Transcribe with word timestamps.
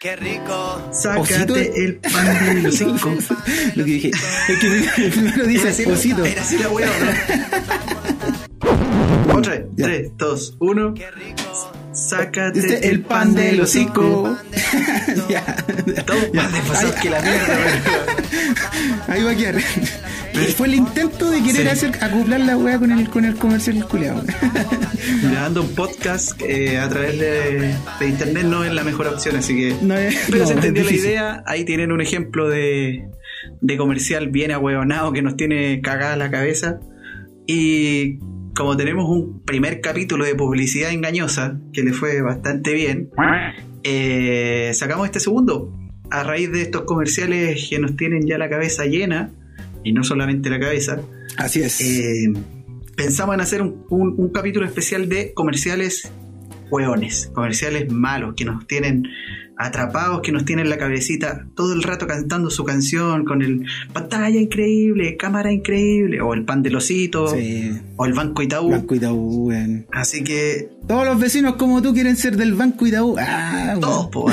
Qué 0.00 0.14
rico. 0.14 0.80
Sácate 0.92 1.84
el 1.84 1.96
pan 1.96 2.54
de 2.54 2.54
los 2.62 2.76
cinco. 2.76 3.12
Lo 3.74 3.84
que 3.84 3.90
dije. 3.90 4.10
Es 4.48 4.58
que 4.60 5.10
primero 5.10 5.44
dice 5.44 5.90
osito. 5.90 6.24
Era 6.24 6.40
así 6.42 6.56
la 6.56 6.68
wea, 6.68 6.86
¿no? 9.26 9.34
Otra 9.38 9.54
vez. 9.54 9.64
Ya. 9.76 9.86
3, 9.86 10.10
2, 10.16 10.56
1. 10.60 10.94
Qué 10.94 11.10
rico. 11.10 11.72
Sácate 11.92 12.60
Este, 12.60 12.88
el 12.90 13.00
pan 13.00 13.34
del 13.34 13.60
hocico. 13.60 14.38
ya. 15.28 15.44
Todo 16.06 16.32
más 16.32 16.52
desfasado 16.52 16.94
que 17.02 17.10
la 17.10 17.20
mierda. 17.20 17.58
Ahí 19.08 19.24
va 19.24 19.30
a 19.32 19.34
quedar. 19.34 19.56
Y 20.40 20.52
fue 20.52 20.68
el 20.68 20.74
intento 20.74 21.30
de 21.30 21.42
querer 21.42 21.62
Sí. 21.62 21.68
hacer 21.68 21.92
acoplar 22.02 22.40
la 22.40 22.56
weá 22.56 22.78
con 22.78 22.92
el, 22.92 23.08
con 23.08 23.24
el 23.24 23.34
comercial 23.36 23.84
culeado. 23.86 24.22
Grabando 25.22 25.62
un 25.62 25.74
podcast 25.74 26.40
eh, 26.42 26.78
a 26.78 26.88
través 26.88 27.18
de, 27.18 27.74
de 28.00 28.08
internet 28.08 28.44
no 28.44 28.64
es 28.64 28.72
la 28.72 28.84
mejor 28.84 29.08
opción, 29.08 29.36
así 29.36 29.54
que. 29.56 29.76
No 29.82 29.96
es- 29.96 30.16
Pero 30.30 30.40
no, 30.42 30.46
se 30.46 30.52
entendió 30.54 30.84
la 30.84 30.92
idea. 30.92 31.42
Ahí 31.46 31.64
tienen 31.64 31.92
un 31.92 32.00
ejemplo 32.00 32.48
de, 32.48 33.08
de 33.60 33.76
comercial 33.76 34.28
bien 34.28 34.50
ahueonado 34.52 35.12
que 35.12 35.22
nos 35.22 35.36
tiene 35.36 35.80
cagada 35.80 36.16
la 36.16 36.30
cabeza. 36.30 36.80
Y 37.46 38.18
como 38.54 38.76
tenemos 38.76 39.08
un 39.08 39.42
primer 39.44 39.80
capítulo 39.80 40.24
de 40.24 40.34
publicidad 40.34 40.90
engañosa 40.92 41.58
que 41.72 41.82
le 41.82 41.92
fue 41.92 42.20
bastante 42.22 42.72
bien, 42.74 43.10
eh, 43.84 44.70
sacamos 44.74 45.06
este 45.06 45.20
segundo. 45.20 45.72
A 46.10 46.22
raíz 46.22 46.50
de 46.52 46.62
estos 46.62 46.82
comerciales 46.82 47.66
que 47.68 47.78
nos 47.78 47.96
tienen 47.96 48.26
ya 48.26 48.38
la 48.38 48.48
cabeza 48.48 48.84
llena, 48.86 49.30
y 49.84 49.92
no 49.92 50.04
solamente 50.04 50.50
la 50.50 50.58
cabeza, 50.60 51.00
Así 51.36 51.60
es. 51.62 51.80
eh, 51.80 52.32
pensamos 52.96 53.34
en 53.34 53.40
hacer 53.40 53.62
un, 53.62 53.84
un- 53.90 54.14
un 54.18 54.28
capítulo 54.30 54.66
especial 54.66 55.08
de 55.08 55.32
comerciales 55.34 56.10
hueones, 56.70 57.30
comerciales 57.34 57.90
malos 57.90 58.34
que 58.36 58.44
nos 58.44 58.66
tienen 58.66 59.04
atrapados, 59.60 60.20
que 60.22 60.30
nos 60.30 60.44
tienen 60.44 60.68
la 60.70 60.78
cabecita 60.78 61.48
todo 61.56 61.72
el 61.72 61.82
rato 61.82 62.06
cantando 62.06 62.48
su 62.50 62.62
canción 62.64 63.24
con 63.24 63.42
el 63.42 63.64
pantalla 63.92 64.38
increíble, 64.38 65.16
cámara 65.16 65.50
increíble, 65.52 66.20
o 66.20 66.32
el 66.34 66.44
pan 66.44 66.62
del 66.62 66.76
osito, 66.76 67.28
sí. 67.34 67.72
o 67.96 68.04
el 68.06 68.12
banco 68.12 68.42
Itaú. 68.42 68.70
Banco 68.70 68.94
Itaú, 68.94 69.48
weón. 69.48 69.86
Así 69.90 70.22
que 70.22 70.68
Todos 70.86 71.04
los 71.06 71.18
vecinos 71.18 71.56
como 71.56 71.82
tú 71.82 71.92
quieren 71.92 72.16
ser 72.16 72.36
del 72.36 72.54
Banco 72.54 72.86
Itaú. 72.86 73.16
Ah, 73.18 73.76
todos, 73.80 74.06
po. 74.08 74.26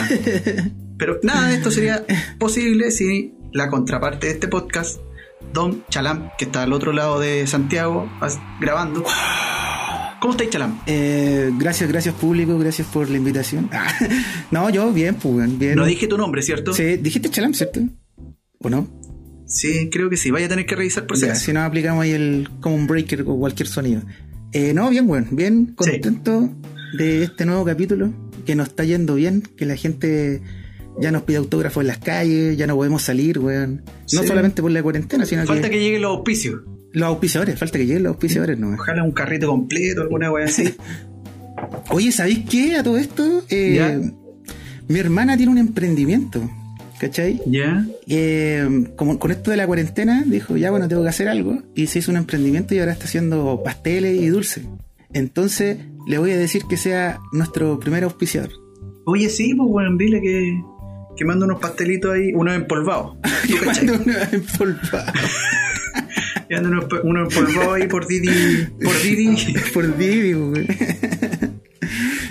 Pero 0.97 1.19
nada 1.23 1.47
de 1.49 1.55
esto 1.55 1.71
sería 1.71 2.05
posible 2.37 2.91
si 2.91 3.33
la 3.51 3.69
contraparte 3.69 4.27
de 4.27 4.33
este 4.33 4.47
podcast, 4.47 4.99
Don 5.53 5.83
Chalam, 5.89 6.29
que 6.37 6.45
está 6.45 6.63
al 6.63 6.73
otro 6.73 6.91
lado 6.93 7.19
de 7.19 7.47
Santiago 7.47 8.09
grabando. 8.59 9.03
¿Cómo 10.19 10.33
estáis, 10.33 10.49
Chalam? 10.49 10.79
Eh, 10.87 11.51
gracias, 11.57 11.89
gracias 11.89 12.15
público, 12.15 12.57
gracias 12.57 12.87
por 12.87 13.09
la 13.09 13.17
invitación. 13.17 13.69
No, 14.51 14.69
yo 14.69 14.91
bien, 14.91 15.15
pues, 15.15 15.57
bien. 15.57 15.75
No 15.75 15.85
dije 15.85 16.07
tu 16.07 16.17
nombre, 16.17 16.41
¿cierto? 16.41 16.73
Sí, 16.73 16.97
dijiste 16.97 17.29
Chalam, 17.29 17.53
¿cierto? 17.53 17.81
¿O 18.59 18.69
no? 18.69 18.87
Sí, 19.47 19.89
creo 19.91 20.09
que 20.09 20.17
sí. 20.17 20.31
Vaya 20.31 20.47
a 20.47 20.49
tener 20.49 20.65
que 20.65 20.75
revisar 20.75 21.05
por 21.05 21.17
si 21.17 21.27
Ya, 21.27 21.35
si 21.35 21.53
no 21.53 21.61
aplicamos 21.61 22.03
ahí 22.03 22.11
el 22.11 22.49
common 22.61 22.87
breaker 22.87 23.21
o 23.21 23.37
cualquier 23.37 23.67
sonido. 23.67 24.01
Eh, 24.51 24.73
no, 24.73 24.89
bien, 24.89 25.09
weón, 25.09 25.27
bien 25.31 25.73
contento 25.75 26.49
de 26.97 27.23
este 27.23 27.45
nuevo 27.45 27.65
capítulo, 27.65 28.13
que 28.45 28.55
nos 28.55 28.69
está 28.69 28.83
yendo 28.83 29.15
bien, 29.15 29.41
que 29.41 29.65
la 29.65 29.75
gente 29.75 30.41
ya 31.01 31.11
nos 31.11 31.23
pide 31.23 31.37
autógrafos 31.37 31.81
en 31.81 31.87
las 31.87 31.97
calles, 31.99 32.57
ya 32.57 32.67
no 32.67 32.75
podemos 32.75 33.01
salir, 33.01 33.39
weón. 33.39 33.81
No 34.13 34.21
Sí. 34.21 34.27
solamente 34.27 34.61
por 34.61 34.71
la 34.71 34.81
cuarentena, 34.83 35.25
sino 35.25 35.45
Falta 35.45 35.69
que, 35.69 35.77
que 35.77 35.83
lleguen 35.83 36.01
los 36.01 36.11
auspicios. 36.17 36.61
los 36.93 37.07
auspiciadores, 37.07 37.57
falta 37.59 37.77
que 37.77 37.85
lleguen 37.85 38.03
los 38.03 38.11
auspiciadores, 38.11 38.57
no. 38.57 38.73
Ojalá 38.73 39.03
un 39.03 39.11
carrito 39.11 39.47
completo, 39.47 40.01
alguna 40.01 40.31
wea 40.31 40.45
así. 40.45 40.73
Oye, 41.89 42.11
¿sabéis 42.11 42.39
qué? 42.49 42.75
A 42.75 42.83
todo 42.83 42.97
esto, 42.97 43.43
eh, 43.49 44.11
mi 44.87 44.99
hermana 44.99 45.35
tiene 45.37 45.51
un 45.51 45.57
emprendimiento, 45.57 46.49
¿cachai? 46.99 47.41
¿Ya? 47.45 47.85
Eh, 48.07 48.85
como 48.95 49.17
con 49.19 49.31
esto 49.31 49.51
de 49.51 49.57
la 49.57 49.65
cuarentena, 49.67 50.23
dijo, 50.25 50.57
ya 50.57 50.71
bueno, 50.71 50.87
tengo 50.87 51.03
que 51.03 51.09
hacer 51.09 51.27
algo. 51.27 51.61
Y 51.73 51.87
se 51.87 51.99
hizo 51.99 52.11
un 52.11 52.17
emprendimiento 52.17 52.75
y 52.75 52.79
ahora 52.79 52.91
está 52.91 53.05
haciendo 53.05 53.61
pasteles 53.63 54.21
y 54.21 54.27
dulces. 54.27 54.65
Entonces, 55.13 55.77
le 56.07 56.17
voy 56.17 56.31
a 56.31 56.37
decir 56.37 56.63
que 56.69 56.77
sea 56.77 57.19
nuestro 57.31 57.79
primer 57.79 58.03
auspiciador. 58.03 58.51
Oye, 59.05 59.29
sí, 59.29 59.53
pues 59.55 59.69
bueno, 59.69 59.95
dile 59.97 60.19
que, 60.21 60.61
que 61.17 61.25
manda 61.25 61.45
unos 61.45 61.59
pastelitos 61.59 62.11
ahí, 62.13 62.31
unos 62.33 62.55
empolvados. 62.55 63.17
¿Tú 63.47 63.55
cachai? 63.63 63.87
Cuando 63.87 64.03
uno 64.05 64.15
empolvado 64.31 65.13
Que 66.47 66.55
manda 66.55 66.69
unos, 66.69 66.85
unos 67.03 67.33
empolvados 67.35 67.73
ahí 67.75 67.87
por 67.87 68.07
Didi. 68.07 68.29
Por 68.83 69.01
Didi. 69.01 69.53
por 69.73 69.97
Didi, 69.97 70.33
güey. 70.33 70.67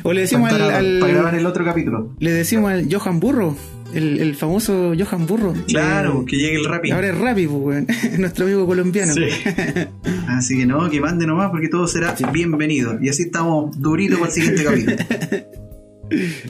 O 0.02 0.12
le 0.12 0.20
decimos 0.22 0.50
al, 0.52 0.58
para, 0.58 0.78
al- 0.78 0.98
para 1.00 1.12
grabar 1.12 1.34
el 1.34 1.46
otro 1.46 1.64
capítulo. 1.64 2.14
le 2.18 2.30
decimos 2.32 2.70
al 2.70 2.92
Johan 2.92 3.20
Burro, 3.20 3.56
el, 3.94 4.20
el 4.20 4.34
famoso 4.34 4.92
Johan 4.98 5.26
Burro. 5.26 5.54
Claro, 5.66 6.24
que 6.26 6.36
llegue 6.36 6.56
el 6.56 6.64
Rappi. 6.66 6.90
ahora 6.90 7.08
es 7.08 7.16
Rappi, 7.18 7.46
pues, 7.46 7.58
güey. 7.60 7.86
nuestro 8.18 8.44
amigo 8.44 8.66
colombiano. 8.66 9.14
Sí. 9.14 9.22
Así 10.28 10.58
que 10.58 10.66
no, 10.66 10.90
que 10.90 11.00
mande 11.00 11.26
nomás 11.26 11.50
porque 11.50 11.68
todo 11.68 11.86
será 11.86 12.14
bienvenido. 12.32 12.98
Y 13.00 13.08
así 13.08 13.22
estamos 13.22 13.80
duritos 13.80 14.18
para 14.18 14.30
el 14.30 14.34
siguiente 14.34 14.64
capítulo. 14.64 14.96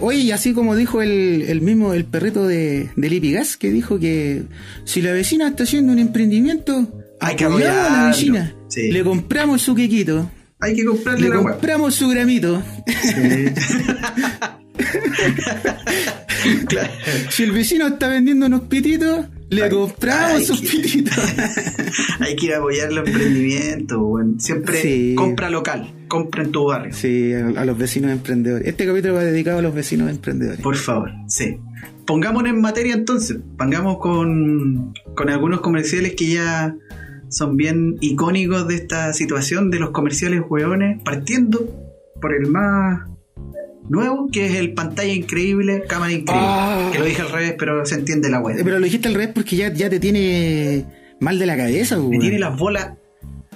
Oye, 0.01 0.19
y 0.19 0.31
así 0.33 0.53
como 0.53 0.75
dijo 0.77 1.01
el, 1.03 1.43
el 1.49 1.61
mismo, 1.61 1.95
el 1.95 2.05
perrito 2.05 2.47
de, 2.47 2.91
de 2.97 3.09
Lipigas, 3.11 3.57
que 3.57 3.71
dijo 3.71 3.99
que 3.99 4.43
si 4.85 5.01
la 5.03 5.13
vecina 5.13 5.49
está 5.49 5.63
haciendo 5.65 5.93
un 5.93 5.99
emprendimiento, 5.99 6.89
Hay 7.21 7.37
que 7.37 7.45
apoyamos 7.45 7.91
a 7.91 8.03
la 8.03 8.09
vecina. 8.09 8.55
Sí. 8.69 8.91
Le 8.91 9.05
compramos 9.05 9.63
su 9.63 9.75
quequito, 9.75 10.31
Hay 10.61 10.75
que 10.75 10.85
comprarle 10.85 11.29
le 11.29 11.35
la 11.35 11.41
web. 11.41 11.53
compramos 11.53 11.95
su 11.95 12.09
gramito. 12.09 12.63
claro. 16.69 16.93
Si 17.31 17.43
el 17.45 17.53
vecino 17.53 17.87
está 17.87 18.09
vendiendo 18.09 18.47
unos 18.47 18.63
pititos, 18.63 19.27
le 19.51 19.69
compramos 19.69 20.47
sus 20.47 20.61
pititos. 20.61 21.15
Hay 22.21 22.35
que 22.37 22.47
ir 22.47 22.55
a 22.55 22.59
apoyar 22.59 22.93
los 22.93 23.07
emprendimientos, 23.07 23.99
weón. 24.01 24.41
Siempre 24.41 24.81
Sí. 24.83 25.15
compra 25.17 25.51
local, 25.51 25.93
compra 26.09 26.43
en 26.43 26.51
tu 26.53 26.65
barrio. 26.67 26.93
sí, 26.95 27.33
a, 27.33 27.49
a 27.61 27.65
los 27.65 27.77
vecinos 27.79 28.11
emprendedores. 28.11 28.67
Este 28.67 28.87
capítulo 28.87 29.15
va 29.15 29.25
dedicado 29.25 29.59
a 29.59 29.63
los 29.63 29.75
vecinos 29.75 30.11
emprendedores. 30.11 30.61
Por 30.61 30.77
favor, 30.77 31.11
sí. 31.29 31.59
Pongámonos 32.07 32.51
en 32.53 32.61
materia 32.61 32.95
entonces. 32.95 33.39
Pongamos 33.57 33.99
con, 33.99 34.93
con 35.15 35.31
algunos 35.31 35.61
comerciales 35.61 36.15
que 36.15 36.27
ya 36.35 36.75
son 37.31 37.57
bien 37.57 37.97
icónicos 38.01 38.69
de 38.69 38.75
esta 38.77 39.13
situación 39.13 39.71
de 39.71 39.79
los 39.79 39.91
comerciales 39.91 40.43
hueones, 40.49 41.01
partiendo 41.05 41.67
por 42.21 42.35
el 42.35 42.47
más 42.51 43.09
nuevo, 43.89 44.29
que 44.33 44.47
es 44.47 44.55
el 44.57 44.73
pantalla 44.75 45.13
increíble, 45.13 45.85
cámara 45.89 46.13
increíble. 46.13 46.47
Ah. 46.49 46.91
Que 46.93 46.99
lo 46.99 47.05
dije 47.05 47.23
al 47.23 47.31
revés, 47.31 47.55
pero 47.59 47.85
se 47.85 47.97
entiende 47.97 48.29
la 48.31 48.39
Eh, 48.39 48.41
web. 48.41 48.61
Pero 48.65 48.79
lo 48.79 48.85
dijiste 48.85 49.09
al 49.09 49.15
revés 49.15 49.31
porque 49.35 49.57
ya, 49.57 49.73
ya 49.73 49.89
te 49.91 50.01
tiene 50.01 50.85
mal 51.21 51.39
de 51.39 51.47
la 51.47 51.57
cabeza, 51.57 51.97
Me 51.97 52.03
weón. 52.03 52.21
tiene 52.21 52.39
las 52.39 52.57
bolas 52.59 52.91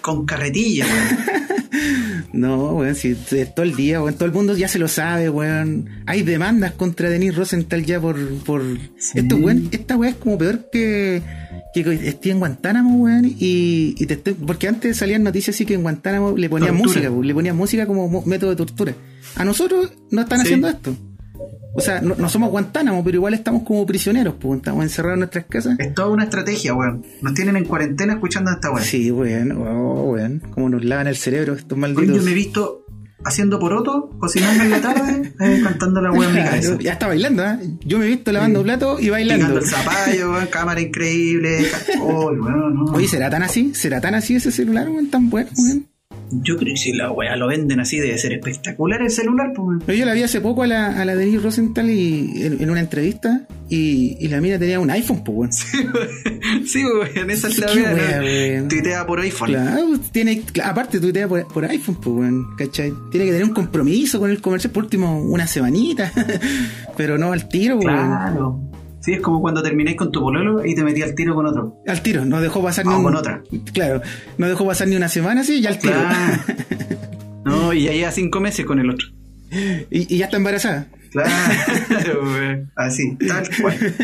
con 0.00 0.26
carretilla, 0.26 0.86
weón. 0.86 1.37
No, 2.32 2.72
weón, 2.74 2.94
si 2.94 3.16
es 3.30 3.54
todo 3.54 3.64
el 3.64 3.74
día, 3.74 4.02
weón, 4.02 4.14
todo 4.14 4.26
el 4.26 4.32
mundo 4.32 4.56
ya 4.56 4.68
se 4.68 4.78
lo 4.78 4.86
sabe, 4.88 5.30
weón. 5.30 5.88
Hay 6.06 6.22
demandas 6.22 6.72
contra 6.72 7.08
Denis 7.08 7.34
Rosenthal 7.34 7.84
ya 7.84 8.00
por... 8.00 8.18
por... 8.44 8.62
Esto, 9.14 9.36
weón, 9.36 9.68
esta 9.70 9.96
weá 9.96 10.10
es 10.10 10.16
como 10.16 10.36
peor 10.36 10.68
que, 10.70 11.22
que 11.72 11.80
esté 12.08 12.30
en 12.30 12.38
Guantánamo, 12.38 12.96
weón, 13.04 13.24
y, 13.26 13.94
y 13.98 14.06
te 14.06 14.14
estoy- 14.14 14.34
porque 14.34 14.68
antes 14.68 14.96
salían 14.98 15.22
noticias 15.22 15.56
así 15.56 15.64
que 15.64 15.74
en 15.74 15.82
Guantánamo 15.82 16.36
le 16.36 16.48
ponían 16.50 16.70
Tortura. 16.76 16.86
música, 16.88 17.10
weón, 17.10 17.26
le 17.26 17.34
ponían 17.34 17.56
música 17.56 17.86
como 17.86 18.08
mo- 18.08 18.22
método 18.26 18.50
de 18.50 18.56
tortura. 18.56 18.94
A 19.36 19.44
nosotros 19.44 19.92
no 20.10 20.20
están 20.22 20.40
Sí. 20.40 20.44
haciendo 20.46 20.68
esto. 20.68 20.96
O 21.74 21.80
sea, 21.80 22.00
no, 22.00 22.14
no 22.16 22.28
somos 22.28 22.50
Guantánamo, 22.50 23.04
pero 23.04 23.16
igual 23.18 23.34
estamos 23.34 23.62
como 23.62 23.86
prisioneros, 23.86 24.34
pues, 24.40 24.58
estamos 24.58 24.82
encerrados 24.82 25.14
en 25.14 25.20
nuestras 25.20 25.44
casas. 25.46 25.78
Es 25.78 25.94
toda 25.94 26.08
una 26.08 26.24
estrategia, 26.24 26.74
weón. 26.74 27.04
Nos 27.22 27.34
tienen 27.34 27.56
en 27.56 27.64
cuarentena 27.64 28.14
escuchando 28.14 28.50
esta 28.50 28.70
weón. 28.70 28.84
Sí, 28.84 29.10
weón, 29.10 29.52
oh, 29.52 30.10
weón, 30.12 30.42
cómo 30.50 30.68
nos 30.68 30.84
lavan 30.84 31.06
el 31.06 31.16
cerebro 31.16 31.54
estos 31.54 31.78
malditos. 31.78 32.16
yo 32.16 32.22
me 32.22 32.32
he 32.32 32.34
visto 32.34 32.84
haciendo 33.24 33.58
poroto, 33.58 34.10
cocinando 34.20 34.62
en 34.64 34.70
la 34.70 34.80
tarde, 34.80 35.32
eh, 35.40 35.60
cantando 35.62 36.00
la 36.00 36.12
weón 36.12 36.36
en 36.36 36.42
mi 36.44 36.48
cabeza. 36.48 36.78
Ya 36.80 36.92
está 36.92 37.06
bailando, 37.08 37.44
¿eh? 37.44 37.58
Yo 37.84 37.98
me 37.98 38.06
he 38.06 38.08
visto 38.08 38.32
lavando 38.32 38.60
Sí. 38.60 38.64
platos 38.64 39.00
y 39.00 39.04
Picando 39.04 39.12
bailando. 39.12 39.58
el 39.58 39.66
zapallo, 39.66 40.32
weón, 40.32 40.46
cámara 40.46 40.80
increíble. 40.80 41.66
ca- 41.70 41.78
Oh, 42.02 42.30
weón, 42.32 42.74
no. 42.74 42.84
Oye, 42.92 43.08
¿será 43.08 43.28
tan 43.30 43.42
así? 43.42 43.72
¿Será 43.74 44.00
tan 44.00 44.14
así 44.14 44.36
ese 44.36 44.50
celular, 44.52 44.88
weón? 44.88 45.10
Tan 45.10 45.28
bueno, 45.30 45.50
weón. 45.56 45.86
Yo 46.30 46.56
creo 46.56 46.74
que 46.74 46.78
si 46.78 46.92
la 46.92 47.10
weá 47.10 47.36
lo 47.36 47.46
venden 47.48 47.80
así, 47.80 47.98
debe 47.98 48.18
ser 48.18 48.32
espectacular 48.32 49.00
el 49.02 49.10
celular, 49.10 49.52
pues, 49.54 49.66
weón. 49.66 49.82
Pero 49.84 49.98
Yo 49.98 50.04
la 50.04 50.12
vi 50.12 50.22
hace 50.22 50.40
poco 50.40 50.62
a 50.62 50.66
la, 50.66 51.00
a 51.00 51.04
la 51.04 51.14
Denise 51.16 51.38
Rosenthal 51.42 51.90
y, 51.90 52.42
en, 52.44 52.62
en 52.62 52.70
una 52.70 52.80
entrevista 52.80 53.42
y, 53.68 54.16
y 54.20 54.28
la 54.28 54.40
mina 54.40 54.58
tenía 54.58 54.80
un 54.80 54.90
iPhone, 54.90 55.22
pues, 55.24 55.64
weón. 55.72 56.66
Sí, 56.66 56.84
weón, 56.84 57.30
esa 57.30 57.48
es 57.48 57.58
la 57.58 57.66
weá. 57.72 58.20
weón. 58.20 58.68
Tuitea 58.68 59.06
por 59.06 59.20
iPhone. 59.20 59.50
Claro, 59.50 59.86
pues, 59.88 60.00
tiene, 60.12 60.42
aparte 60.64 61.00
tuitea 61.00 61.28
por, 61.28 61.46
por 61.48 61.64
iPhone, 61.64 61.96
pues, 61.96 62.16
weón, 62.16 62.56
¿cachai? 62.56 62.92
Tiene 63.10 63.26
que 63.26 63.32
tener 63.32 63.44
un 63.44 63.54
compromiso 63.54 64.18
con 64.18 64.30
el 64.30 64.40
comercial, 64.40 64.72
por 64.72 64.84
último, 64.84 65.22
una 65.22 65.46
semanita, 65.46 66.12
pero 66.96 67.18
no 67.18 67.32
al 67.32 67.48
tiro, 67.48 67.76
weón. 67.78 67.94
Claro. 68.06 68.60
Sí, 69.00 69.12
es 69.12 69.20
como 69.20 69.40
cuando 69.40 69.62
termináis 69.62 69.96
con 69.96 70.10
tu 70.10 70.20
pololo 70.20 70.64
y 70.66 70.74
te 70.74 70.82
metí 70.82 71.02
al 71.02 71.14
tiro 71.14 71.34
con 71.34 71.46
otro. 71.46 71.76
Al 71.86 72.02
tiro, 72.02 72.24
no 72.24 72.40
dejó 72.40 72.62
pasar 72.62 72.84
Ah, 72.86 72.90
ni 72.90 72.96
un- 72.96 73.02
con 73.04 73.14
otra. 73.16 73.42
Claro, 73.72 74.02
no 74.38 74.48
dejó 74.48 74.66
pasar 74.66 74.88
ni 74.88 74.96
una 74.96 75.08
semana, 75.08 75.44
sí, 75.44 75.60
ya 75.60 75.70
al 75.70 75.78
tiro. 75.78 75.94
No, 77.44 77.72
y 77.72 77.84
ya 77.84 77.92
lleva 77.92 78.10
cinco 78.12 78.40
meses 78.40 78.66
con 78.66 78.78
el 78.80 78.90
otro. 78.90 79.06
y, 79.90 80.14
y 80.14 80.18
ya 80.18 80.26
está 80.26 80.36
embarazada. 80.36 80.88
Claro. 81.12 81.30
Así, 82.76 83.16
tal 83.26 83.48
cual. 83.60 83.94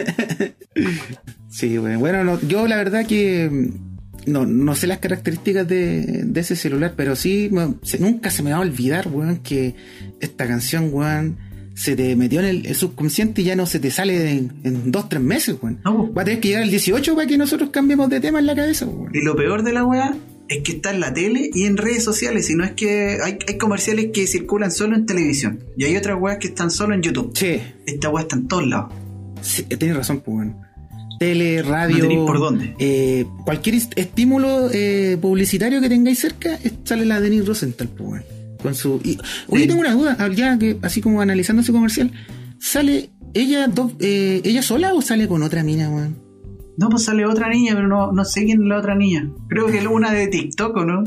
Sí, 1.50 1.78
weón. 1.78 2.00
Bueno, 2.00 2.24
no, 2.24 2.40
yo 2.40 2.66
la 2.66 2.76
verdad 2.76 3.06
que 3.06 3.48
mm, 3.50 4.30
no, 4.32 4.46
no 4.46 4.74
sé 4.74 4.86
las 4.86 4.98
características 4.98 5.68
de, 5.68 6.22
de 6.24 6.40
ese 6.40 6.56
celular, 6.56 6.94
pero 6.96 7.14
sí, 7.16 7.50
se- 7.82 7.98
nunca 7.98 8.30
se 8.30 8.42
me 8.42 8.50
va 8.52 8.56
a 8.56 8.60
olvidar, 8.60 9.08
weón, 9.08 9.38
que 9.38 9.74
esta 10.20 10.46
canción, 10.46 10.88
weón, 10.92 11.36
se 11.74 11.96
te 11.96 12.14
metió 12.16 12.40
en 12.40 12.46
el, 12.46 12.66
el 12.66 12.74
subconsciente 12.74 13.42
y 13.42 13.44
ya 13.46 13.56
no 13.56 13.66
se 13.66 13.78
te 13.80 13.90
sale 13.90 14.30
en, 14.32 14.52
en 14.64 14.92
dos, 14.92 15.08
tres 15.08 15.22
meses, 15.22 15.56
weón. 15.60 15.80
No. 15.84 16.12
Va 16.12 16.22
a 16.22 16.24
tener 16.24 16.40
que 16.40 16.48
llegar 16.48 16.62
el 16.62 16.70
18 16.70 17.14
para 17.14 17.26
que 17.26 17.36
nosotros 17.36 17.70
cambiemos 17.70 18.08
de 18.10 18.20
tema 18.20 18.38
en 18.38 18.46
la 18.46 18.54
cabeza, 18.54 18.86
weón. 18.86 19.10
Y 19.14 19.20
lo 19.22 19.34
peor 19.36 19.62
de 19.64 19.72
la 19.72 19.84
weá 19.84 20.14
es 20.48 20.62
que 20.62 20.72
está 20.72 20.90
en 20.92 21.00
la 21.00 21.12
tele 21.12 21.50
y 21.52 21.64
en 21.64 21.76
redes 21.76 22.04
sociales. 22.04 22.48
Y 22.50 22.54
no 22.54 22.64
es 22.64 22.72
que 22.72 23.18
hay, 23.24 23.38
hay 23.48 23.58
comerciales 23.58 24.10
que 24.12 24.26
circulan 24.26 24.70
solo 24.70 24.94
en 24.94 25.06
televisión. 25.06 25.60
Y 25.76 25.84
hay 25.84 25.96
otras 25.96 26.16
weas 26.20 26.38
que 26.38 26.48
están 26.48 26.70
solo 26.70 26.94
en 26.94 27.02
YouTube. 27.02 27.32
Che, 27.32 27.60
Esta 27.86 28.08
weá 28.10 28.22
está 28.22 28.36
en 28.36 28.46
todos 28.46 28.66
lados. 28.66 28.92
sí, 29.42 29.62
tienes 29.64 29.96
razón, 29.96 30.20
pues, 30.20 30.36
weón. 30.36 30.56
Tele, 31.18 31.62
radio. 31.62 32.08
No 32.08 32.26
por 32.26 32.38
dónde. 32.40 32.74
eh, 32.78 33.24
cualquier 33.44 33.76
est- 33.76 33.92
estímulo 33.96 34.68
eh, 34.72 35.16
publicitario 35.20 35.80
que 35.80 35.88
tengáis 35.88 36.18
cerca, 36.18 36.54
es- 36.62 36.72
sale 36.84 37.04
la 37.06 37.20
Denise 37.20 37.44
Rosenthal, 37.46 37.88
pues, 37.88 38.08
weón. 38.10 38.24
Con 38.64 38.74
su. 38.74 38.98
y- 39.04 39.18
oye, 39.48 39.62
Sí. 39.62 39.68
tengo 39.68 39.80
una 39.80 39.92
duda, 39.92 40.16
ya 40.34 40.58
que 40.58 40.78
así 40.80 41.00
como 41.02 41.20
analizando 41.20 41.60
ese 41.60 41.70
comercial, 41.70 42.10
¿sale 42.58 43.10
ella 43.34 43.68
dos, 43.68 43.92
eh, 44.00 44.40
ella 44.42 44.62
sola 44.62 44.94
o 44.94 45.02
sale 45.02 45.28
con 45.28 45.42
otra 45.42 45.62
mina, 45.62 45.90
weón? 45.90 46.16
No, 46.78 46.88
pues 46.88 47.04
sale 47.04 47.26
otra 47.26 47.50
niña, 47.50 47.74
pero 47.74 47.86
no, 47.86 48.10
no 48.12 48.24
sé 48.24 48.44
quién 48.46 48.62
es 48.62 48.66
la 48.68 48.78
otra 48.78 48.94
niña. 48.96 49.30
Creo 49.48 49.66
que 49.66 49.78
es 49.78 49.86
una 49.86 50.12
de 50.12 50.28
TikTok, 50.28 50.76
¿o 50.78 50.84
no? 50.86 51.04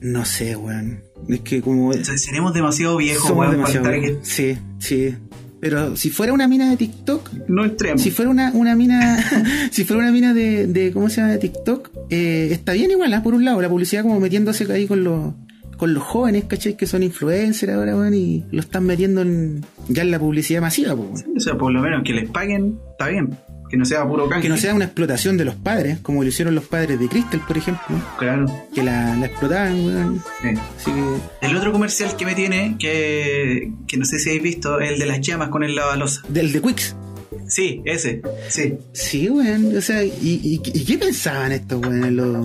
No 0.00 0.24
sé, 0.24 0.56
weón. 0.56 1.00
Es 1.28 1.40
que 1.40 1.60
como. 1.62 1.92
Seremos 1.92 2.52
demasiado 2.54 2.96
viejos, 2.96 3.30
weón, 3.30 3.60
para 3.62 3.72
estar. 3.72 4.00
Sí, 4.22 4.56
sí. 4.80 5.14
Pero 5.60 5.94
si 5.96 6.10
fuera 6.10 6.32
una 6.32 6.48
mina 6.48 6.70
de 6.70 6.76
TikTok, 6.76 7.30
No 7.46 7.64
entremos. 7.64 8.00
Si 8.02 8.10
fuera 8.10 8.30
una, 8.30 8.50
una 8.52 8.74
mina, 8.74 9.18
si 9.70 9.84
fuera 9.84 10.02
una 10.02 10.10
mina 10.10 10.34
de, 10.34 10.66
de 10.66 10.90
¿cómo 10.90 11.08
se 11.08 11.20
llama? 11.20 11.32
de 11.34 11.38
TikTok, 11.38 11.90
eh, 12.10 12.48
está 12.50 12.72
bien 12.72 12.90
igual, 12.90 13.12
¿ah? 13.14 13.22
por 13.22 13.34
un 13.34 13.44
lado, 13.44 13.60
la 13.62 13.68
publicidad 13.68 14.02
como 14.02 14.18
metiéndose 14.18 14.70
ahí 14.72 14.86
con 14.86 15.04
los, 15.04 15.34
con 15.80 15.94
los 15.94 16.02
jóvenes, 16.04 16.44
¿cachai? 16.44 16.76
Que 16.76 16.86
son 16.86 17.02
influencers 17.02 17.72
ahora, 17.72 17.96
weón, 17.96 18.12
y 18.12 18.44
lo 18.52 18.60
están 18.60 18.84
metiendo 18.84 19.22
en, 19.22 19.64
ya 19.88 20.02
en 20.02 20.10
la 20.10 20.18
publicidad 20.18 20.60
masiva, 20.60 20.92
weón. 20.94 21.14
O 21.34 21.40
sea, 21.40 21.56
por 21.56 21.72
lo 21.72 21.80
menos 21.80 22.02
que 22.04 22.12
les 22.12 22.28
paguen, 22.30 22.78
está 22.92 23.08
bien. 23.08 23.30
Que 23.70 23.76
no 23.76 23.84
sea 23.84 24.04
puro 24.06 24.28
canje. 24.28 24.42
Que 24.42 24.48
no 24.50 24.56
sea 24.58 24.74
una 24.74 24.84
explotación 24.86 25.36
de 25.36 25.44
los 25.44 25.54
padres, 25.54 26.00
como 26.00 26.22
lo 26.22 26.28
hicieron 26.28 26.54
los 26.56 26.64
padres 26.64 26.98
de 26.98 27.06
Crystal, 27.08 27.40
por 27.46 27.56
ejemplo, 27.56 27.96
Claro. 28.18 28.44
que 28.74 28.82
la, 28.82 29.16
la 29.16 29.26
explotaban, 29.26 29.84
weón. 29.86 30.22
sí. 30.42 30.48
Así 30.76 30.90
que, 30.92 31.46
El 31.46 31.56
otro 31.56 31.70
comercial 31.72 32.14
que 32.16 32.26
me 32.26 32.34
tiene, 32.34 32.76
que, 32.78 33.72
que 33.86 33.96
no 33.96 34.04
sé 34.04 34.18
si 34.18 34.28
habéis 34.30 34.42
visto, 34.42 34.80
el 34.80 34.98
de 34.98 35.06
las 35.06 35.20
llamas 35.20 35.48
con 35.50 35.62
el 35.62 35.74
lavalosa. 35.76 36.20
del 36.28 36.50
de 36.52 36.60
Quicks. 36.60 36.96
Sí, 37.50 37.82
ese. 37.84 38.22
Sí. 38.48 38.74
Sí, 38.92 39.28
weón, 39.28 39.76
o 39.76 39.80
sea, 39.80 40.04
¿y, 40.04 40.10
y, 40.22 40.54
y 40.64 40.84
qué 40.84 40.96
pensaban 40.98 41.50
estos, 41.52 41.80
weón, 41.84 42.16
los, 42.16 42.36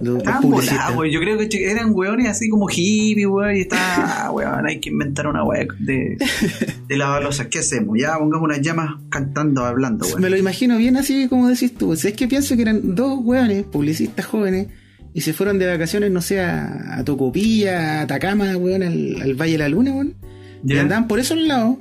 los, 0.00 0.24
los 0.24 0.36
publicistas? 0.40 0.94
Yo 1.10 1.20
creo 1.20 1.38
que 1.38 1.70
eran 1.70 1.90
weones 1.94 2.28
así 2.28 2.48
como 2.48 2.66
hippie, 2.68 3.26
güey. 3.26 3.58
Y 3.58 3.60
está, 3.62 4.30
weón, 4.32 4.66
hay 4.66 4.80
que 4.80 4.88
inventar 4.88 5.26
una 5.26 5.44
weá 5.44 5.66
de, 5.78 6.16
de 6.88 6.96
lavalosas. 6.96 7.48
¿Qué 7.48 7.58
hacemos? 7.58 7.98
Ya 8.00 8.16
pongamos 8.18 8.46
unas 8.46 8.62
llamas 8.62 8.94
cantando, 9.10 9.64
hablando, 9.64 10.06
Me 10.06 10.12
güey. 10.12 10.30
lo 10.30 10.36
imagino 10.38 10.78
bien 10.78 10.96
así 10.96 11.28
como 11.28 11.48
decís 11.48 11.74
tú. 11.74 11.90
O 11.90 11.96
sea, 11.96 12.10
es 12.10 12.16
que 12.16 12.26
pienso 12.26 12.56
que 12.56 12.62
eran 12.62 12.94
dos 12.94 13.20
hueones, 13.22 13.64
publicistas 13.64 14.24
jóvenes, 14.24 14.68
y 15.12 15.20
se 15.20 15.32
fueron 15.32 15.58
de 15.58 15.66
vacaciones, 15.66 16.10
no 16.10 16.22
sé, 16.22 16.40
a, 16.40 17.02
Tocopilla, 17.04 18.00
a 18.00 18.02
Atacama, 18.02 18.56
weón, 18.56 18.82
al, 18.82 19.20
al 19.20 19.34
Valle 19.34 19.52
de 19.52 19.58
la 19.58 19.68
Luna, 19.68 19.92
weón. 19.92 20.14
Y 20.64 20.76
andaban 20.78 21.06
por 21.06 21.20
esos 21.20 21.38
lados, 21.38 21.76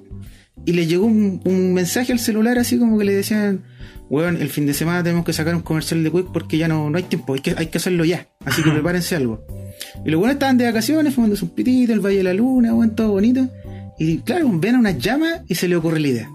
y 0.66 0.74
les 0.74 0.88
llegó 0.88 1.06
un, 1.06 1.42
un 1.44 1.74
mensaje 1.74 2.12
al 2.12 2.20
celular 2.20 2.58
así 2.58 2.80
como 2.80 2.98
que 2.98 3.06
le 3.06 3.14
decían, 3.14 3.64
weón, 4.10 4.42
el 4.42 4.50
fin 4.50 4.66
de 4.66 4.74
semana 4.74 5.04
tenemos 5.04 5.26
que 5.26 5.34
sacar 5.34 5.56
un 5.56 5.62
comercial 5.62 6.04
de 6.04 6.12
Quick 6.12 6.32
porque 6.32 6.58
ya 6.58 6.68
no, 6.68 6.90
no 6.90 6.98
hay 6.98 7.04
tiempo, 7.04 7.34
hay 7.34 7.42
que, 7.42 7.56
hay 7.58 7.68
que 7.68 7.78
hacerlo 7.78 8.06
ya. 8.06 8.28
Así 8.46 8.64
que 8.64 8.72
prepárense 8.72 9.16
algo. 9.16 9.46
Y 10.06 10.10
los 10.10 10.20
buenos 10.20 10.36
estaban 10.36 10.58
de 10.58 10.66
vacaciones, 10.66 11.14
fumándose 11.14 11.46
un 11.46 11.52
pitito, 11.52 11.94
el 11.94 12.00
Valle 12.00 12.18
de 12.18 12.24
la 12.24 12.34
Luna, 12.34 12.74
weón, 12.74 12.96
todo 12.96 13.12
bonito. 13.12 13.48
Y 13.98 14.20
claro, 14.20 14.50
ven 14.54 14.76
a 14.76 14.80
unas 14.80 14.98
llamas 14.98 15.42
y 15.48 15.56
se 15.56 15.68
le 15.68 15.76
ocurre 15.76 16.00
la 16.00 16.08
idea. 16.08 16.30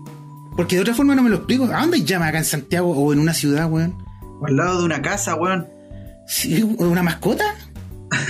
Porque 0.56 0.76
de 0.76 0.82
otra 0.82 0.94
forma 0.94 1.14
no 1.14 1.22
me 1.22 1.30
lo 1.30 1.36
explico. 1.36 1.64
¿A 1.64 1.80
dónde 1.80 1.98
hay 1.98 2.04
llamas 2.04 2.28
acá 2.30 2.38
en 2.38 2.44
Santiago 2.44 2.90
o 2.90 3.12
en 3.12 3.18
una 3.18 3.34
ciudad, 3.34 3.70
weón? 3.70 3.96
O 4.40 4.46
al 4.46 4.56
lado 4.56 4.80
de 4.80 4.84
una 4.84 5.02
casa, 5.02 5.34
weón. 5.34 5.68
¿Sí, 6.26 6.62
¿Una 6.62 7.02
mascota? 7.02 7.44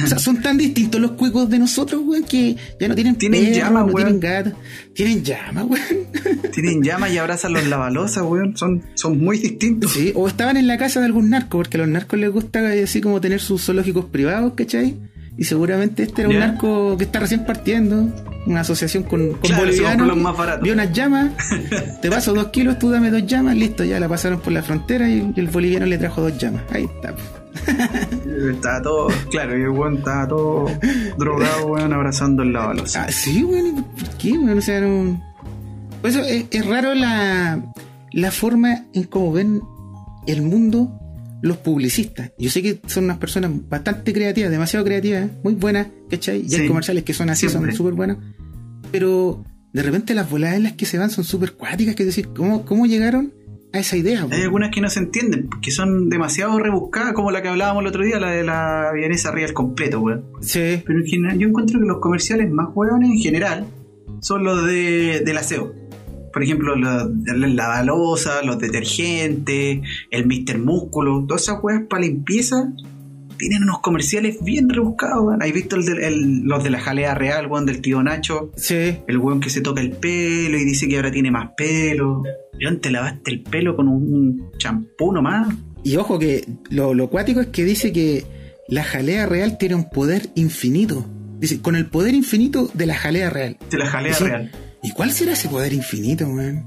O 0.05 0.07
sea, 0.07 0.19
son 0.19 0.43
tan 0.43 0.59
distintos 0.59 1.01
los 1.01 1.13
cuicos 1.13 1.49
de 1.49 1.59
nosotros, 1.59 2.03
weón, 2.05 2.25
que 2.25 2.57
ya 2.79 2.89
no 2.89 2.95
tienen 2.95 3.17
Tienen 3.17 3.45
perro, 3.45 3.57
llamas, 3.57 3.87
no 3.87 3.93
tienen 3.95 4.21
gato. 4.21 4.53
Tienen 4.95 5.25
llamas, 5.25 5.65
weón. 5.69 6.51
Tienen 6.53 6.83
llamas 6.83 7.13
y 7.13 7.19
abrazan 7.19 7.53
los 7.55 7.67
lavalosas, 7.67 8.23
weón. 8.25 8.57
Son, 8.57 8.83
son 8.95 9.19
muy 9.19 9.39
distintos. 9.39 9.93
Sí, 9.93 10.13
o 10.15 10.29
estaban 10.29 10.57
en 10.59 10.67
la 10.67 10.77
casa 10.77 11.01
de 11.01 11.07
algún 11.07 11.31
narco, 11.31 11.59
porque 11.59 11.77
a 11.79 11.81
los 11.81 11.89
narcos 11.89 12.19
les 12.19 12.31
gusta 12.31 12.75
eh, 12.75 12.85
así 12.85 13.01
como 13.01 13.21
tener 13.21 13.41
sus 13.41 13.65
zoológicos 13.65 14.05
privados, 14.07 14.53
¿cachai? 14.55 14.97
Y 15.39 15.45
seguramente 15.45 16.03
este 16.03 16.23
era 16.23 16.29
un 16.29 16.39
narco 16.39 16.99
que 16.99 17.05
está 17.05 17.21
recién 17.21 17.47
partiendo, 17.47 18.07
una 18.47 18.61
asociación 18.61 19.05
con, 19.05 19.31
con 19.31 19.41
Claro, 19.41 19.63
bolivianos. 19.65 20.07
los 20.07 20.17
más 20.19 20.37
baratos. 20.37 20.63
Vio 20.63 20.75
unas 20.75 20.93
llamas, 20.93 21.31
te 22.03 22.11
paso 22.11 22.35
dos 22.35 22.49
kilos, 22.49 22.79
tú 22.79 22.91
dame 22.91 23.11
dos 23.11 23.27
llamas, 23.27 23.57
listo, 23.57 23.83
ya 23.85 23.99
la 23.99 24.09
pasaron 24.09 24.41
por 24.41 24.53
la 24.53 24.63
frontera 24.63 25.09
y, 25.09 25.33
y 25.35 25.41
el 25.41 25.47
boliviano 25.47 25.87
le 25.87 25.97
trajo 25.97 26.21
dos 26.21 26.37
llamas. 26.37 26.65
Ahí 26.71 26.85
está. 26.85 27.15
Estaba 28.55 28.83
todo, 28.83 29.09
claro, 29.31 29.59
y 29.59 29.63
el 29.63 29.71
weón 29.71 29.99
estaba 29.99 30.29
todo 30.29 30.67
drogado, 31.19 31.67
weón, 31.67 31.93
abrazando 31.93 32.43
el 32.43 32.53
lavalosa. 32.53 33.05
Ah, 33.05 33.13
sí, 33.13 33.43
weón, 33.45 33.85
¿por 33.85 34.09
qué, 34.19 34.33
weón? 34.33 34.59
O 34.59 34.63
sea, 34.63 34.81
no... 34.81 35.23
Por 36.01 36.11
eso 36.11 36.21
es, 36.25 36.47
es 36.51 36.67
raro 36.67 36.95
la, 36.95 37.63
la 38.13 38.31
forma 38.31 38.87
en 38.95 39.05
cómo 39.05 39.33
ven 39.33 39.61
el 40.27 40.43
mundo 40.43 40.97
los 41.43 41.57
publicistas. 41.59 42.33
Yo 42.39 42.51
sé 42.51 42.63
que 42.63 42.81
son 42.87 43.05
unas 43.05 43.19
personas 43.19 43.51
bastante 43.69 44.13
creativas, 44.13 44.51
demasiado 44.51 44.85
creativas, 44.85 45.29
muy 45.45 45.55
buenas, 45.55 45.89
¿cachai? 46.11 46.39
Y 46.47 46.55
hay 46.55 46.61
Sí, 46.63 46.69
comerciales 46.69 47.05
que 47.05 47.13
son 47.15 47.31
así, 47.31 47.49
siempre. 47.49 47.73
son 47.73 47.77
súper 47.79 47.95
buenos. 47.95 48.19
Pero 48.93 49.45
de 49.73 49.83
repente 49.83 50.15
las 50.15 50.29
voladas 50.31 50.57
en 50.57 50.65
las 50.65 50.73
que 50.75 50.85
se 50.87 50.99
van 50.99 51.11
son 51.11 51.25
súper 51.25 51.53
cuáticas, 51.53 51.95
que 51.95 52.03
es 52.03 52.07
decir, 52.09 52.29
¿cómo, 52.35 52.65
cómo 52.65 52.87
llegaron 52.87 53.33
a 53.73 53.79
esa 53.79 53.97
idea? 53.97 54.27
Hay 54.31 54.43
algunas 54.43 54.71
que 54.71 54.81
no 54.81 54.91
se 54.91 55.01
entienden, 55.01 55.49
que 55.63 55.71
son 55.71 56.09
demasiado 56.09 56.59
rebuscadas, 56.59 57.13
como 57.13 57.31
la 57.31 57.43
que 57.43 57.49
hablábamos 57.49 57.83
el 57.83 57.89
otro 57.89 58.05
día, 58.05 58.19
la 58.19 58.31
de 58.31 58.45
la 58.45 58.91
vienesa 58.95 59.31
real 59.31 59.53
completo, 59.53 60.01
weón. 60.01 60.25
Sí, 60.41 60.83
Pero 60.85 60.99
en 61.01 61.07
general, 61.07 61.39
yo 61.39 61.49
encuentro 61.49 61.79
que 61.79 61.87
los 61.87 61.99
comerciales 61.99 62.51
más 62.51 62.69
hueones 62.75 63.11
en 63.11 63.19
general 63.19 63.67
son 64.21 64.45
los 64.45 64.67
de, 64.67 65.23
del 65.25 65.37
aseo. 65.39 65.73
Por 66.33 66.43
ejemplo, 66.45 66.75
de 66.77 67.39
la 67.39 67.47
lavalosa, 67.49 68.43
los 68.43 68.59
detergentes, 68.59 69.81
el 70.11 70.27
Mr. 70.27 70.59
Músculo, 70.59 71.25
todas 71.27 71.43
esas 71.43 71.59
hueas 71.63 71.83
para 71.89 72.03
limpieza 72.03 72.73
tienen 73.41 73.63
unos 73.65 73.81
comerciales 73.81 74.37
bien 74.45 74.69
rebuscados, 74.69 75.25
weón. 75.25 75.43
¿Has 75.43 75.53
visto 75.53 75.75
el 75.77 75.85
de- 75.87 76.07
el- 76.07 76.43
los 76.45 76.63
de 76.63 76.71
la 76.71 76.79
jalea 76.81 77.15
real, 77.15 77.47
weón, 77.49 77.67
del 77.67 77.81
tío 77.81 78.03
Nacho? 78.03 78.53
sí. 78.57 78.99
El 79.09 79.19
weón 79.19 79.41
que 79.41 79.51
se 79.51 79.61
toca 79.61 79.81
el 79.81 79.91
pelo 79.91 80.57
y 80.59 80.65
dice 80.65 80.87
que 80.89 80.97
ahora 80.97 81.11
tiene 81.11 81.31
más 81.31 81.51
pelo. 81.57 82.23
León, 82.59 82.81
te 82.81 82.91
lavaste 82.91 83.31
el 83.33 83.43
pelo 83.43 83.75
con 83.75 83.89
un 83.89 84.51
champú 84.59 85.13
nomás. 85.13 85.49
Y 85.83 85.97
ojo 85.97 86.19
que 86.19 86.45
lo, 86.69 86.93
lo 86.95 87.09
cuático 87.09 87.41
es 87.41 87.47
que 87.49 87.65
dice 87.65 87.93
que 87.93 88.25
la 88.69 88.85
jalea 88.85 89.27
real 89.27 89.57
tiene 89.59 89.75
un 89.75 89.89
poder 89.91 90.29
infinito. 90.35 91.07
Dice, 91.39 91.61
con 91.63 91.75
el 91.75 91.87
poder 91.87 92.15
infinito 92.15 92.71
de 92.75 92.85
la 92.87 92.95
jalea 92.95 93.31
real. 93.31 93.57
De 93.71 93.79
la 93.79 93.87
jalea 93.87 94.15
real. 94.19 94.53
¿Y 94.83 94.93
cuál 94.93 95.11
será 95.11 95.33
ese 95.33 95.49
poder 95.49 95.73
infinito, 95.73 96.27
weón? 96.29 96.65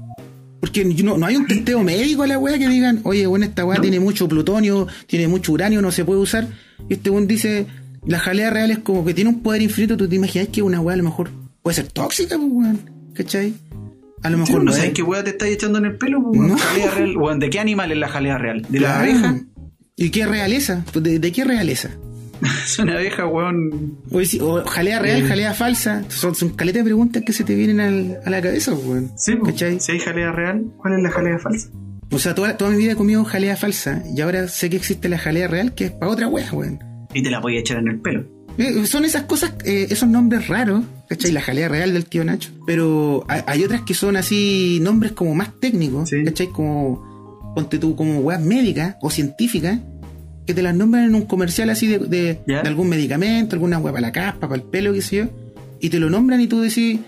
Porque 0.64 0.82
no, 1.02 1.18
no 1.18 1.26
hay 1.26 1.36
un 1.36 1.46
testeo 1.46 1.82
médico 1.82 2.22
a 2.22 2.26
la 2.26 2.38
weá 2.38 2.58
que 2.58 2.68
digan, 2.68 3.00
oye, 3.04 3.26
bueno, 3.26 3.44
esta 3.44 3.64
weá 3.66 3.76
No. 3.76 3.82
tiene 3.82 4.00
mucho 4.00 4.26
plutonio, 4.28 4.86
tiene 5.06 5.28
mucho 5.28 5.52
uranio, 5.52 5.82
no 5.82 5.92
se 5.92 6.04
puede 6.06 6.20
usar. 6.20 6.48
Y 6.88 6.94
este 6.94 7.10
weón 7.10 7.26
dice, 7.26 7.66
la 8.06 8.18
jalea 8.18 8.48
real 8.50 8.70
es 8.70 8.78
como 8.78 9.04
que 9.04 9.12
tiene 9.12 9.28
un 9.30 9.40
poder 9.42 9.60
infinito, 9.60 9.96
tú 9.96 10.08
te 10.08 10.16
imaginas 10.16 10.48
que 10.48 10.62
una 10.62 10.80
weá 10.80 10.94
a 10.94 10.96
lo 10.96 11.04
mejor 11.04 11.30
puede 11.62 11.74
ser 11.74 11.88
tóxica, 11.88 12.36
pues, 12.38 12.48
weón. 12.50 12.80
¿Cachai? 13.14 13.52
A 14.22 14.30
lo 14.30 14.38
mejor 14.38 14.58
no 14.60 14.64
no 14.64 14.72
sabes 14.72 14.88
es. 14.88 14.94
qué 14.94 15.02
hueá 15.02 15.22
te 15.22 15.30
estás 15.30 15.48
echando 15.48 15.78
en 15.80 15.84
el 15.84 15.96
pelo, 15.96 16.22
pues, 16.22 16.38
weón? 16.38 16.48
No. 16.52 16.56
Jalea 16.58 16.90
real. 16.92 17.16
Weón, 17.18 17.38
¿De 17.40 17.50
qué 17.50 17.60
animal 17.60 17.92
es 17.92 17.98
la 17.98 18.08
jalea 18.08 18.38
real? 18.38 18.66
¿De 18.68 18.80
la 18.80 19.00
abeja? 19.00 19.40
¿Y 19.96 20.10
qué 20.10 20.26
realeza? 20.26 20.82
¿De, 20.94 21.18
de 21.18 21.32
qué 21.32 21.44
realeza? 21.44 21.90
Es 22.64 22.78
una 22.78 22.94
abeja, 22.94 23.26
weón. 23.26 23.98
O, 24.10 24.20
si- 24.24 24.40
o 24.40 24.64
jalea 24.64 24.98
real, 24.98 25.22
Eh. 25.22 25.28
jalea 25.28 25.54
falsa. 25.54 26.04
Son, 26.08 26.34
son 26.34 26.50
caletas 26.50 26.80
de 26.80 26.84
preguntas 26.84 27.22
que 27.24 27.32
se 27.32 27.44
te 27.44 27.54
vienen 27.54 27.80
al- 27.80 28.18
a 28.24 28.30
la 28.30 28.40
cabeza, 28.42 28.72
weón. 28.74 29.10
Sí. 29.16 29.34
¿Cachai? 29.44 29.80
Si 29.80 29.92
hay 29.92 29.98
jalea 29.98 30.32
real, 30.32 30.64
¿cuál 30.76 30.94
es 30.94 31.02
la 31.02 31.10
jalea 31.10 31.38
falsa? 31.38 31.68
O 32.10 32.18
sea, 32.18 32.34
toda, 32.34 32.56
toda 32.56 32.70
mi 32.70 32.76
vida 32.78 32.92
he 32.92 32.96
comido 32.96 33.24
jalea 33.24 33.56
falsa 33.56 34.02
y 34.14 34.20
ahora 34.20 34.46
sé 34.48 34.70
que 34.70 34.76
existe 34.76 35.08
la 35.08 35.18
jalea 35.18 35.48
real 35.48 35.74
que 35.74 35.86
es 35.86 35.90
para 35.90 36.10
otra 36.12 36.28
wea, 36.28 36.52
weón. 36.52 36.78
Y 37.12 37.22
te 37.22 37.30
la 37.30 37.40
voy 37.40 37.56
a 37.56 37.60
echar 37.60 37.78
en 37.78 37.88
el 37.88 38.00
pelo. 38.00 38.24
Eh, 38.56 38.86
son 38.86 39.04
esas 39.04 39.22
cosas, 39.22 39.54
eh, 39.64 39.88
esos 39.90 40.08
nombres 40.08 40.46
raros, 40.46 40.84
¿cachai? 41.08 41.32
La 41.32 41.40
jalea 41.40 41.68
real 41.68 41.92
del 41.92 42.04
tío 42.06 42.24
Nacho. 42.24 42.50
Pero 42.66 43.24
hay, 43.28 43.40
hay 43.46 43.64
otras 43.64 43.80
que 43.82 43.94
son 43.94 44.16
así, 44.16 44.78
nombres 44.80 45.10
como 45.12 45.34
más 45.34 45.48
técnicos, 45.60 46.10
Sí. 46.10 46.22
¿cachai? 46.24 46.48
Como, 46.48 47.52
ponte 47.56 47.78
tú, 47.78 47.96
como 47.96 48.20
weas 48.20 48.40
médicas 48.40 48.94
o 49.00 49.10
científicas, 49.10 49.80
que 50.46 50.54
te 50.54 50.62
las 50.62 50.74
nombran 50.74 51.04
en 51.04 51.14
un 51.14 51.22
comercial 51.22 51.70
así 51.70 51.86
de, 51.86 51.98
de- 51.98 52.40
algún 52.64 52.88
medicamento, 52.88 53.56
alguna 53.56 53.78
wea 53.78 53.92
para 53.92 54.00
la 54.08 54.12
caspa, 54.12 54.48
para 54.48 54.56
el 54.56 54.62
pelo, 54.62 54.92
qué 54.92 55.02
sé 55.02 55.16
yo, 55.16 55.24
y 55.80 55.88
te 55.90 55.98
lo 55.98 56.10
nombran 56.10 56.40
y 56.40 56.46
tú 56.46 56.60
decís, 56.60 57.00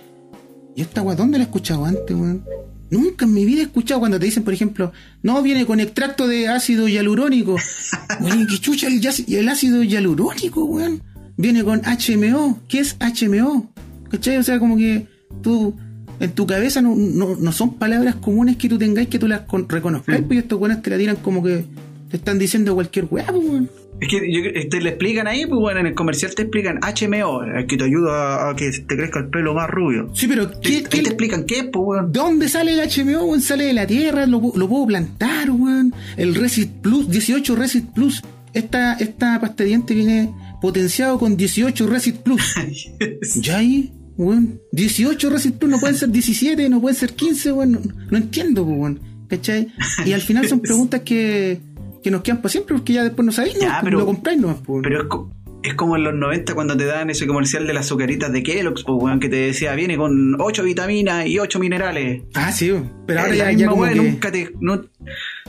¿y 0.74 0.80
esta 0.82 1.02
weá 1.02 1.16
dónde 1.16 1.38
la 1.38 1.44
he 1.44 1.46
escuchado 1.46 1.84
antes, 1.84 2.10
weón? 2.16 2.42
Nunca 2.88 3.24
en 3.24 3.34
mi 3.34 3.44
vida 3.44 3.60
he 3.62 3.64
escuchado 3.64 3.98
cuando 4.00 4.18
te 4.20 4.26
dicen, 4.26 4.44
por 4.44 4.54
ejemplo, 4.54 4.92
no, 5.22 5.42
viene 5.42 5.66
con 5.66 5.80
extracto 5.80 6.28
de 6.28 6.46
ácido 6.48 6.86
hialurónico. 6.86 7.56
Weón, 8.20 8.46
¿qué 8.46 8.58
chucha 8.60 8.86
el, 8.86 9.48
ácido 9.48 9.82
hialurónico, 9.82 10.64
weón? 10.64 11.02
Viene 11.36 11.64
con 11.64 11.80
HMO. 11.82 12.60
¿Qué 12.68 12.78
es 12.78 12.96
HMO? 13.00 13.72
¿Cachai? 14.08 14.36
O 14.36 14.42
sea, 14.44 14.60
como 14.60 14.76
que 14.76 15.04
tú, 15.42 15.74
en 16.20 16.30
tu 16.30 16.46
cabeza 16.46 16.80
no, 16.80 16.94
no, 16.94 17.34
no 17.34 17.50
son 17.50 17.74
palabras 17.74 18.14
comunes 18.14 18.56
que 18.56 18.68
tú 18.68 18.78
tengáis 18.78 19.08
que 19.08 19.18
tú 19.18 19.26
las 19.26 19.40
con- 19.40 19.68
reconozcáis, 19.68 20.20
Mm. 20.20 20.24
pues 20.26 20.36
y 20.36 20.38
estos 20.42 20.60
weones 20.60 20.80
te 20.80 20.90
la 20.90 20.96
tiran 20.98 21.16
como 21.16 21.42
que 21.42 21.64
te 22.10 22.16
están 22.16 22.38
diciendo 22.38 22.74
cualquier 22.74 23.06
weá, 23.10 23.26
pues, 23.26 23.44
weón. 23.44 23.70
Es 23.98 24.08
que 24.10 24.30
yo- 24.30 24.68
te 24.68 24.80
le 24.82 24.90
explican 24.90 25.26
ahí, 25.26 25.46
pues 25.46 25.58
bueno, 25.58 25.80
en 25.80 25.86
el 25.86 25.94
comercial 25.94 26.34
te 26.34 26.42
explican 26.42 26.78
HMO, 26.82 27.42
el 27.44 27.66
que 27.66 27.78
te 27.78 27.84
ayuda 27.84 28.50
a 28.50 28.54
que 28.54 28.70
te 28.70 28.94
crezca 28.96 29.20
el 29.20 29.28
pelo 29.30 29.54
más 29.54 29.70
rubio. 29.70 30.10
Sí, 30.14 30.26
pero 30.28 30.50
¿qué, 30.60 30.68
ahí 30.76 30.82
qué- 30.82 31.00
te 31.02 31.08
explican 31.08 31.44
qué 31.44 31.60
es, 31.60 31.64
pues 31.72 31.82
weón. 31.86 32.12
¿De 32.12 32.18
dónde 32.18 32.48
sale 32.50 32.74
el 32.74 32.80
HMO, 32.80 33.24
weón? 33.24 33.40
Sale 33.40 33.64
de 33.64 33.72
la 33.72 33.86
tierra, 33.86 34.26
lo, 34.26 34.40
lo 34.54 34.68
puedo 34.68 34.86
plantar, 34.86 35.50
weón. 35.50 35.94
El 36.18 36.34
Resit 36.34 36.70
Plus, 36.82 37.08
18 37.08 37.56
Resit 37.56 37.86
Plus. 37.94 38.22
Esta, 38.52 38.94
esta 38.94 39.40
pasta 39.40 39.62
de 39.64 39.68
diente 39.70 39.94
viene 39.94 40.30
potenciado 40.60 41.18
con 41.18 41.36
18 41.36 41.86
Resit 41.86 42.16
Plus. 42.16 42.54
¿Ya 43.36 43.58
ahí? 43.58 43.92
Weón. 44.18 44.60
18 44.72 45.30
Resit 45.30 45.54
Plus, 45.56 45.70
no 45.70 45.78
pueden 45.80 45.96
ser 45.96 46.10
17, 46.10 46.68
no 46.68 46.80
pueden 46.82 46.96
ser 46.98 47.14
15, 47.14 47.52
weón. 47.52 47.72
No, 47.72 47.80
no 48.10 48.16
entiendo, 48.18 48.64
pues, 48.64 48.78
weón. 48.78 49.00
¿Cachai? 49.28 49.68
Y 50.04 50.12
al 50.12 50.20
final 50.20 50.46
son 50.46 50.60
preguntas 50.62 51.00
que, 51.00 51.58
que 52.06 52.10
nos 52.12 52.22
quedan 52.22 52.38
para 52.38 52.50
siempre 52.50 52.76
porque 52.76 52.92
ya 52.92 53.02
después 53.02 53.26
no 53.26 53.32
sabéis, 53.32 53.56
¿no? 53.56 53.62
Ya, 53.62 53.80
pero- 53.82 53.98
lo 53.98 54.06
compráis, 54.06 54.38
no, 54.40 54.56
pues, 54.62 54.80
Pero 54.84 55.02
es, 55.02 55.08
co- 55.08 55.28
es 55.64 55.74
como 55.74 55.96
en 55.96 56.04
los 56.04 56.14
90 56.14 56.54
cuando 56.54 56.76
te 56.76 56.84
dan 56.84 57.10
ese 57.10 57.26
comercial 57.26 57.66
de 57.66 57.74
las 57.74 57.86
azucaritas 57.86 58.30
de 58.32 58.44
Kellogg's, 58.44 58.84
pues 58.84 59.02
weón, 59.02 59.18
que 59.18 59.28
te 59.28 59.34
decía, 59.34 59.74
viene 59.74 59.96
con 59.96 60.40
8 60.40 60.62
vitaminas 60.62 61.26
y 61.26 61.40
8 61.40 61.58
minerales. 61.58 62.22
Ah, 62.34 62.52
sí, 62.52 62.72
pero 63.08 63.18
ahora 63.22 63.32
Es 63.32 63.38
ya, 63.38 63.50
ya 63.50 63.66
como 63.66 63.84
que... 63.86 63.96
nunca 63.96 64.30
te, 64.30 64.52
no- 64.60 64.84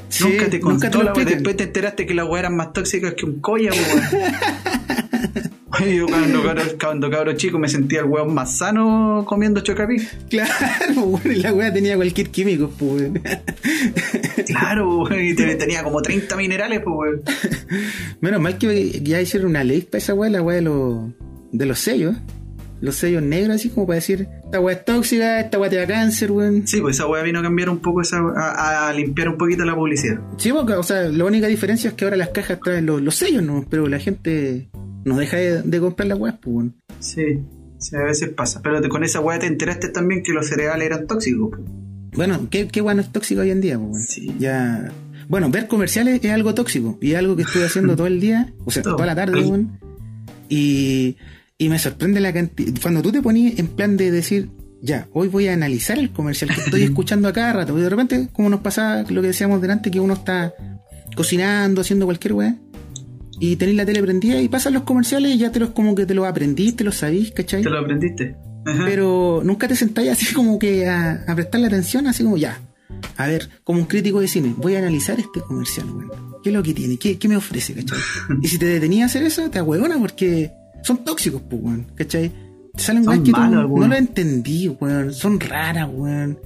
Sí, 0.09 0.23
nunca 0.23 0.49
te 0.49 0.57
nunca 0.59 0.89
contó 0.89 0.89
te 0.89 0.97
la 0.97 1.03
weá, 1.03 1.11
explican. 1.11 1.33
después 1.35 1.57
te 1.57 1.63
enteraste 1.65 2.05
que 2.07 2.13
las 2.15 2.25
weas 2.27 2.39
eran 2.39 2.55
más 2.55 2.73
tóxicas 2.73 3.13
que 3.13 3.25
un 3.25 3.39
colla, 3.39 3.69
pues, 3.69 4.33
Yo 5.95 6.07
cuando, 6.07 6.43
cabro- 6.43 6.77
cuando 6.81 7.09
cabro 7.11 7.33
chico 7.33 7.59
me 7.59 7.67
sentía 7.69 7.99
el 7.99 8.05
weón 8.05 8.33
más 8.33 8.57
sano 8.57 9.23
comiendo 9.27 9.61
chocapic. 9.61 10.27
Claro, 10.29 11.19
y 11.25 11.35
la 11.35 11.53
weá 11.53 11.71
tenía 11.71 11.95
cualquier 11.95 12.29
químico, 12.31 12.71
pues. 12.79 13.11
Claro, 14.45 15.03
y 15.19 15.35
te- 15.35 15.55
tenía 15.55 15.83
como 15.83 16.01
30 16.01 16.35
minerales, 16.37 16.81
pues 16.83 16.95
weón. 16.97 17.21
Menos 18.21 18.41
mal 18.41 18.57
que 18.57 18.99
ya 19.03 19.21
hicieron 19.21 19.49
una 19.49 19.63
ley 19.63 19.81
para 19.81 19.97
esa 19.99 20.13
weá, 20.13 20.29
la 20.29 20.41
weá 20.41 20.55
de 20.57 20.61
los, 20.63 21.09
de 21.51 21.65
los 21.65 21.79
sellos. 21.79 22.15
Los 22.79 22.95
sellos 22.95 23.23
negros, 23.23 23.55
así 23.55 23.69
como 23.69 23.87
para 23.87 23.95
decir, 23.95 24.27
esta 24.45 24.59
weá 24.59 24.75
es 24.75 24.85
tóxica, 24.85 25.39
esta 25.39 25.57
weá 25.57 25.67
te 25.67 25.77
da 25.77 25.87
cáncer, 25.87 26.31
weón. 26.31 26.67
Sí, 26.67 26.79
pues 26.79 26.95
esa 26.97 27.07
weá 27.07 27.23
vino 27.23 27.39
a 27.39 27.41
cambiar 27.41 27.69
un 27.71 27.79
poco 27.79 28.01
esa 28.01 28.19
a, 28.19 28.89
a 28.89 28.93
limpiar 28.93 29.29
un 29.29 29.37
poquito 29.37 29.65
la 29.65 29.73
publicidad. 29.75 30.19
Sí, 30.37 30.51
porque, 30.53 30.73
o 30.73 30.83
sea, 30.83 31.03
la 31.09 31.25
única 31.25 31.47
diferencia 31.47 31.87
es 31.89 31.95
que 31.95 32.05
ahora 32.05 32.17
las 32.17 32.29
cajas 32.29 32.59
traen 32.63 32.85
los, 32.85 33.01
los 33.01 33.15
sellos, 33.15 33.41
¿no? 33.41 33.65
Pero 33.67 33.87
la 33.87 33.97
gente 33.97 34.69
no 35.05 35.17
deja 35.17 35.37
de, 35.37 35.63
de 35.63 35.79
comprar 35.79 36.07
las 36.07 36.19
weas, 36.19 36.35
pues, 36.39 36.55
weón. 36.55 36.75
Sí, 36.99 37.39
sí, 37.79 37.95
a 37.95 38.03
veces 38.03 38.29
pasa. 38.29 38.61
Pero 38.61 38.79
te- 38.79 38.89
con 38.89 39.03
esa 39.03 39.21
weá 39.21 39.39
te 39.39 39.47
enteraste 39.47 39.89
también 39.89 40.21
que 40.21 40.31
los 40.31 40.45
cereales 40.47 40.85
eran 40.85 41.07
tóxicos. 41.07 41.49
pues. 41.57 41.61
Bueno, 42.13 42.47
¿qué, 42.49 42.67
qué 42.67 42.81
weá 42.81 42.93
no 42.95 43.01
es 43.01 43.11
tóxico 43.11 43.41
hoy 43.41 43.51
en 43.51 43.61
día, 43.61 43.77
pues, 43.77 43.89
weón? 43.91 44.03
Sí. 44.03 44.35
Ya. 44.39 44.91
Bueno, 45.27 45.49
ver 45.49 45.67
comerciales 45.67 46.19
es 46.23 46.31
algo 46.31 46.53
tóxico. 46.53 46.97
Y 47.01 47.11
es 47.11 47.17
algo 47.17 47.35
que 47.35 47.43
estoy 47.43 47.63
haciendo 47.63 47.95
todo 47.95 48.07
el 48.07 48.19
día, 48.19 48.53
o 48.65 48.71
sea, 48.71 48.81
Todo. 48.83 48.95
toda 48.95 49.07
la 49.07 49.15
tarde. 49.15 49.43
Y, 50.49 51.17
y 51.57 51.69
me 51.69 51.79
sorprende 51.79 52.19
la 52.19 52.33
cantidad. 52.33 52.73
Cuando 52.81 53.01
tú 53.01 53.11
te 53.11 53.21
ponías 53.21 53.59
en 53.59 53.67
plan 53.67 53.97
de 53.97 54.11
decir, 54.11 54.49
ya, 54.81 55.07
hoy 55.13 55.27
voy 55.27 55.47
a 55.47 55.53
analizar 55.53 55.97
el 55.99 56.11
comercial 56.11 56.53
que 56.53 56.61
estoy 56.61 56.83
escuchando 56.89 57.27
a 57.27 57.33
cada 57.33 57.53
rato. 57.53 57.77
Y 57.77 57.81
de 57.81 57.89
repente, 57.89 58.29
como 58.31 58.49
nos 58.49 58.61
pasaba 58.61 59.03
lo 59.09 59.21
que 59.21 59.27
decíamos 59.27 59.61
delante, 59.61 59.91
que 59.91 59.99
uno 59.99 60.13
está 60.13 60.53
cocinando, 61.15 61.81
haciendo 61.81 62.05
cualquier 62.05 62.33
weá. 62.33 62.55
Y 63.39 63.55
tenéis 63.57 63.77
la 63.77 63.85
tele 63.85 64.01
prendida 64.01 64.41
y 64.41 64.47
pasan 64.47 64.73
los 64.73 64.83
comerciales 64.83 65.35
y 65.35 65.37
ya 65.37 65.51
te 65.51 65.59
los 65.59 65.69
como 65.69 65.93
que 65.93 66.07
te 66.07 66.15
los 66.15 66.25
aprendiste, 66.25 66.83
los 66.83 66.95
sabís, 66.95 67.31
¿cachai? 67.31 67.61
¿Te 67.61 67.69
lo 67.69 67.79
aprendiste? 67.79 68.35
Ajá. 68.67 68.83
pero 68.85 69.41
nunca 69.43 69.67
te 69.67 69.75
sentáis 69.75 70.11
así 70.11 70.33
como 70.33 70.59
que 70.59 70.87
a, 70.87 71.23
a 71.27 71.35
prestarle 71.35 71.67
atención, 71.67 72.07
así 72.07 72.23
como 72.23 72.37
ya. 72.37 72.59
A 73.17 73.27
ver, 73.27 73.49
como 73.63 73.79
un 73.79 73.85
crítico 73.85 74.19
de 74.21 74.27
cine, 74.27 74.53
voy 74.57 74.75
a 74.75 74.79
analizar 74.79 75.19
este 75.19 75.41
comercial, 75.41 75.87
weón. 75.89 76.11
¿Qué 76.43 76.49
es 76.49 76.55
lo 76.55 76.63
que 76.63 76.73
tiene? 76.73 76.97
¿Qué, 76.97 77.17
qué 77.17 77.27
me 77.27 77.35
ofrece, 77.35 77.73
cachai? 77.73 77.97
Y 78.41 78.47
si 78.47 78.57
te 78.57 78.65
detenías 78.65 79.03
a 79.03 79.05
hacer 79.07 79.23
eso, 79.23 79.49
te 79.49 79.59
ahuevona 79.59 79.97
porque 79.97 80.51
son 80.83 81.03
tóxicos, 81.03 81.41
pues, 81.49 81.61
weón, 81.61 81.85
cachai? 81.95 82.31
Te 82.73 82.83
salen 82.83 83.07
weas 83.07 83.21
que 83.21 83.31
tú 83.31 83.39
no 83.39 83.87
lo 83.87 83.95
entendí, 83.95 84.67
weón. 84.67 85.13
Son 85.13 85.39
raras, 85.39 85.89
weón. 85.91 86.37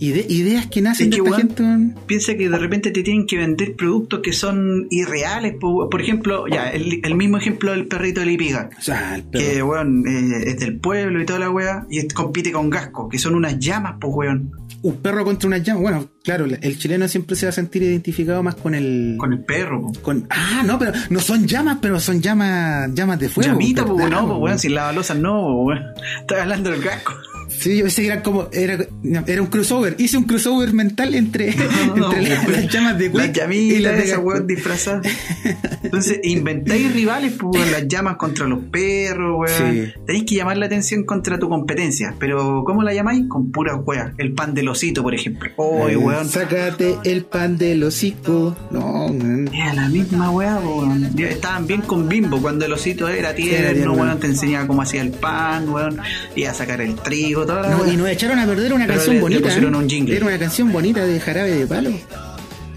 Ide- 0.00 0.26
ideas 0.28 0.66
que 0.66 0.80
nacen 0.80 1.12
Es 1.12 1.16
de 1.18 1.24
esta 1.24 1.36
gente. 1.36 2.00
Piensa 2.06 2.34
que 2.36 2.48
de 2.48 2.58
repente 2.58 2.90
te 2.90 3.02
tienen 3.02 3.26
que 3.26 3.36
vender 3.36 3.74
productos 3.76 4.20
que 4.20 4.32
son 4.32 4.86
irreales. 4.90 5.54
po. 5.60 5.88
Por 5.90 6.00
ejemplo, 6.00 6.46
ya, 6.46 6.68
el, 6.70 7.00
el 7.02 7.14
mismo 7.14 7.36
ejemplo 7.38 7.72
del 7.72 7.86
perrito 7.86 8.20
de 8.20 8.26
Lipiga. 8.26 8.70
O 8.78 8.82
sea. 8.82 9.20
Que, 9.32 9.62
weón, 9.62 10.04
eh, 10.06 10.44
es 10.50 10.60
del 10.60 10.78
pueblo 10.78 11.20
y 11.20 11.26
toda 11.26 11.38
la 11.40 11.50
weá. 11.50 11.86
Y 11.90 12.06
compite 12.08 12.52
con 12.52 12.70
Gasco, 12.70 13.08
que 13.08 13.18
son 13.18 13.34
unas 13.34 13.58
llamas, 13.58 13.96
pues, 14.00 14.12
weón. 14.14 14.52
Un 14.80 14.96
perro 14.98 15.24
contra 15.24 15.48
una 15.48 15.58
llama. 15.58 15.80
Bueno, 15.80 16.08
claro, 16.22 16.46
el 16.46 16.78
chileno 16.78 17.08
siempre 17.08 17.34
se 17.34 17.46
va 17.46 17.50
a 17.50 17.52
sentir 17.52 17.82
identificado 17.82 18.42
más 18.44 18.54
con 18.54 18.74
el. 18.76 19.16
Con 19.18 19.32
el 19.32 19.40
perro, 19.40 19.82
po. 19.82 19.92
con- 20.02 20.26
ah, 20.30 20.62
no, 20.64 20.78
pero 20.78 20.92
no 21.10 21.18
son 21.18 21.46
llamas, 21.48 21.78
pero 21.82 21.98
son 21.98 22.20
llamas 22.22 22.94
llamas 22.94 23.18
de 23.18 23.28
fuego. 23.28 23.50
Llamita, 23.52 23.84
pues, 23.84 24.04
¿verdad, 24.04 24.20
no, 24.22 24.28
pues, 24.28 24.38
weón? 24.40 24.58
sin 24.60 24.74
la 24.74 24.84
balosa 24.84 25.14
no, 25.14 25.64
weón. 25.64 25.82
Estaba 26.20 26.42
hablando 26.42 26.70
del 26.70 26.80
Gasco. 26.82 27.12
Sí, 27.48 27.76
yo 27.78 27.84
pensé 27.84 28.02
que 28.02 28.08
era 28.08 28.22
como. 28.22 28.48
Era, 28.52 28.86
era 29.26 29.42
un 29.42 29.48
crossover. 29.48 29.96
Hice 29.98 30.16
un 30.18 30.24
crossover 30.24 30.72
mental 30.72 31.14
entre, 31.14 31.54
No, 31.96 32.12
entre 32.12 32.22
la- 32.28 32.40
weón. 32.42 32.52
las 32.52 32.68
llamas 32.72 32.98
de 32.98 33.08
Las 33.10 33.26
Quick 33.26 33.36
llamitas, 33.36 33.78
y 33.78 33.80
las 33.82 34.06
de 34.06 34.16
weón 34.18 34.46
disfrazadas. 34.46 35.06
Entonces, 35.88 36.20
inventáis 36.24 36.92
rivales, 36.92 37.32
pues, 37.38 37.70
las 37.70 37.88
llamas 37.88 38.16
contra 38.16 38.46
los 38.46 38.60
perros, 38.70 39.36
weón. 39.38 39.74
Sí. 39.86 39.92
Tenéis 40.06 40.24
que 40.24 40.34
llamar 40.36 40.56
la 40.58 40.66
atención 40.66 41.04
contra 41.04 41.38
tu 41.38 41.48
competencia. 41.48 42.14
Pero, 42.18 42.62
¿cómo 42.64 42.82
la 42.82 42.92
llamáis? 42.94 43.26
Con 43.28 43.50
puras 43.50 43.76
weas. 43.84 44.12
El 44.18 44.32
pan 44.34 44.54
del 44.54 44.68
osito, 44.68 45.02
por 45.02 45.14
ejemplo. 45.14 45.50
Eh, 45.88 45.96
weón. 45.96 46.28
Sácate 46.28 46.96
el 47.04 47.24
pan 47.24 47.58
del 47.58 47.82
hocico. 47.84 48.56
No, 48.70 49.06
weón. 49.06 49.48
Era 49.54 49.74
la 49.74 49.88
misma 49.88 50.30
weón. 50.30 51.10
Estaban 51.18 51.66
bien 51.66 51.82
con 51.82 52.08
Bimbo 52.08 52.40
cuando 52.40 52.64
el 52.64 52.72
osito 52.72 53.08
era 53.08 53.34
tierno, 53.34 53.72
tierno. 53.74 53.92
weón, 53.94 54.18
te 54.20 54.26
enseñaba 54.26 54.66
cómo 54.66 54.82
hacía 54.82 55.02
el 55.02 55.10
pan, 55.10 55.68
weón, 55.68 55.98
iba 56.36 56.50
a 56.50 56.54
sacar 56.54 56.80
el 56.80 56.94
trigo, 56.96 57.44
toda 57.46 57.62
la 57.62 57.70
No, 57.70 57.78
weá. 57.82 57.92
y 57.92 57.96
nos 57.96 58.08
echaron 58.08 58.38
a 58.38 58.46
perder 58.46 58.72
una 58.72 58.86
Pero 58.86 58.96
canción 58.98 59.14
le- 59.14 59.20
le 59.20 59.22
bonita. 59.22 59.42
pusieron 59.42 59.74
¿eh? 59.74 59.78
un 59.78 59.88
jingle. 59.88 60.16
Era 60.16 60.26
una 60.26 60.38
canción 60.38 60.72
bonita 60.72 61.04
de 61.04 61.20
Jarabe 61.20 61.50
de 61.54 61.66
Palo. 61.66 61.90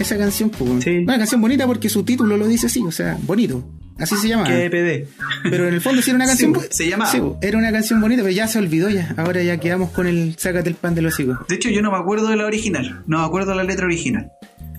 Esa 0.01 0.17
canción, 0.17 0.49
pues. 0.49 0.83
Sí. 0.83 0.97
Una 0.97 1.17
canción 1.17 1.41
bonita 1.41 1.65
porque 1.67 1.89
su 1.89 2.03
título 2.03 2.37
lo 2.37 2.47
dice 2.47 2.67
así, 2.67 2.81
o 2.85 2.91
sea, 2.91 3.17
bonito. 3.23 3.63
Así 3.99 4.15
se 4.15 4.27
llama. 4.29 4.45
Pero 4.45 5.67
en 5.67 5.73
el 5.75 5.81
fondo 5.81 6.01
sí 6.01 6.09
era 6.09 6.15
una 6.17 6.25
Sí, 6.25 6.29
canción. 6.31 6.53
pues, 6.53 6.67
se 6.71 6.89
llamaba. 6.89 7.11
Sí, 7.11 7.21
era 7.41 7.57
una 7.57 7.71
canción 7.71 8.01
bonita, 8.01 8.23
pero 8.23 8.33
ya 8.33 8.47
se 8.47 8.57
olvidó 8.59 8.89
ya. 8.89 9.13
Ahora 9.17 9.43
ya 9.43 9.57
quedamos 9.57 9.91
con 9.91 10.07
el 10.07 10.35
Sácate 10.37 10.69
el 10.69 10.75
pan 10.75 10.95
del 10.95 11.05
hocico. 11.05 11.45
De 11.47 11.55
hecho, 11.55 11.69
yo 11.69 11.81
no 11.81 11.91
me 11.91 11.97
acuerdo 11.97 12.27
de 12.29 12.35
la 12.35 12.45
original, 12.45 13.03
no 13.05 13.19
me 13.19 13.25
acuerdo 13.25 13.51
de 13.51 13.57
la 13.57 13.63
letra 13.63 13.85
original. 13.85 14.31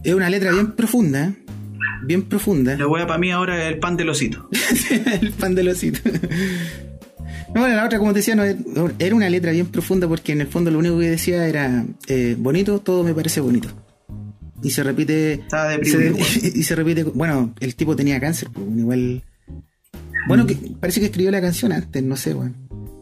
Es 0.03 0.15
una 0.15 0.29
letra 0.29 0.51
bien 0.51 0.73
profunda, 0.73 1.27
¿eh? 1.29 1.35
bien 2.05 2.23
profunda. 2.23 2.77
La 2.77 2.89
weá 2.89 3.07
para 3.07 3.19
mí 3.21 3.31
ahora 3.31 3.63
es 3.63 3.73
el 3.75 3.79
pan 3.79 3.97
del 3.97 4.09
osito. 4.09 4.49
el 5.21 5.31
pan 5.31 5.55
del 5.55 5.69
osito. 5.69 6.01
No, 7.55 7.61
bueno, 7.61 7.77
la 7.77 7.85
otra, 7.85 7.99
como 7.99 8.13
te 8.13 8.21
decía, 8.21 8.35
no, 8.35 8.45
era 8.99 9.15
una 9.15 9.29
letra 9.29 9.53
bien 9.53 9.67
profunda 9.67 10.09
porque 10.09 10.33
en 10.33 10.41
el 10.41 10.47
fondo 10.49 10.71
lo 10.71 10.79
único 10.79 10.99
que 10.99 11.11
decía 11.11 11.47
era 11.47 11.85
eh, 12.09 12.35
bonito, 12.39 12.81
todo 12.81 13.05
me 13.05 13.15
parece 13.15 13.41
bonito. 13.41 13.69
Y 14.63 14.71
se 14.71 14.83
repite. 14.83 15.33
Estaba 15.35 15.73
se- 15.83 15.99
deprimido. 15.99 16.17
y 16.55 16.63
se 16.63 16.75
repite. 16.77 17.05
Bueno, 17.05 17.55
el 17.61 17.75
tipo 17.75 17.97
tenía 17.97 18.21
cáncer, 18.21 18.49
pues, 18.53 18.67
igual. 18.77 19.23
Bueno, 20.29 20.47
que, 20.47 20.55
parece 20.79 21.01
que 21.01 21.07
escribió 21.07 21.31
la 21.33 21.41
canción 21.41 21.73
antes, 21.73 22.03
no 22.03 22.17
sé, 22.17 22.35
weón. 22.35 22.55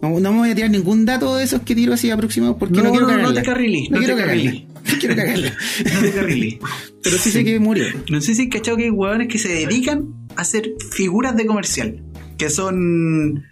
No, 0.02 0.19
no 0.19 0.33
me 0.33 0.38
voy 0.38 0.50
a 0.50 0.55
tirar 0.55 0.71
ningún 0.71 1.05
dato 1.05 1.37
de 1.37 1.45
esos 1.45 1.61
que 1.61 1.75
tiro 1.75 1.93
así 1.93 2.11
aproximados 2.11 2.57
porque 2.59 2.79
no, 2.79 2.85
No, 2.85 2.90
quiero 2.90 3.07
no, 3.07 3.12
no 3.12 3.19
cagarla. 3.19 3.43
te 3.43 3.47
carriles, 3.47 3.90
no, 3.90 3.99
quiero 3.99 4.17
te 4.17 4.21
cagarla. 4.23 4.52
No 4.81 4.99
quiero 4.99 5.14
cagarla. 5.17 5.52
No 5.95 6.00
te 6.00 6.11
carriles. 6.12 6.59
Pero 7.02 7.19
sí 7.19 7.31
sé 7.31 7.45
que 7.45 7.59
murió. 7.61 7.85
No 8.11 8.21
sé 8.23 8.35
si 8.35 8.49
cachado 8.49 8.79
que 8.79 8.85
hay 8.85 8.90
huevones 8.90 9.29
que 9.29 9.37
se 9.38 9.49
dedican 9.50 10.14
a 10.37 10.40
hacer 10.40 10.71
figuras 10.90 11.37
de 11.37 11.45
comercial. 11.45 12.02
Que 12.38 12.49
son. 12.49 13.45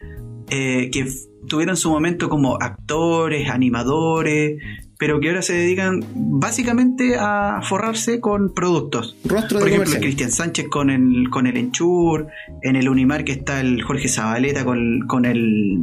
eh, 0.48 0.88
que 0.90 1.06
tuvieron 1.46 1.76
su 1.76 1.90
momento 1.90 2.30
como 2.30 2.56
actores, 2.58 3.50
animadores. 3.50 4.56
Pero 4.98 5.20
que 5.20 5.28
ahora 5.28 5.42
se 5.42 5.52
dedican 5.52 6.04
básicamente 6.14 7.16
a 7.18 7.60
forrarse 7.62 8.18
con 8.20 8.52
productos. 8.52 9.16
Rostro 9.24 9.60
Por 9.60 9.68
de 9.68 9.74
ejemplo. 9.76 10.00
Cristian 10.00 10.32
Sánchez 10.32 10.66
con 10.68 10.90
el, 10.90 11.30
con 11.30 11.46
el 11.46 11.56
Enchur. 11.56 12.26
En 12.62 12.74
el 12.76 12.88
Unimar 12.88 13.24
que 13.24 13.32
está 13.32 13.60
el 13.60 13.82
Jorge 13.82 14.08
Zabaleta 14.08 14.64
con, 14.64 15.06
con 15.06 15.24
el. 15.24 15.78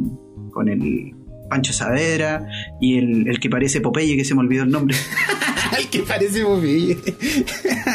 con 0.52 0.68
el 0.68 1.14
Pancho 1.48 1.72
Saavedra. 1.72 2.46
Y 2.80 2.98
el, 2.98 3.26
el 3.28 3.40
que 3.40 3.48
parece 3.48 3.80
Popeye, 3.80 4.16
que 4.16 4.24
se 4.24 4.34
me 4.34 4.40
olvidó 4.40 4.64
el 4.64 4.70
nombre. 4.70 4.96
Ay, 5.76 5.86
que 5.86 6.00
parece 6.00 6.42
Popeye. 6.44 6.96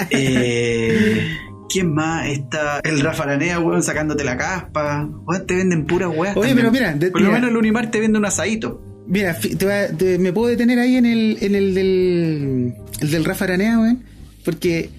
Eh, 0.10 1.38
¿Quién 1.70 1.94
más? 1.94 2.28
Está 2.28 2.80
el 2.84 3.00
Rafa 3.00 3.24
Aranea, 3.24 3.60
weón, 3.60 3.82
sacándote 3.84 4.24
la 4.24 4.38
caspa. 4.38 5.08
Weón, 5.26 5.46
te 5.46 5.56
venden 5.56 5.86
puras 5.86 6.10
weas. 6.14 6.36
Oye, 6.36 6.50
también. 6.50 6.58
pero 6.58 6.72
mira, 6.72 6.94
de- 6.94 7.12
Por 7.12 7.22
lo 7.22 7.28
mira. 7.28 7.40
menos 7.40 7.52
el 7.52 7.58
Unimar 7.58 7.92
te 7.92 8.00
vende 8.00 8.18
un 8.20 8.26
asadito. 8.26 8.82
Mira, 9.12 9.34
fi- 9.36 9.56
te 9.56 9.66
va- 9.66 9.88
te- 9.90 10.18
me 10.18 10.32
puedo 10.34 10.48
detener 10.48 10.80
ahí 10.80 10.96
en 10.96 11.06
el, 11.06 11.38
en 11.42 11.54
el 11.56 11.74
del, 11.76 12.74
el 13.02 13.12
del 13.12 13.26
Rafa 13.26 13.44
Aranea, 13.46 13.78
weón. 13.78 14.04
Porque 14.46 14.90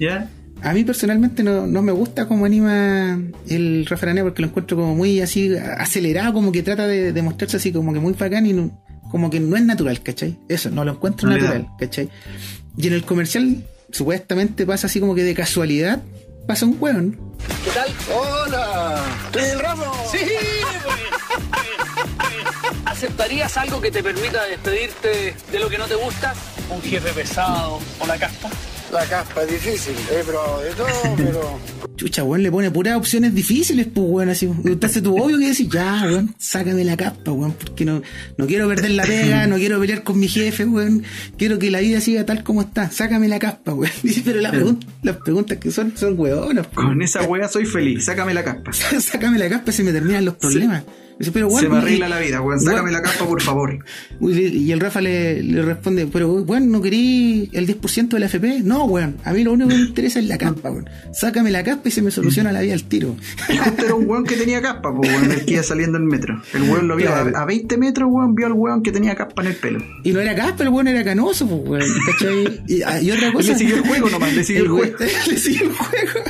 a 0.62 0.72
mí 0.74 0.84
personalmente 0.84 1.42
no, 1.42 1.66
no 1.66 1.82
me 1.82 1.90
gusta 1.92 2.28
cómo 2.28 2.44
anima 2.44 3.18
el 3.48 3.86
Rafa 3.86 4.06
Aranea 4.06 4.22
porque 4.24 4.42
lo 4.42 4.48
encuentro 4.48 4.76
como 4.76 4.94
muy 4.94 5.20
así 5.20 5.50
acelerado, 5.56 6.32
como 6.34 6.52
que 6.52 6.62
trata 6.62 6.86
de, 6.86 7.12
de 7.12 7.22
mostrarse 7.22 7.56
así 7.56 7.72
como 7.72 7.92
que 7.92 8.00
muy 8.00 8.12
bacán 8.12 8.46
y 8.46 8.52
no- 8.52 8.70
como 9.10 9.30
que 9.30 9.40
no 9.40 9.56
es 9.56 9.62
natural, 9.64 10.02
¿cachai? 10.02 10.38
Eso, 10.48 10.70
no 10.70 10.84
lo 10.84 10.92
encuentro 10.92 11.28
No 11.28 11.36
natural, 11.36 11.66
¿cachai? 11.78 12.08
Y 12.76 12.86
en 12.86 12.92
el 12.92 13.04
comercial 13.04 13.64
supuestamente 13.90 14.64
pasa 14.66 14.86
así 14.86 15.00
como 15.00 15.14
que 15.14 15.22
de 15.24 15.34
casualidad 15.34 16.02
pasa 16.46 16.66
un 16.66 16.76
weón. 16.80 17.18
¿Qué 17.64 17.70
tal? 17.70 17.88
Hola. 18.14 19.02
¿Eres 19.34 19.52
el 19.54 19.58
Rafa? 19.58 19.91
¿Aceptarías 22.92 23.56
algo 23.56 23.80
que 23.80 23.90
te 23.90 24.02
permita 24.02 24.44
despedirte 24.44 25.34
de 25.50 25.58
lo 25.58 25.70
que 25.70 25.78
no 25.78 25.86
te 25.86 25.94
gusta? 25.94 26.34
Un 26.68 26.82
jefe 26.82 27.10
pesado 27.14 27.80
o 27.98 28.06
la 28.06 28.18
casta. 28.18 28.50
La 28.92 29.06
caspa 29.06 29.42
es 29.44 29.50
difícil, 29.52 29.94
eh, 30.10 30.22
pero 30.26 30.60
de 30.60 30.70
todo, 30.72 30.86
pero. 31.16 31.58
Chucha, 31.96 32.22
weón, 32.22 32.42
le 32.42 32.50
pone 32.52 32.70
puras 32.70 32.96
opciones 32.96 33.34
difíciles, 33.34 33.86
pues, 33.86 34.06
weón, 34.06 34.28
así. 34.28 34.44
Entonces 34.66 35.02
tú 35.02 35.16
obvio 35.16 35.38
que 35.38 35.48
decís, 35.48 35.66
ya, 35.70 36.02
weón, 36.04 36.34
sácame 36.38 36.84
la 36.84 36.94
capa, 36.98 37.32
weón, 37.32 37.52
porque 37.54 37.86
no, 37.86 38.02
no 38.36 38.46
quiero 38.46 38.68
perder 38.68 38.90
la 38.90 39.04
pega, 39.04 39.46
no 39.46 39.56
quiero 39.56 39.80
pelear 39.80 40.02
con 40.02 40.18
mi 40.18 40.28
jefe, 40.28 40.66
weón, 40.66 41.02
quiero 41.38 41.58
que 41.58 41.70
la 41.70 41.80
vida 41.80 42.02
siga 42.02 42.26
tal 42.26 42.42
como 42.44 42.60
está, 42.60 42.90
sácame 42.90 43.28
la 43.28 43.38
capa, 43.38 43.72
weón. 43.72 43.90
Pero 44.26 44.40
la 44.42 44.52
pregun- 44.52 44.84
las 45.02 45.16
preguntas 45.16 45.56
que 45.56 45.70
son, 45.70 45.96
son 45.96 46.18
weonas, 46.20 46.66
pues. 46.66 46.86
Con 46.86 47.00
esa 47.00 47.22
wea 47.22 47.48
soy 47.48 47.64
feliz. 47.64 48.04
Sácame 48.04 48.34
la 48.34 48.44
caspa. 48.44 48.70
sácame 49.00 49.38
la 49.38 49.48
capa 49.48 49.70
y 49.70 49.72
se 49.72 49.82
me 49.82 49.92
terminan 49.92 50.26
los 50.26 50.34
problemas. 50.34 50.82
Dice, 51.18 51.30
pero, 51.30 51.46
weón, 51.48 51.60
Se 51.60 51.68
me 51.68 51.76
arregla 51.78 52.08
la 52.08 52.18
vida, 52.18 52.40
weón. 52.40 52.58
Sácame 52.60 52.82
weón, 52.82 52.92
la 52.94 53.02
caspa, 53.02 53.24
por 53.26 53.40
favor. 53.40 53.78
Y 54.20 54.72
el 54.72 54.80
Rafa 54.80 55.00
le, 55.00 55.42
le 55.42 55.62
responde, 55.62 56.06
pero 56.12 56.32
weón, 56.32 56.70
¿no 56.72 56.82
querí 56.82 57.48
el 57.52 57.66
10% 57.66 58.08
de 58.08 58.18
la 58.20 58.26
FP? 58.26 58.60
No, 58.64 58.84
weón, 58.84 59.16
a 59.24 59.32
mí 59.32 59.44
lo 59.44 59.52
único 59.52 59.68
que 59.70 59.76
me 59.76 59.80
interesa 59.82 60.18
es 60.18 60.26
la 60.26 60.38
caspa, 60.38 60.70
weón. 60.70 60.88
Sácame 61.12 61.50
la 61.50 61.62
caspa 61.62 61.88
y 61.88 61.92
se 61.92 62.02
me 62.02 62.10
soluciona 62.10 62.50
la 62.52 62.60
vida 62.60 62.74
al 62.74 62.84
tiro. 62.84 63.14
Y 63.48 63.56
justo 63.56 63.84
era 63.84 63.94
un 63.94 64.08
weón 64.08 64.24
que 64.24 64.36
tenía 64.36 64.60
caspa, 64.60 64.94
pues 64.94 65.08
weón, 65.10 65.30
el 65.30 65.44
que 65.44 65.54
iba 65.54 65.62
saliendo 65.62 65.98
en 65.98 66.06
metro. 66.06 66.42
El 66.54 66.62
weón 66.62 66.88
lo 66.88 66.96
vio 66.96 67.06
Claro. 67.06 67.36
a, 67.36 67.42
a 67.42 67.44
20 67.44 67.76
metros, 67.78 68.08
weón, 68.10 68.34
vio 68.34 68.46
al 68.46 68.52
weón 68.54 68.82
que 68.82 68.90
tenía 68.90 69.14
caspa 69.14 69.42
en 69.42 69.48
el 69.48 69.54
pelo. 69.56 69.84
Y 70.04 70.12
no 70.12 70.20
era 70.20 70.34
caspa, 70.34 70.62
el 70.64 70.70
weón 70.70 70.88
era 70.88 71.04
canoso, 71.04 71.46
pues, 71.46 71.84
weón. 71.84 71.96
¿Cachai? 72.10 72.62
Y, 72.66 72.82
ah, 72.82 73.00
y 73.00 73.10
otra 73.10 73.32
cosa. 73.32 73.52
Le 73.52 73.58
siguió 73.58 73.76
el 73.76 73.82
juego 73.82 74.10
nomás, 74.10 74.32
le 74.34 74.42
siguió 74.44 74.64
el 74.64 74.70
weón- 74.70 74.96
juego. 74.96 75.12
le 75.30 75.36
siguió 75.38 75.62
el 75.68 75.72
juego. 75.72 76.20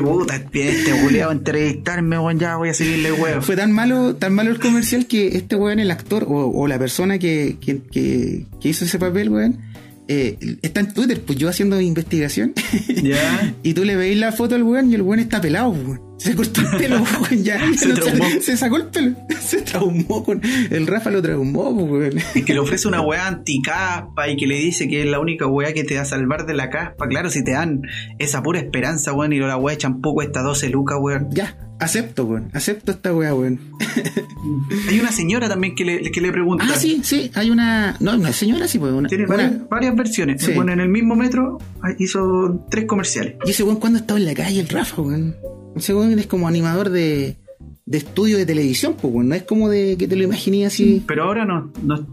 Puta, 0.00 0.36
este 0.52 1.22
a 1.22 1.30
entrevistarme, 1.32 2.18
weón, 2.18 2.38
ya 2.38 2.56
voy 2.56 2.70
a 2.70 2.74
seguirle 2.74 3.12
weón. 3.12 3.42
Fue 3.42 3.56
tan 3.56 3.72
malo, 3.72 4.16
tan 4.16 4.34
malo 4.34 4.50
el 4.50 4.60
comercial 4.60 5.06
que 5.06 5.36
este 5.36 5.56
weón, 5.56 5.78
el 5.78 5.90
actor, 5.90 6.24
o, 6.28 6.50
o 6.50 6.66
la 6.66 6.78
persona 6.78 7.18
que, 7.18 7.56
que, 7.60 7.82
que, 7.82 8.46
que 8.60 8.68
hizo 8.68 8.84
ese 8.84 8.98
papel, 8.98 9.28
weón, 9.30 9.58
eh, 10.08 10.36
está 10.62 10.80
en 10.80 10.92
Twitter, 10.92 11.22
pues 11.24 11.38
yo 11.38 11.48
haciendo 11.48 11.80
investigación. 11.80 12.52
Ya. 13.02 13.54
Y 13.62 13.74
tú 13.74 13.84
le 13.84 13.94
veis 13.96 14.18
la 14.18 14.32
foto 14.32 14.54
al 14.56 14.62
weón 14.62 14.90
y 14.90 14.94
el 14.94 15.02
weón 15.02 15.20
está 15.20 15.40
pelado, 15.40 15.70
weón. 15.70 16.09
Se 16.20 16.34
cortó 16.36 16.60
el 16.60 16.66
pelo, 16.76 17.02
ya. 17.42 17.58
Se 17.78 17.88
No 17.88 17.94
traumó. 17.94 18.24
se 18.42 18.56
sacó 18.56 18.76
el 18.76 18.86
pelo. 18.88 19.16
Se 19.40 19.62
traumó 19.62 20.22
con. 20.22 20.40
El 20.70 20.86
Rafa 20.86 21.10
lo 21.10 21.22
traumó, 21.22 21.70
weón. 21.70 22.12
Y 22.34 22.42
que 22.42 22.52
le 22.52 22.60
ofrece 22.60 22.86
una 22.88 23.00
weá 23.00 23.26
anticaspa 23.26 24.28
y 24.28 24.36
que 24.36 24.46
le 24.46 24.56
dice 24.56 24.86
que 24.86 25.00
es 25.02 25.06
la 25.10 25.18
única 25.18 25.46
weá 25.46 25.72
que 25.72 25.82
te 25.82 25.96
va 25.96 26.02
a 26.02 26.04
salvar 26.04 26.44
de 26.46 26.54
la 26.54 26.68
caspa. 26.70 27.08
Claro, 27.08 27.30
si 27.30 27.42
te 27.42 27.52
dan 27.52 27.82
esa 28.18 28.42
pura 28.42 28.60
esperanza, 28.60 29.12
weón, 29.14 29.32
y 29.32 29.38
la 29.38 29.56
weá 29.56 29.76
champú 29.78 30.12
cuesta 30.14 30.42
12 30.42 30.68
lucas, 30.68 30.98
weón. 31.00 31.28
Ya, 31.30 31.56
acepto, 31.80 32.24
weón. 32.26 32.50
Acepto 32.52 32.92
esta 32.92 33.14
weá, 33.14 33.34
weón. 33.34 33.58
Hay 34.88 35.00
una 35.00 35.10
señora 35.12 35.48
también 35.48 35.74
que 35.74 35.84
le, 35.84 36.02
que 36.12 36.20
le 36.20 36.30
pregunta. 36.32 36.64
Ah, 36.68 36.74
sí, 36.76 37.00
sí, 37.02 37.30
hay 37.34 37.50
una. 37.50 37.96
No, 38.00 38.14
una 38.14 38.32
señora, 38.32 38.68
sí, 38.68 38.78
pues. 38.78 38.92
Una, 38.92 39.08
Tiene 39.08 39.24
una- 39.24 39.36
varias, 39.36 39.68
varias 39.68 39.96
versiones. 39.96 40.42
Sí. 40.42 40.52
Bueno, 40.52 40.72
en 40.72 40.80
el 40.80 40.88
mismo 40.90 41.16
metro 41.16 41.58
ah, 41.82 41.88
hizo 41.98 42.66
tres 42.70 42.84
comerciales. 42.84 43.34
Y 43.46 43.50
ese 43.50 43.62
weón, 43.62 43.76
cuando 43.80 43.98
estaba 43.98 44.20
en 44.20 44.26
la 44.26 44.34
calle, 44.34 44.60
el 44.60 44.68
Rafa, 44.68 45.00
weón. 45.02 45.34
Weón 45.74 46.18
es 46.18 46.26
como 46.26 46.48
animador 46.48 46.90
de, 46.90 47.36
de 47.86 47.98
estudio 47.98 48.36
de 48.38 48.46
televisión, 48.46 48.96
pues. 49.00 49.14
No 49.14 49.34
es 49.34 49.42
como 49.44 49.68
de 49.68 49.96
que 49.96 50.06
te 50.08 50.16
lo 50.16 50.24
imaginé 50.24 50.66
así. 50.66 51.02
Pero 51.06 51.24
ahora 51.24 51.44
no, 51.44 51.72
no 51.82 52.06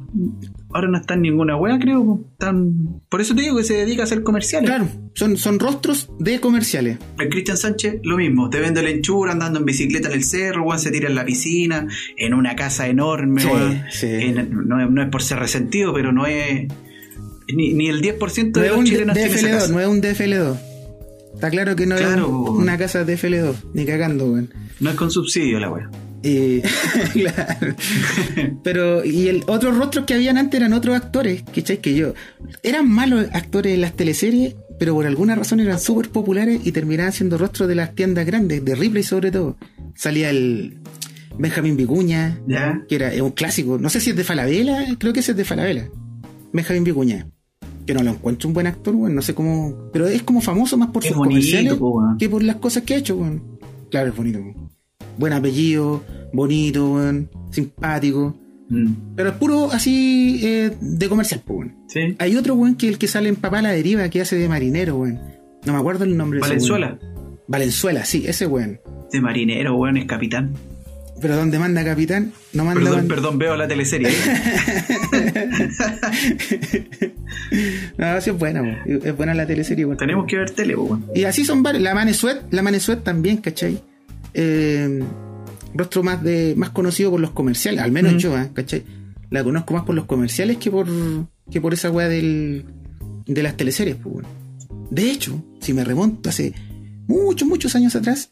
ahora 0.73 0.89
no 0.89 0.97
está 0.97 1.13
en 1.15 1.21
ninguna 1.21 1.55
weá, 1.57 1.79
creo. 1.79 2.25
Están, 2.33 3.01
por 3.09 3.19
eso 3.21 3.33
te 3.33 3.41
digo 3.41 3.57
que 3.57 3.63
se 3.63 3.73
dedica 3.75 4.01
a 4.01 4.05
hacer 4.05 4.21
comerciales. 4.23 4.69
Claro, 4.69 4.87
son, 5.15 5.37
son 5.37 5.59
rostros 5.59 6.09
de 6.19 6.39
comerciales. 6.39 6.97
El 7.19 7.29
Cristian 7.29 7.57
Sánchez, 7.57 7.99
lo 8.03 8.17
mismo, 8.17 8.49
te 8.49 8.59
vende 8.59 8.83
la 8.83 8.89
enchura 8.91 9.31
andando 9.31 9.59
en 9.59 9.65
bicicleta 9.65 10.07
en 10.09 10.13
el 10.15 10.23
cerro, 10.23 10.63
weón, 10.63 10.79
se 10.79 10.91
tira 10.91 11.07
en 11.09 11.15
la 11.15 11.25
piscina, 11.25 11.87
en 12.17 12.33
una 12.33 12.55
casa 12.55 12.87
enorme, 12.87 13.41
Sí, 13.41 13.47
weón. 13.47 13.81
sí. 13.89 14.07
En- 14.07 14.67
no, 14.67 14.81
es- 14.83 14.89
no 14.91 15.01
es 15.01 15.09
por 15.09 15.23
ser 15.23 15.39
resentido, 15.39 15.93
pero 15.93 16.11
no 16.11 16.25
es. 16.27 16.67
Ni, 17.53 17.73
ni 17.73 17.87
el 17.87 18.01
10% 18.01 18.57
No 18.57 18.61
de 18.61 18.69
los 18.69 18.83
chilenos 18.83 19.15
tiene 19.15 19.33
esa 19.33 19.47
DFL2, 19.47 19.51
casa. 19.51 19.67
no 19.71 19.79
es 19.79 19.87
un 19.87 20.01
DFL2. 20.01 20.57
Está 21.37 21.51
claro 21.51 21.75
que 21.75 21.85
no 21.85 21.95
Claro, 21.95 22.21
es 22.23 22.27
un- 22.27 22.35
weón. 22.43 22.57
una 22.63 22.77
casa 22.79 23.05
DFL2, 23.05 23.55
ni 23.73 23.85
cagando, 23.85 24.25
weón. 24.31 24.51
No 24.79 24.89
es 24.89 24.95
con 24.95 25.11
subsidio 25.11 25.59
la 25.59 25.69
weá. 25.71 25.89
Y, 26.23 26.61
claro. 27.13 27.75
Pero, 28.63 29.05
y 29.05 29.27
el 29.27 29.43
otros 29.47 29.77
rostros 29.77 30.05
que 30.05 30.15
habían 30.15 30.37
antes 30.37 30.59
eran 30.59 30.73
otros 30.73 30.95
actores, 30.95 31.43
¿cachai? 31.53 31.77
Que 31.79 31.93
yo. 31.95 32.13
Eran 32.63 32.89
malos 32.89 33.27
actores 33.33 33.75
en 33.75 33.81
las 33.81 33.93
teleseries, 33.93 34.55
pero 34.79 34.95
por 34.95 35.05
alguna 35.05 35.35
razón 35.35 35.59
eran 35.59 35.79
súper 35.79 36.09
populares 36.09 36.59
y 36.63 36.71
terminaban 36.71 37.13
siendo 37.13 37.37
rostros 37.37 37.69
de 37.69 37.75
las 37.75 37.93
tiendas 37.93 38.25
grandes, 38.25 38.65
de 38.65 38.73
Ripley 38.75 39.03
sobre 39.03 39.29
todo. 39.31 39.57
Salía 39.95 40.31
el 40.31 40.79
Benjamín 41.37 41.77
Vicuña, 41.77 42.39
¿Ya? 42.47 42.81
que 42.89 42.95
era 42.95 43.11
un 43.23 43.31
clásico. 43.31 43.77
No 43.77 43.89
sé 43.89 43.99
si 44.01 44.09
es 44.09 44.15
de 44.15 44.23
Falabella, 44.23 44.85
creo 44.97 45.13
que 45.13 45.19
ese 45.19 45.31
es 45.31 45.37
de 45.37 45.45
Falabella. 45.45 45.87
Benjamín 46.51 46.83
Vicuña. 46.83 47.27
Que 47.87 47.93
no 47.93 48.03
lo 48.03 48.11
encuentro 48.11 48.49
un 48.49 48.53
buen 48.53 48.67
actor, 48.67 48.93
weón, 48.93 49.15
no 49.15 49.21
sé 49.21 49.33
cómo. 49.33 49.89
Pero 49.91 50.07
es 50.07 50.21
como 50.21 50.41
famoso 50.41 50.77
más 50.77 50.89
por 50.89 51.03
sus 51.03 51.15
bonito, 51.15 51.29
comerciales 51.29 51.73
po, 51.75 52.03
que 52.19 52.29
por 52.29 52.43
las 52.43 52.57
cosas 52.57 52.83
que 52.83 52.93
ha 52.93 52.97
hecho, 52.97 53.15
weón. 53.15 53.41
Claro, 53.89 54.09
es 54.09 54.15
bonito, 54.15 54.39
weón. 54.39 54.69
Buen 55.17 55.33
apellido, 55.33 56.03
bonito, 56.33 56.93
weón, 56.93 57.29
simpático. 57.49 58.35
Mm. 58.69 59.15
Pero 59.15 59.29
es 59.29 59.35
puro 59.35 59.71
así 59.71 60.41
eh, 60.43 60.71
de 60.79 61.09
comercial, 61.09 61.41
weón. 61.47 61.75
¿Sí? 61.87 62.15
Hay 62.19 62.35
otro 62.35 62.55
weón 62.55 62.75
que 62.75 62.89
el 62.89 62.97
que 62.97 63.07
sale 63.07 63.29
en 63.29 63.37
Papá 63.37 63.59
a 63.59 63.61
la 63.61 63.71
Deriva 63.71 64.09
que 64.09 64.21
hace 64.21 64.35
de 64.35 64.49
marinero, 64.49 64.97
weón. 64.97 65.19
No 65.65 65.73
me 65.73 65.79
acuerdo 65.79 66.03
el 66.03 66.15
nombre 66.17 66.39
de 66.39 66.45
ese 66.45 66.53
Valenzuela. 66.53 66.99
Valenzuela, 67.47 68.05
sí, 68.05 68.25
ese 68.27 68.45
weón. 68.45 68.79
de 69.11 69.21
marinero, 69.21 69.75
weón, 69.75 69.95
es 69.95 70.05
capitán. 70.05 70.53
Pero 71.19 71.35
donde 71.35 71.57
manda 71.57 71.83
capitán, 71.83 72.31
no 72.53 72.63
manda. 72.65 72.81
Perdón, 72.81 73.07
perdón, 73.07 73.37
veo 73.39 73.55
la 73.55 73.67
teleserie. 73.67 74.09
No, 77.97 78.21
sí 78.21 78.29
es 78.29 78.37
buena. 78.37 78.83
Es 78.85 79.15
buena 79.17 79.33
la 79.33 79.45
teleserie, 79.45 79.85
weón. 79.85 79.97
Tenemos 79.97 80.25
que 80.27 80.37
ver 80.37 80.51
tele, 80.51 80.75
weón. 80.75 81.05
Y 81.15 81.23
así 81.23 81.43
son 81.45 81.63
varios. 81.63 81.81
La 81.83 81.95
Manesuet, 81.95 82.41
la 82.51 82.61
Manesuet 82.61 83.03
también, 83.03 83.37
¿cachai? 83.37 83.81
Eh, 84.33 85.03
rostro 85.73 86.03
más 86.03 86.21
de 86.23 86.53
más 86.55 86.69
conocido 86.71 87.11
por 87.11 87.19
los 87.19 87.31
comerciales, 87.31 87.81
al 87.81 87.91
menos 87.91 88.13
Mm. 88.13 88.17
yo, 88.17 88.37
¿eh? 88.37 88.49
¿cachai? 88.53 88.83
La 89.29 89.43
conozco 89.43 89.73
más 89.73 89.83
por 89.83 89.95
los 89.95 90.05
comerciales 90.05 90.57
que 90.57 90.69
por 90.71 90.87
que 91.49 91.61
por 91.61 91.73
esa 91.73 91.89
weá 91.89 92.07
del, 92.07 92.65
de 93.25 93.43
las 93.43 93.57
teleseries, 93.57 93.95
pues, 93.95 94.15
weón. 94.15 94.25
De 94.91 95.09
hecho, 95.11 95.43
si 95.59 95.73
me 95.73 95.83
remonto 95.83 96.29
hace 96.29 96.53
muchos, 97.07 97.47
muchos 97.47 97.75
años 97.75 97.95
atrás, 97.95 98.31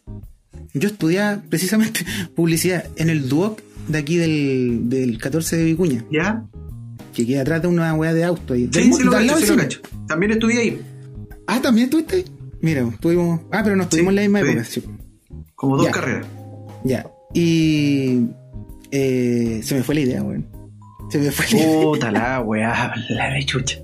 yo 0.74 0.88
estudiaba 0.89 1.41
precisamente 1.50 2.06
publicidad 2.36 2.86
en 2.98 3.10
el 3.10 3.28
Duoc 3.30 3.62
de 3.88 3.98
aquí 3.98 4.18
del, 4.18 4.89
del 4.89 5.18
14 5.20 5.58
de 5.58 5.63
Vicuña, 5.63 6.04
¿Ya? 6.12 6.44
que 7.13 7.26
queda 7.26 7.41
atrás 7.41 7.62
de 7.62 7.68
una 7.68 7.94
weá 7.94 8.13
de 8.13 8.24
auto 8.24 8.54
ahí. 8.54 8.70
Sí, 8.74 8.91
sí 8.91 9.04
lo 9.04 9.12
cacho, 9.12 9.36
del 9.39 9.50
lo 9.50 9.56
cacho. 9.58 9.80
También 10.08 10.32
estudié 10.34 10.60
ahí, 10.60 10.82
Ah, 11.48 11.62
¿también 11.62 11.86
estuviste? 11.86 12.15
ahí? 12.18 12.26
Mira, 12.62 12.82
estuvimos. 12.88 13.41
Ah, 13.52 13.62
pero 13.63 13.76
no 13.76 13.84
estuvimos 13.84 14.10
en 14.12 14.15
la 14.15 14.22
misma 14.24 14.39
época. 14.41 14.63
sí. 14.63 14.84
como 15.54 15.78
dos 15.78 15.86
Ya. 15.86 15.91
carreras. 15.91 16.28
Ya. 16.84 17.06
Y. 17.34 18.22
eh, 18.91 19.62
se 19.63 19.76
me 19.76 19.84
fue 19.84 19.96
la 19.96 20.02
idea, 20.02 20.24
weón. 20.24 20.48
Se 21.12 21.20
me 21.20 21.30
fue 21.32 21.46
la 21.52 21.58
idea. 21.65 21.82
Puta 21.84 22.12
la 22.12 22.41
weá, 22.41 22.94
la 23.10 23.30
de 23.34 23.46
chucha. 23.46 23.78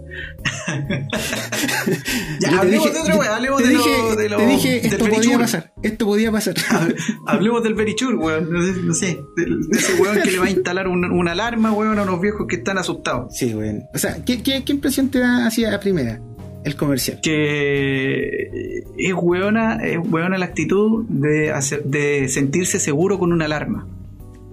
Ya, 2.40 2.50
te 2.50 2.56
hablemos 2.56 2.86
dije- 2.86 2.94
de 2.94 3.00
otra 3.02 3.16
weá, 3.16 3.36
hablemos 3.36 3.62
te 3.62 3.68
de 3.68 3.74
dije, 3.76 3.98
lo, 3.98 4.16
de 4.16 4.30
lo, 4.30 4.38
te 4.38 4.48
dije, 4.48 4.88
esto 4.88 5.06
podía 5.08 5.38
pasar. 5.40 5.74
Esto 5.82 6.06
podía 6.06 6.32
pasar. 6.32 6.56
Hablemos 7.28 7.64
del 7.64 7.74
Verichur, 7.74 8.16
weón. 8.16 8.52
No 8.52 8.62
sé, 8.62 8.74
no 8.82 8.94
sé, 8.94 9.20
de, 9.38 9.46
de 9.46 9.78
ese 9.78 10.02
weón 10.02 10.22
que 10.22 10.32
le 10.32 10.40
va 10.40 10.46
a 10.46 10.50
instalar 10.50 10.88
una, 10.88 11.12
una 11.12 11.32
alarma, 11.32 11.72
weón, 11.72 11.98
a 12.00 12.04
unos 12.04 12.22
viejos 12.22 12.48
que 12.48 12.58
están 12.58 12.78
asustados. 12.78 13.36
sí, 13.38 13.54
weón. 13.54 13.84
O 13.94 13.98
sea, 13.98 14.24
¿qué, 14.26 14.42
qué, 14.42 14.64
qué 14.64 14.72
impresión 14.74 15.10
te 15.10 15.20
da 15.20 15.48
hacia 15.48 15.72
la 15.72 15.80
primera? 15.80 16.22
El 16.64 16.76
comercial. 16.76 17.20
Que 17.24 18.84
es 18.98 19.14
weona, 19.20 19.78
es 19.84 19.98
weona 20.12 20.38
la 20.38 20.46
actitud 20.46 21.06
de, 21.10 21.50
hacer, 21.52 21.84
de 21.86 22.28
sentirse 22.30 22.80
seguro 22.80 23.18
con 23.18 23.34
una 23.34 23.46
alarma. 23.46 23.88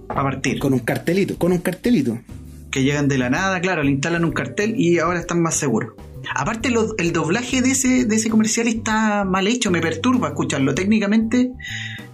A 0.07 0.23
partir. 0.23 0.57
Con 0.57 0.73
un 0.73 0.79
cartelito, 0.79 1.37
con 1.37 1.51
un 1.51 1.59
cartelito. 1.59 2.17
Que 2.71 2.83
llegan 2.83 3.07
de 3.07 3.17
la 3.17 3.29
nada, 3.29 3.59
claro, 3.61 3.83
le 3.83 3.91
instalan 3.91 4.25
un 4.25 4.31
cartel 4.31 4.75
y 4.79 4.99
ahora 4.99 5.19
están 5.19 5.41
más 5.41 5.55
seguros. 5.55 5.93
Aparte, 6.35 6.69
lo- 6.69 6.95
el 6.97 7.11
doblaje 7.13 7.61
de 7.61 7.71
ese, 7.71 8.05
de 8.05 8.15
ese 8.15 8.29
comercial 8.29 8.67
está 8.67 9.23
mal 9.25 9.47
hecho, 9.47 9.71
me 9.71 9.81
perturba 9.81 10.29
escucharlo. 10.29 10.75
Técnicamente 10.75 11.51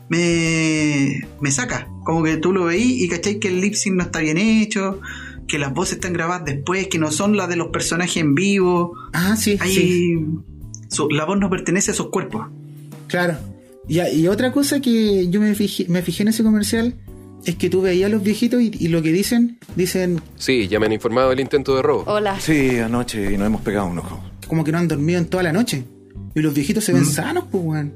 me, 0.10 1.22
me 1.42 1.52
saca. 1.52 1.88
Como 2.04 2.24
que 2.24 2.38
tú 2.38 2.54
lo 2.54 2.66
veís 2.66 3.02
y 3.02 3.08
cacháis 3.10 3.38
que 3.38 3.48
el 3.50 3.62
lip 3.62 3.74
sync 3.74 3.96
no 3.96 4.04
está 4.04 4.20
bien 4.20 4.38
hecho, 4.38 5.00
que 5.48 5.58
las 5.60 5.74
voces 5.74 5.96
están 5.96 6.14
grabadas 6.14 6.46
después, 6.46 6.88
que 6.88 7.00
no 7.00 7.12
son 7.12 7.36
las 7.38 7.50
de 7.50 7.56
los 7.56 7.68
personajes 7.70 8.18
en 8.18 8.36
vivo. 8.36 8.94
Ah, 9.14 9.36
sí, 9.36 9.58
Ahí 9.60 9.74
sí. 9.76 10.16
su- 10.90 11.10
la 11.10 11.26
voz 11.26 11.40
no 11.40 11.50
pertenece 11.50 11.92
a 11.92 11.94
esos 11.94 12.10
cuerpos. 12.10 12.48
Claro. 13.08 13.38
Y, 13.88 14.00
y 14.02 14.28
otra 14.28 14.52
cosa 14.52 14.80
que 14.82 15.30
yo 15.30 15.42
me 15.42 15.54
fijé, 15.56 15.86
me 15.90 16.02
fijé 16.02 16.24
en 16.24 16.30
ese 16.30 16.44
comercial 16.44 16.96
es 17.46 17.56
que 17.56 17.70
tú 17.70 17.82
veías 17.82 18.08
a 18.08 18.10
los 18.14 18.24
viejitos 18.24 18.62
y, 18.62 18.72
y 18.80 18.88
lo 18.90 19.02
que 19.02 19.12
dicen, 19.12 19.58
dicen 19.76 20.20
Sí, 20.38 20.68
ya 20.68 20.80
me 20.80 20.86
han 20.88 20.92
informado 20.94 21.30
del 21.30 21.40
intento 21.40 21.76
de 21.76 21.82
robo. 21.82 22.04
Hola. 22.08 22.40
Sí, 22.40 22.78
anoche 22.80 23.34
y 23.34 23.38
nos 23.38 23.48
hemos 23.48 23.62
pegado 23.62 23.88
un 23.88 24.00
ojo. 24.00 24.22
como 24.48 24.64
que 24.64 24.72
no 24.72 24.78
han 24.78 24.88
dormido 24.88 25.20
en 25.20 25.26
toda 25.26 25.44
la 25.44 25.54
noche. 25.54 25.84
Y 26.36 26.42
los 26.42 26.54
viejitos 26.54 26.84
se 26.84 26.92
ven 26.94 27.04
Mm. 27.04 27.06
sanos, 27.06 27.46
pues, 27.50 27.64
weón. 27.64 27.94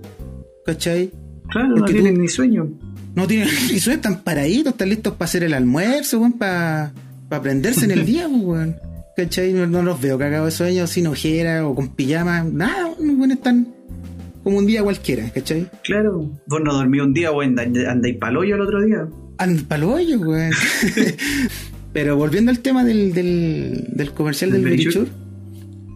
¿Cachai? 0.65 1.11
Claro, 1.49 1.75
no 1.75 1.85
tú- 1.85 1.91
tienen 1.91 2.19
ni 2.21 2.27
sueño. 2.27 2.67
No 3.15 3.27
tienen 3.27 3.47
ni 3.71 3.79
sueño, 3.79 3.95
están 3.97 4.21
paraditos, 4.23 4.73
están 4.73 4.89
listos 4.89 5.13
para 5.13 5.25
hacer 5.25 5.43
el 5.43 5.53
almuerzo, 5.53 6.19
weón, 6.19 6.33
para 6.33 6.93
prenderse 7.41 7.85
en 7.85 7.91
el 7.91 8.05
día, 8.05 8.27
pues, 8.29 8.41
weón. 8.43 8.75
¿Cachai? 9.17 9.51
No, 9.51 9.67
no 9.67 9.83
los 9.83 9.99
veo 9.99 10.17
cagados 10.17 10.45
de 10.47 10.51
sueño, 10.51 10.87
sin 10.87 11.07
ojera 11.07 11.67
o 11.67 11.75
con 11.75 11.89
pijama, 11.89 12.43
nada, 12.43 12.87
weón, 12.99 13.31
están 13.31 13.67
como 14.43 14.57
un 14.59 14.65
día 14.65 14.81
cualquiera, 14.83 15.29
¿cachai? 15.31 15.67
Claro. 15.83 16.31
Vos 16.47 16.61
no 16.63 16.73
dormí 16.73 16.99
un 17.01 17.13
día, 17.13 17.31
weón, 17.31 17.59
and- 17.59 17.77
andáis 17.87 18.15
paloyo 18.17 18.55
el 18.55 18.61
otro 18.61 18.81
día. 18.85 19.07
Al 19.39 19.61
palo 19.63 19.93
hoyo, 19.93 20.19
weón. 20.19 20.51
Pero 21.93 22.17
volviendo 22.17 22.51
al 22.51 22.59
tema 22.59 22.83
del, 22.83 23.13
del, 23.13 23.87
del 23.93 24.11
comercial 24.11 24.51
del. 24.51 24.63
Verichur, 24.63 25.07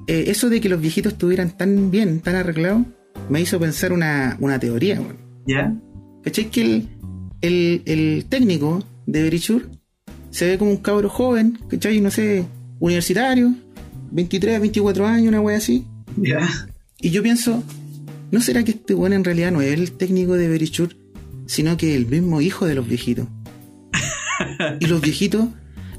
eh, 0.07 0.25
eso 0.27 0.49
de 0.49 0.61
que 0.61 0.69
los 0.69 0.79
viejitos 0.79 1.13
estuvieran 1.13 1.55
tan 1.55 1.91
bien, 1.91 2.21
tan 2.21 2.35
arreglados, 2.35 2.83
me 3.29 3.41
hizo 3.41 3.59
pensar 3.59 3.91
una, 3.91 4.37
una 4.39 4.59
teoría, 4.59 4.99
weón. 5.01 5.17
¿Ya? 5.45 5.75
¿Cachai? 6.23 6.49
Que 6.49 6.61
el, 6.61 6.87
el, 7.41 7.81
el 7.85 8.25
técnico 8.29 8.81
de 9.05 9.23
Verichur 9.23 9.69
se 10.31 10.47
ve 10.47 10.57
como 10.57 10.71
un 10.71 10.77
cabro 10.77 11.09
joven, 11.09 11.59
¿cachai? 11.69 11.99
No 11.99 12.11
sé, 12.11 12.45
universitario, 12.79 13.53
23, 14.11 14.61
24 14.61 15.05
años, 15.05 15.27
una 15.27 15.41
wea 15.41 15.57
así. 15.57 15.85
¿Ya? 16.15 16.47
Y 17.01 17.09
yo 17.09 17.21
pienso, 17.21 17.61
¿no 18.31 18.39
será 18.39 18.63
que 18.63 18.71
este 18.71 18.95
weón 18.95 19.11
en 19.11 19.25
realidad 19.25 19.51
no 19.51 19.61
es 19.61 19.73
el 19.73 19.91
técnico 19.91 20.35
de 20.35 20.47
Verichur, 20.47 20.95
sino 21.45 21.77
que 21.77 21.95
el 21.95 22.05
mismo 22.05 22.41
hijo 22.41 22.65
de 22.65 22.75
los 22.75 22.87
viejitos? 22.87 23.27
y 24.79 24.85
los 24.85 25.01
viejitos, 25.01 25.47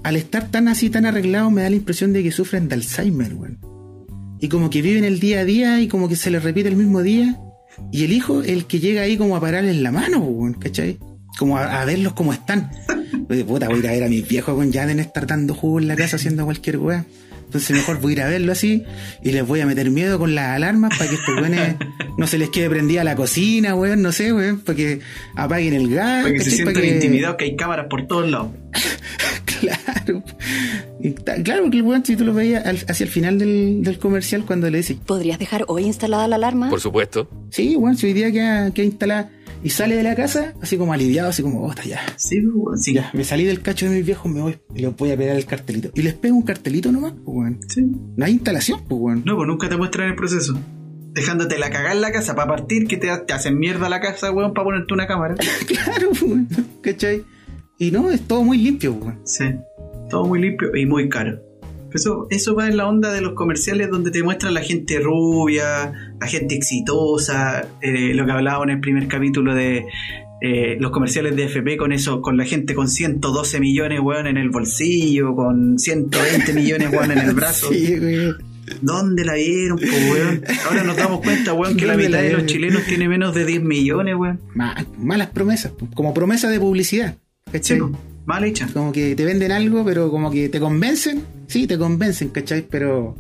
al 0.03 0.17
estar 0.17 0.51
tan 0.51 0.69
así, 0.69 0.91
tan 0.91 1.07
arreglados, 1.07 1.53
me 1.53 1.63
da 1.63 1.71
la 1.71 1.77
impresión 1.77 2.13
de 2.13 2.23
que 2.23 2.33
sufren 2.33 2.69
de 2.69 2.75
Alzheimer, 2.75 3.35
weón. 3.35 3.59
Y 4.41 4.49
como 4.49 4.69
que 4.69 4.83
viven 4.83 5.05
el 5.05 5.21
día 5.21 5.41
a 5.41 5.45
día 5.45 5.81
y 5.81 5.89
como 5.89 6.09
que 6.09 6.17
se 6.17 6.31
les 6.31 6.43
repite 6.43 6.69
el 6.69 6.77
mismo 6.77 7.03
día. 7.03 7.41
Y 7.91 8.05
el 8.05 8.13
hijo, 8.13 8.43
el 8.43 8.67
que 8.67 8.79
llega 8.79 9.03
ahí 9.03 9.17
como 9.17 9.37
a 9.37 9.41
pararles 9.41 9.77
la 9.77 9.91
mano, 9.91 10.19
weón, 10.19 10.55
¿cachai? 10.55 10.99
Como 11.39 11.59
a, 11.59 11.85
verlos 11.85 12.13
como 12.13 12.33
están. 12.33 12.71
Puta, 13.47 13.69
voy 13.69 13.77
a 13.77 13.81
ir 13.81 13.89
a 13.89 13.93
ver 13.93 14.05
a 14.05 14.09
mis 14.09 14.29
viejos, 14.29 14.71
ya 14.71 14.83
deben 14.83 15.01
estar 15.01 15.27
dando 15.27 15.55
jugo 15.55 15.81
en 15.81 15.89
la 15.89 15.97
casa 15.97 16.17
haciendo 16.17 16.45
cualquier 16.45 16.79
weá. 16.79 17.05
Entonces 17.45 17.71
mejor 17.77 18.01
voy 18.01 18.13
a 18.13 18.17
ir 18.17 18.23
a 18.23 18.27
verlo 18.29 18.53
así 18.53 18.85
y 19.23 19.31
les 19.33 19.47
voy 19.47 19.61
a 19.61 19.67
meter 19.67 19.91
miedo 19.91 20.19
con 20.19 20.35
las 20.35 20.57
alarmas 20.57 20.97
para 20.99 21.09
que 21.11 21.17
estos 21.21 21.37
weones 21.41 21.77
no 22.19 22.27
se 22.27 22.39
les 22.39 22.51
quede 22.51 22.69
prendida 22.71 23.05
la 23.05 23.15
cocina, 23.17 23.75
weón, 23.75 24.03
no 24.03 24.11
sé, 24.13 24.33
weón, 24.33 24.61
para 24.61 24.77
que 24.77 25.01
apaguen 25.37 25.75
el 25.75 25.89
gas. 25.95 26.23
Para 26.25 26.35
que 26.35 26.41
se 26.41 26.51
sientan 26.51 26.75
que- 26.75 26.87
intimidados 26.95 27.37
que 27.37 27.45
hay 27.45 27.57
cámaras 27.57 27.87
por 27.89 28.07
todos 28.07 28.29
lados. 28.31 28.49
Claro. 29.61 30.23
Y 31.01 31.11
ta- 31.13 31.43
claro 31.43 31.71
que 31.71 31.79
el 31.79 31.83
weón, 31.85 32.05
si 32.05 32.17
tú 32.17 32.25
lo 32.25 32.35
veías 32.35 32.67
al- 32.67 32.85
hacia 32.89 33.05
el 33.05 33.11
final 33.11 33.39
del, 33.39 33.83
del 33.83 33.99
comercial, 33.99 34.45
cuando 34.45 34.69
le 34.69 34.79
dice, 34.79 34.97
¿Podrías 35.07 35.39
dejar 35.39 35.65
hoy 35.69 35.85
instalada 35.85 36.29
la 36.29 36.37
alarma? 36.37 36.69
Por 36.69 36.81
supuesto. 36.81 37.31
sí, 37.51 37.75
weón, 37.77 37.97
si 37.97 38.07
hoy 38.09 38.13
día 38.13 38.31
queda, 38.31 38.71
queda 38.73 38.85
instalada 38.87 39.31
y 39.65 39.71
sale 39.71 39.97
de 39.97 40.03
la 40.03 40.15
casa, 40.15 40.53
así 40.61 40.77
como 40.77 40.93
aliviado, 40.93 41.31
así 41.31 41.43
como, 41.43 41.63
oh, 41.63 41.71
está 41.71 41.85
ya. 41.85 41.99
Sí, 42.17 42.39
weón, 42.47 42.79
sí. 42.79 42.93
Ya, 42.93 43.11
me 43.15 43.25
salí 43.25 43.45
del 43.45 43.63
cacho 43.63 43.87
de 43.89 43.97
mis 43.97 44.05
viejos, 44.05 44.31
me 44.31 44.43
voy 44.43 44.59
y 44.75 44.83
les 44.83 44.95
voy 44.95 45.11
a 45.11 45.17
pegar 45.17 45.37
el 45.37 45.47
cartelito. 45.47 45.91
Y 45.95 46.03
les 46.03 46.13
pego 46.13 46.37
un 46.37 46.43
cartelito 46.43 46.93
nomás, 46.93 47.13
pues, 47.13 47.37
weón. 47.37 47.61
Sí. 47.67 47.83
No 48.15 48.25
hay 48.27 48.33
instalación, 48.33 48.83
pues, 48.87 49.01
weón. 49.01 49.23
No, 49.25 49.37
pues 49.37 49.49
nunca 49.49 49.71
te 49.71 49.79
muestran 49.79 50.11
el 50.11 50.17
proceso. 50.17 50.55
Dejándote 51.15 51.59
la 51.59 51.71
cagada 51.71 51.95
en 51.95 52.03
la 52.03 52.13
casa 52.13 52.35
para 52.35 52.49
partir, 52.49 52.87
que 52.87 52.99
te, 52.99 53.09
te 53.27 53.33
hacen 53.33 53.59
mierda 53.59 53.89
la 53.89 54.01
casa, 54.01 54.31
weón, 54.31 54.53
para 54.53 54.67
ponerte 54.67 54.93
una 54.93 55.07
cámara. 55.07 55.35
claro, 55.67 56.11
pues, 56.11 56.23
weón. 56.23 56.49
¿Cachai? 56.83 57.25
Y 57.79 57.91
no, 57.91 58.11
es 58.11 58.21
todo 58.21 58.43
muy 58.43 58.59
limpio, 58.59 58.93
pues, 58.95 59.07
weón. 59.07 59.21
Sí. 59.25 59.45
Todo 60.11 60.27
muy 60.27 60.43
limpio 60.43 60.77
y 60.77 60.85
muy 60.85 61.09
caro. 61.09 61.41
Eso, 61.95 62.27
eso 62.31 62.55
va 62.55 62.67
en 62.69 62.77
la 62.77 62.89
onda 62.89 63.13
de 63.13 63.21
los 63.21 63.35
comerciales 63.35 63.89
donde 63.91 64.11
te 64.11 64.23
muestran 64.23 64.53
la 64.53 64.61
gente 64.63 64.99
rubia, 65.01 65.93
la 66.21 66.27
gente 66.27 66.55
exitosa, 66.55 67.67
eh, 67.81 68.13
lo 68.15 68.27
que 68.27 68.33
hablábamos 68.33 68.67
en 68.67 68.75
el 68.75 68.81
primer 68.81 69.07
capítulo 69.09 69.55
de 69.55 69.85
eh, 70.43 70.77
los 70.81 70.91
comerciales 70.91 71.37
de 71.37 71.45
FP 71.45 71.77
con 71.77 71.93
eso, 71.93 72.21
con 72.21 72.37
la 72.37 72.45
gente 72.45 72.75
con 72.75 72.89
112 72.89 73.61
millones, 73.61 74.01
weón, 74.03 74.27
en 74.27 74.37
el 74.37 74.51
bolsillo, 74.51 75.35
con 75.35 75.79
120 75.79 76.53
millones, 76.53 76.91
weón, 76.93 77.13
en 77.13 77.19
el 77.19 77.33
brazo. 77.35 77.71
Sí. 77.73 77.95
¿Dónde 78.81 79.25
la 79.25 79.35
vieron, 79.35 79.79
po, 79.79 79.85
weón? 80.13 80.43
Ahora 80.69 80.85
nos 80.85 80.97
damos 80.97 81.21
cuenta, 81.21 81.53
weón, 81.53 81.77
que 81.77 81.87
la 81.87 81.93
¿Dónde 81.93 82.09
mitad 82.09 82.19
la 82.19 82.25
de 82.27 82.33
los 82.33 82.47
chilenos 82.47 82.83
tiene 82.85 83.09
menos 83.09 83.35
de 83.35 83.45
10 83.45 83.63
millones, 83.63 84.15
weón. 84.17 84.41
Ma- 84.55 84.75
malas 84.99 85.29
promesas, 85.29 85.73
como 85.95 86.13
promesa 86.15 86.49
de 86.51 86.59
publicidad. 86.59 87.17
¿Cachai? 87.53 87.77
Sí, 87.79 87.83
po, 87.83 87.99
mal 88.25 88.45
hecha. 88.45 88.69
Como 88.73 88.93
que 88.93 89.15
te 89.15 89.25
venden 89.25 89.53
algo, 89.53 89.85
pero 89.85 90.11
como 90.11 90.31
que 90.31 90.49
te 90.49 90.61
convencen. 90.61 91.23
Sí, 91.47 91.67
te 91.67 91.79
convencen, 91.79 92.29
¿cachai? 92.31 92.63
Pero 92.69 93.17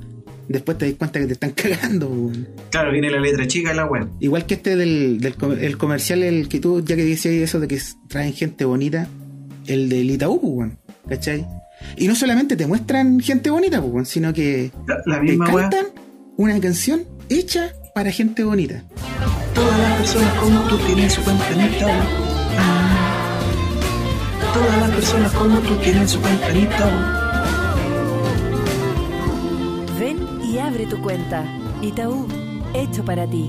después 0.49 0.79
te 0.79 0.87
das 0.87 0.95
cuenta 0.95 1.21
que 1.21 1.27
te 1.27 1.33
están 1.35 1.51
cagando, 1.57 2.09
weón. 2.09 2.49
Claro, 2.71 2.93
viene 2.93 3.11
la 3.11 3.21
letra 3.21 3.47
chica 3.47 3.71
de 3.71 3.77
la 3.77 3.87
weón. 3.87 4.11
Igual 4.21 4.47
que 4.47 4.55
este 4.55 4.77
del, 4.77 5.21
del 5.21 5.35
el 5.61 5.79
comercial, 5.79 6.23
el 6.23 6.49
que 6.49 6.61
tú, 6.61 6.85
ya 6.85 6.97
que 6.97 7.05
decías 7.05 7.35
eso 7.35 7.61
de 7.61 7.69
que 7.69 7.81
traen 8.09 8.33
gente 8.33 8.65
bonita, 8.65 9.09
el 9.67 9.89
del 9.89 10.11
Itaú, 10.11 10.41
pues, 10.41 10.53
weón, 10.55 10.79
¿cachai? 11.09 11.47
Y 11.97 12.09
no 12.09 12.15
solamente 12.15 12.57
te 12.57 12.67
muestran 12.67 13.21
gente 13.21 13.51
bonita, 13.51 13.81
pues, 13.81 13.93
weón, 13.93 14.07
sino 14.07 14.33
que 14.33 14.71
La, 14.87 14.97
la 15.07 15.17
te 15.17 15.23
misma 15.23 15.47
cantan 15.53 15.87
una 16.37 16.59
canción 16.61 17.05
hecha 17.29 17.73
para 17.95 18.11
gente 18.11 18.43
bonita. 18.43 18.83
Todas 19.55 19.79
las 19.79 19.99
personas 19.99 20.35
como 20.35 20.61
tú 20.69 20.77
tienen 20.79 21.09
su 21.11 21.23
cuenta 21.23 21.49
en 21.51 21.75
Itaú. 21.75 22.34
Personas 24.95 25.33
como 25.33 25.59
tú 25.59 25.75
tienen 25.83 26.09
su 26.09 26.21
cuenta. 26.21 26.49
Ven 29.99 30.19
y 30.45 30.59
abre 30.59 30.87
tu 30.87 31.03
cuenta. 31.03 31.45
Itaú, 31.83 32.29
hecho 32.73 33.05
para 33.05 33.29
ti. 33.29 33.49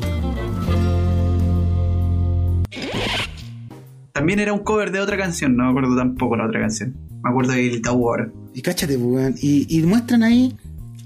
También 4.12 4.40
era 4.40 4.54
un 4.54 4.60
cover 4.60 4.92
de 4.92 5.00
otra 5.00 5.18
canción, 5.18 5.56
no 5.56 5.66
me 5.66 5.70
acuerdo 5.70 5.96
tampoco 5.96 6.36
la 6.36 6.48
otra 6.48 6.62
canción. 6.62 6.96
Me 7.24 7.30
acuerdo 7.30 7.52
del 7.52 7.76
Itaú 7.76 8.10
ahora. 8.10 8.32
Y 8.56 8.64
cáchate, 8.64 8.98
pues, 8.98 9.08
weón. 9.08 9.36
Y, 9.40 9.68
y 9.70 9.84
muestran 9.84 10.24
ahí 10.24 10.58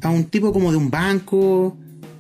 a 0.02 0.10
un 0.10 0.24
tipo 0.26 0.54
como 0.54 0.72
de 0.72 0.78
un 0.78 0.90
banco, 0.90 1.78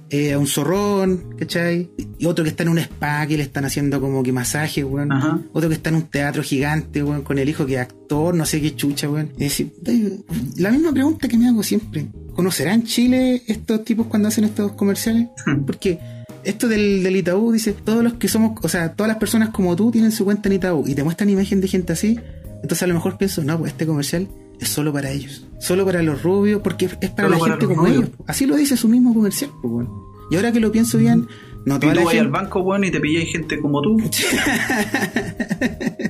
eh, 0.09 0.33
a 0.33 0.39
un 0.39 0.47
zorrón, 0.47 1.35
¿cachai? 1.37 1.89
Y 2.17 2.25
otro 2.25 2.43
que 2.43 2.49
está 2.49 2.63
en 2.63 2.69
un 2.69 2.79
spa 2.79 3.25
que 3.27 3.37
le 3.37 3.43
están 3.43 3.65
haciendo 3.65 4.01
como 4.01 4.23
que 4.23 4.31
masajes, 4.31 4.83
weón. 4.83 5.11
Ajá. 5.11 5.39
Otro 5.53 5.69
que 5.69 5.75
está 5.75 5.89
en 5.89 5.95
un 5.97 6.03
teatro 6.03 6.41
gigante, 6.41 7.03
weón, 7.03 7.21
con 7.21 7.37
el 7.37 7.47
hijo 7.47 7.65
que 7.65 7.75
es 7.75 7.79
actor, 7.79 8.33
no 8.33 8.45
sé 8.45 8.61
qué 8.61 8.75
chucha, 8.75 9.09
weón. 9.09 9.31
Y 9.37 9.43
decir, 9.43 9.73
"Ay, 9.85 10.23
la 10.57 10.71
misma 10.71 10.91
pregunta 10.91 11.27
que 11.27 11.37
me 11.37 11.47
hago 11.47 11.61
siempre. 11.61 12.07
¿Conocerán 12.33 12.83
Chile 12.83 13.43
estos 13.47 13.83
tipos 13.83 14.07
cuando 14.07 14.29
hacen 14.29 14.45
estos 14.45 14.71
comerciales? 14.71 15.27
Porque 15.65 15.99
esto 16.43 16.67
del, 16.67 17.03
del 17.03 17.15
Itaú 17.15 17.51
dice, 17.51 17.73
todos 17.73 18.03
los 18.03 18.13
que 18.13 18.27
somos, 18.27 18.57
o 18.63 18.69
sea, 18.69 18.93
todas 18.93 19.09
las 19.09 19.17
personas 19.17 19.49
como 19.49 19.75
tú 19.75 19.91
tienen 19.91 20.11
su 20.11 20.25
cuenta 20.25 20.49
en 20.49 20.55
Itaú 20.55 20.87
y 20.87 20.95
te 20.95 21.03
muestran 21.03 21.29
imagen 21.29 21.61
de 21.61 21.67
gente 21.67 21.93
así. 21.93 22.19
Entonces 22.61 22.83
a 22.83 22.87
lo 22.87 22.93
mejor 22.95 23.17
pienso, 23.17 23.43
no, 23.43 23.59
pues 23.59 23.73
este 23.73 23.85
comercial 23.85 24.27
es 24.59 24.69
solo 24.69 24.91
para 24.93 25.11
ellos. 25.11 25.45
Solo 25.59 25.85
para 25.85 26.01
los 26.03 26.21
rubios, 26.23 26.61
porque 26.61 26.85
es 26.85 26.91
para 27.11 27.27
Solo 27.27 27.29
la 27.29 27.39
para 27.39 27.51
gente 27.53 27.65
como 27.67 27.81
rubios. 27.87 28.03
ellos. 28.05 28.09
Así 28.27 28.45
lo 28.45 28.55
dice 28.55 28.77
su 28.77 28.87
mismo 28.87 29.13
comercial, 29.13 29.51
pues. 29.61 29.87
Y 30.31 30.35
ahora 30.35 30.51
que 30.51 30.59
lo 30.59 30.71
pienso 30.71 30.97
bien, 30.99 31.27
no 31.65 31.75
Y 31.77 31.79
toda 31.79 31.93
tú 31.93 31.99
la 31.99 32.05
vas 32.05 32.13
gente... 32.13 32.25
al 32.25 32.31
banco, 32.31 32.59
weón, 32.61 32.83
y 32.83 32.91
te 32.91 32.99
pilláis 32.99 33.31
gente 33.31 33.59
como 33.59 33.81
tú. 33.81 33.97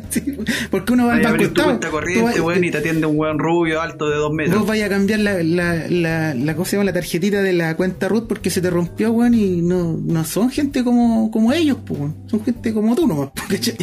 Sí, 0.10 0.24
porque 0.72 0.94
uno 0.94 1.06
va 1.06 1.14
al 1.16 1.22
banco 1.22 1.50
tu 1.50 1.64
cuenta 1.64 1.88
tú 1.88 1.92
corriente, 1.94 2.24
vas- 2.24 2.40
weón, 2.40 2.64
y 2.64 2.72
te 2.72 2.80
atiende 2.80 3.06
un 3.06 3.16
weón 3.18 3.38
rubio 3.38 3.80
alto 3.80 4.10
de 4.10 4.16
dos 4.16 4.32
metros. 4.34 4.58
Vos 4.60 4.68
vayas 4.68 4.88
a 4.88 4.90
cambiar 4.90 5.20
la, 5.20 5.44
la, 5.44 5.88
la, 5.88 6.34
la, 6.34 6.56
¿cómo 6.56 6.66
se 6.66 6.76
llama? 6.78 6.86
la 6.86 6.94
tarjetita 6.94 7.44
de 7.44 7.54
la 7.54 7.76
cuenta 7.76 8.08
Ruth 8.10 8.26
porque 8.28 8.50
se 8.50 8.60
te 8.62 8.72
rompió, 8.72 9.12
weón, 9.12 9.36
y 9.36 9.62
no, 9.62 10.00
no 10.04 10.24
son 10.26 10.50
gente 10.50 10.84
como, 10.84 11.30
como 11.30 11.54
ellos, 11.54 11.78
pues. 11.86 12.00
Son 12.26 12.44
gente 12.44 12.74
como 12.74 12.96
tú 12.96 13.06
nomás, 13.08 13.30
¿cachai? 13.50 13.76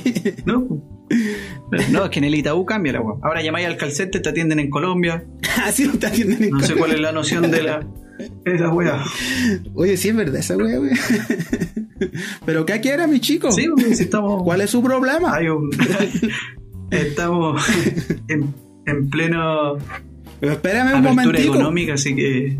No, 0.44 0.66
no, 1.90 2.04
es 2.04 2.10
que 2.10 2.18
en 2.18 2.24
el 2.24 2.34
Itaú 2.34 2.64
cambia 2.64 2.92
la 2.94 3.00
weón. 3.00 3.20
Ahora 3.22 3.42
llamáis 3.42 3.66
al 3.66 3.76
calcete, 3.76 4.20
te 4.20 4.28
atienden 4.28 4.58
en 4.60 4.70
Colombia. 4.70 5.24
Así 5.64 5.84
no 5.84 5.94
te 5.98 6.06
atienden 6.06 6.42
en 6.44 6.50
No 6.50 6.60
sé 6.60 6.74
Colombia. 6.74 6.78
cuál 6.78 6.92
es 6.92 7.00
la 7.00 7.12
noción 7.12 7.50
de 7.50 7.62
la. 7.62 7.86
de 8.44 8.58
la 8.58 8.70
weá. 8.72 9.04
Oye, 9.74 9.96
sí 9.96 10.08
es 10.08 10.16
verdad 10.16 10.36
esa 10.36 10.56
weá, 10.56 10.80
weón. 10.80 10.96
Pero 12.46 12.66
¿qué 12.66 12.80
quiera, 12.80 13.06
mi 13.06 13.20
chico? 13.20 13.50
Sí, 13.52 13.66
si 13.94 14.02
estamos. 14.04 14.42
¿Cuál 14.42 14.60
es 14.62 14.70
su 14.70 14.82
problema? 14.82 15.34
Hay 15.34 15.48
un. 15.48 15.70
estamos 16.90 17.62
en, 18.28 18.54
en 18.86 19.10
pleno 19.10 19.76
Pero 20.40 20.52
espérame 20.52 20.94
un 20.96 21.02
momentico. 21.02 21.54
económica, 21.54 21.94
así 21.94 22.14
que 22.14 22.58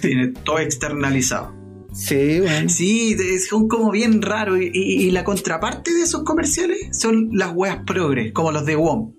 tiene 0.00 0.28
todo 0.44 0.58
externalizado. 0.58 1.54
Sí, 1.92 2.40
weón. 2.40 2.68
Sí, 2.68 3.16
es 3.18 3.52
un 3.52 3.68
como 3.68 3.90
bien 3.90 4.22
raro. 4.22 4.60
Y, 4.60 4.70
y- 4.72 5.02
y 5.06 5.10
la 5.10 5.24
contraparte 5.24 5.92
de 5.92 6.02
esos 6.02 6.22
comerciales 6.24 6.88
son 6.98 7.30
las 7.32 7.52
weas 7.54 7.80
progres, 7.86 8.32
como 8.32 8.50
los 8.52 8.64
de 8.66 8.76
WOM. 8.76 9.12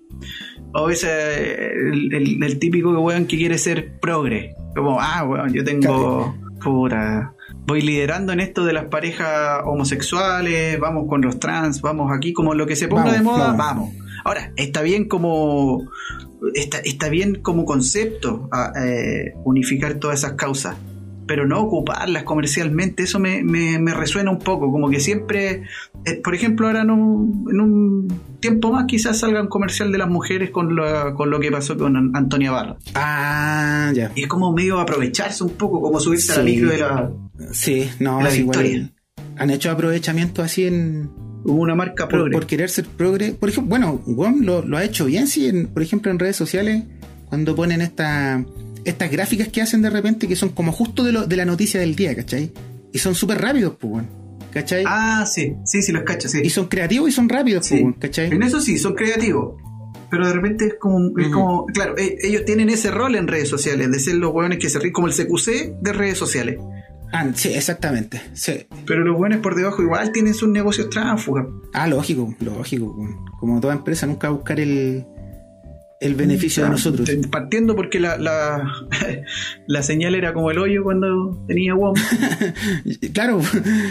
O 0.74 0.90
ese, 0.90 1.72
el, 1.72 2.12
el- 2.12 2.42
el 2.42 2.58
típico 2.58 2.90
weón 3.00 3.26
que 3.26 3.36
quiere 3.36 3.58
ser 3.58 3.98
progre. 4.00 4.54
Como, 4.74 4.98
ah, 5.00 5.24
weón, 5.24 5.52
yo 5.52 5.62
tengo. 5.64 6.34
Puta. 6.62 7.32
Voy 7.66 7.80
liderando 7.82 8.32
en 8.32 8.40
esto 8.40 8.64
de 8.64 8.72
las 8.72 8.86
parejas 8.86 9.60
homosexuales, 9.64 10.78
vamos 10.80 11.06
con 11.08 11.22
los 11.22 11.38
trans, 11.38 11.80
vamos 11.80 12.10
aquí, 12.14 12.32
como 12.32 12.54
lo 12.54 12.66
que 12.66 12.76
se 12.76 12.88
ponga 12.88 13.04
Vamos, 13.04 13.16
de 13.18 13.22
moda, 13.22 13.52
vamos. 13.52 13.56
vamos. 13.58 13.94
Ahora, 14.24 14.52
está 14.56 14.82
bien 14.82 15.06
como. 15.08 15.88
Está, 16.54 16.78
está 16.78 17.08
bien 17.08 17.36
como 17.40 17.64
concepto 17.64 18.48
a, 18.52 18.72
eh, 18.84 19.32
unificar 19.44 19.94
todas 19.94 20.18
esas 20.18 20.32
causas, 20.32 20.76
pero 21.26 21.46
no 21.46 21.60
ocuparlas 21.60 22.24
comercialmente, 22.24 23.04
eso 23.04 23.18
me, 23.18 23.42
me, 23.42 23.78
me 23.78 23.94
resuena 23.94 24.30
un 24.30 24.38
poco, 24.38 24.70
como 24.70 24.90
que 24.90 25.00
siempre, 25.00 25.62
eh, 26.04 26.20
por 26.22 26.34
ejemplo, 26.34 26.66
ahora 26.66 26.82
en 26.82 26.90
un, 26.90 27.46
en 27.50 27.60
un 27.60 28.20
tiempo 28.40 28.70
más 28.72 28.84
quizás 28.86 29.18
salga 29.20 29.40
un 29.40 29.48
comercial 29.48 29.90
de 29.92 29.98
las 29.98 30.08
mujeres 30.08 30.50
con, 30.50 30.74
lo- 30.76 31.14
con 31.14 31.30
lo 31.30 31.40
que 31.40 31.50
pasó 31.50 31.76
con 31.78 31.96
An- 31.96 32.10
Antonia 32.14 32.50
Barra. 32.50 32.76
Ah, 32.94 33.90
ya. 33.94 34.12
Y 34.14 34.22
es 34.22 34.28
como 34.28 34.52
medio 34.52 34.78
aprovecharse 34.80 35.44
un 35.44 35.50
poco, 35.50 35.80
como 35.80 35.98
subirse 36.00 36.32
a 36.32 36.36
la 36.38 36.44
Sí. 36.44 36.50
micro 36.50 36.70
de 36.70 36.78
la... 36.78 37.10
Sí, 37.52 37.88
no, 38.00 38.20
La 38.22 38.34
igual. 38.34 38.62
victoria. 38.62 38.90
Han 39.36 39.50
hecho 39.50 39.70
aprovechamiento 39.70 40.42
así 40.42 40.66
en. 40.66 41.10
Hubo 41.44 41.60
una 41.60 41.74
marca 41.74 42.04
Por, 42.08 42.20
progre. 42.20 42.32
por 42.32 42.46
querer 42.46 42.70
ser 42.70 42.84
progre. 42.86 43.32
Por 43.32 43.48
ejemplo, 43.48 43.68
bueno, 43.70 44.00
WOM 44.06 44.42
lo, 44.44 44.62
lo 44.64 44.76
ha 44.76 44.84
hecho 44.84 45.06
bien, 45.06 45.26
sí, 45.26 45.46
en- 45.48 45.66
por 45.66 45.82
ejemplo, 45.82 46.10
en 46.10 46.18
redes 46.18 46.36
sociales, 46.36 46.84
cuando 47.28 47.54
ponen 47.56 47.80
esta, 47.80 48.44
estas 48.84 49.10
gráficas 49.10 49.48
que 49.48 49.62
hacen 49.62 49.82
de 49.82 49.90
repente, 49.90 50.26
que 50.28 50.36
son 50.36 50.50
como 50.50 50.72
justo 50.72 51.04
de, 51.04 51.12
lo, 51.12 51.26
de 51.26 51.36
la 51.36 51.44
noticia 51.44 51.80
del 51.80 51.94
día, 51.96 52.14
¿cachai? 52.14 52.52
Y 52.92 52.98
son 52.98 53.14
súper 53.14 53.40
rápidos, 53.40 53.76
pues, 53.80 53.92
weón. 53.92 54.08
¿cachai? 54.52 54.84
Ah, 54.86 55.24
sí, 55.26 55.54
sí, 55.64 55.82
sí, 55.82 55.90
los 55.90 56.04
cacho, 56.04 56.28
sí. 56.28 56.40
Y 56.44 56.50
son 56.50 56.66
creativos 56.68 57.08
y 57.08 57.12
son 57.12 57.28
rápidos, 57.28 57.66
Sí. 57.66 57.80
pues, 57.82 57.96
¿cachai? 57.98 58.30
En 58.32 58.42
eso 58.42 58.60
sí, 58.60 58.78
son 58.78 58.94
creativos. 58.94 59.60
Pero 60.10 60.28
de 60.28 60.32
repente 60.34 60.66
es 60.66 60.74
como, 60.78 61.18
es 61.18 61.28
como 61.28 61.66
claro, 61.66 61.96
e- 61.98 62.16
ellos 62.22 62.44
tienen 62.44 62.68
ese 62.68 62.90
rol 62.92 63.16
en 63.16 63.26
redes 63.26 63.48
sociales, 63.48 63.90
de 63.90 63.98
ser 63.98 64.14
los 64.16 64.32
hueones 64.32 64.58
que 64.60 64.68
se 64.70 64.78
ríen 64.78 64.92
como 64.92 65.08
el 65.08 65.12
CQC 65.14 65.74
de 65.82 65.92
redes 65.92 66.18
sociales. 66.18 66.58
Ah, 67.12 67.28
sí, 67.34 67.48
exactamente. 67.52 68.20
Sí. 68.32 68.66
Pero 68.86 69.04
los 69.04 69.18
hueones 69.18 69.38
por 69.38 69.56
debajo 69.56 69.82
igual 69.82 70.12
tienen 70.12 70.34
sus 70.34 70.48
negocios 70.48 70.88
tránsfugas. 70.90 71.46
Ah, 71.72 71.86
lógico, 71.88 72.32
lógico. 72.40 72.96
Como 73.40 73.60
toda 73.60 73.72
empresa, 73.74 74.06
nunca 74.06 74.28
va 74.28 74.34
a 74.34 74.36
buscar 74.36 74.60
el, 74.60 75.04
el 76.00 76.14
beneficio 76.14 76.64
de 76.64 76.70
nosotros. 76.70 77.08
Partiendo 77.30 77.74
porque 77.76 77.98
la, 78.00 78.18
la, 78.18 78.62
la 79.66 79.82
señal 79.82 80.14
era 80.14 80.32
como 80.34 80.50
el 80.50 80.58
hoyo 80.58 80.82
cuando 80.82 81.44
tenía 81.46 81.74
WOM. 81.74 81.94
Claro, 83.12 83.40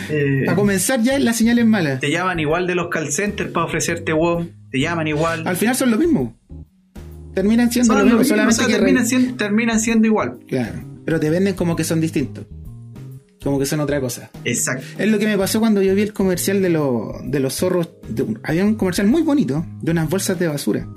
Eh, 0.10 0.44
para 0.46 0.56
comenzar 0.56 1.02
ya 1.02 1.18
la 1.20 1.34
señal 1.34 1.60
es 1.60 1.66
mala. 1.66 2.00
te 2.00 2.12
llaman 2.12 2.40
igual 2.40 2.68
de 2.68 2.76
los 2.76 2.90
call 2.90 3.12
centers 3.12 3.50
para 3.52 3.66
ofrecerte 3.66 4.14
WOM. 4.14 4.48
Te 4.72 4.80
llaman 4.80 5.08
igual. 5.08 5.48
Al 5.48 5.56
final 5.56 5.76
son 5.76 5.92
lo 5.92 5.98
mismo. 5.98 6.36
Terminan 7.34 7.72
siendo 7.72 7.94
Son 7.94 8.00
lo 8.00 8.06
mismo, 8.06 8.20
lo 8.20 8.26
solamente 8.26 8.54
o 8.54 8.58
sea, 8.58 8.68
que 8.68 8.74
terminan, 8.74 9.08
siendo, 9.08 9.36
terminan 9.36 9.80
siendo 9.80 10.08
igual. 10.08 10.40
Claro, 10.48 10.84
pero 11.06 11.20
te 11.20 11.30
venden 11.32 11.56
como 11.56 11.76
que 11.76 11.84
son 11.84 12.00
distintos. 12.00 12.46
Como 13.44 13.60
que 13.60 13.66
son 13.66 13.80
otra 13.82 14.00
cosa. 14.00 14.30
Exacto. 14.46 14.86
Es 14.98 15.10
lo 15.10 15.18
que 15.20 15.26
me 15.26 15.38
pasó 15.38 15.60
cuando 15.60 15.82
yo 15.82 15.96
vi 15.96 16.04
el 16.04 16.14
comercial 16.14 16.62
de, 16.62 16.70
los 16.70 17.12
de 17.26 17.40
los 17.40 17.56
zorros. 17.56 17.90
de 18.08 18.38
había 18.44 18.64
un 18.64 18.76
comercial 18.76 19.08
muy 19.08 19.22
bonito 19.24 19.66
de 19.82 19.92
unas 19.92 20.10
bolsas 20.10 20.38
de 20.40 20.48
basura. 20.48 20.88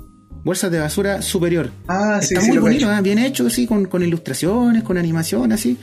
Bolsas 0.47 0.71
de 0.71 0.79
basura 0.79 1.21
superior. 1.21 1.69
Ah, 1.87 2.19
sí, 2.21 2.33
Está 2.33 2.41
sí, 2.45 2.49
muy 2.51 2.57
bonito. 2.59 2.91
¿eh? 2.91 3.01
bien 3.01 3.19
hecho, 3.19 3.45
así, 3.45 3.67
con, 3.67 3.85
con 3.85 4.01
ilustraciones, 4.03 4.81
con 4.83 4.97
animación, 4.97 5.51
así. 5.51 5.77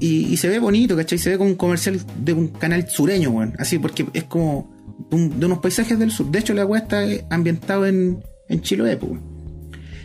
Y, 0.00 0.26
y 0.26 0.36
se 0.36 0.48
ve 0.48 0.58
bonito, 0.58 0.96
¿cachai? 0.96 1.16
Se 1.18 1.30
ve 1.30 1.38
como 1.38 1.50
un 1.50 1.56
comercial 1.56 2.00
de 2.22 2.32
un 2.32 2.48
canal 2.48 2.86
sureño, 2.88 3.30
weón. 3.30 3.54
Así, 3.58 3.78
porque 3.78 4.04
es 4.12 4.24
como 4.24 4.70
un- 5.12 5.38
de 5.38 5.46
unos 5.46 5.60
paisajes 5.60 5.98
del 5.98 6.10
sur. 6.10 6.30
De 6.30 6.40
hecho, 6.40 6.52
la 6.54 6.66
weá 6.66 6.82
está 6.82 7.04
eh, 7.06 7.24
ambientado 7.30 7.86
en, 7.86 8.18
en 8.48 8.60
Chiloé, 8.60 8.96
pues. 8.96 9.12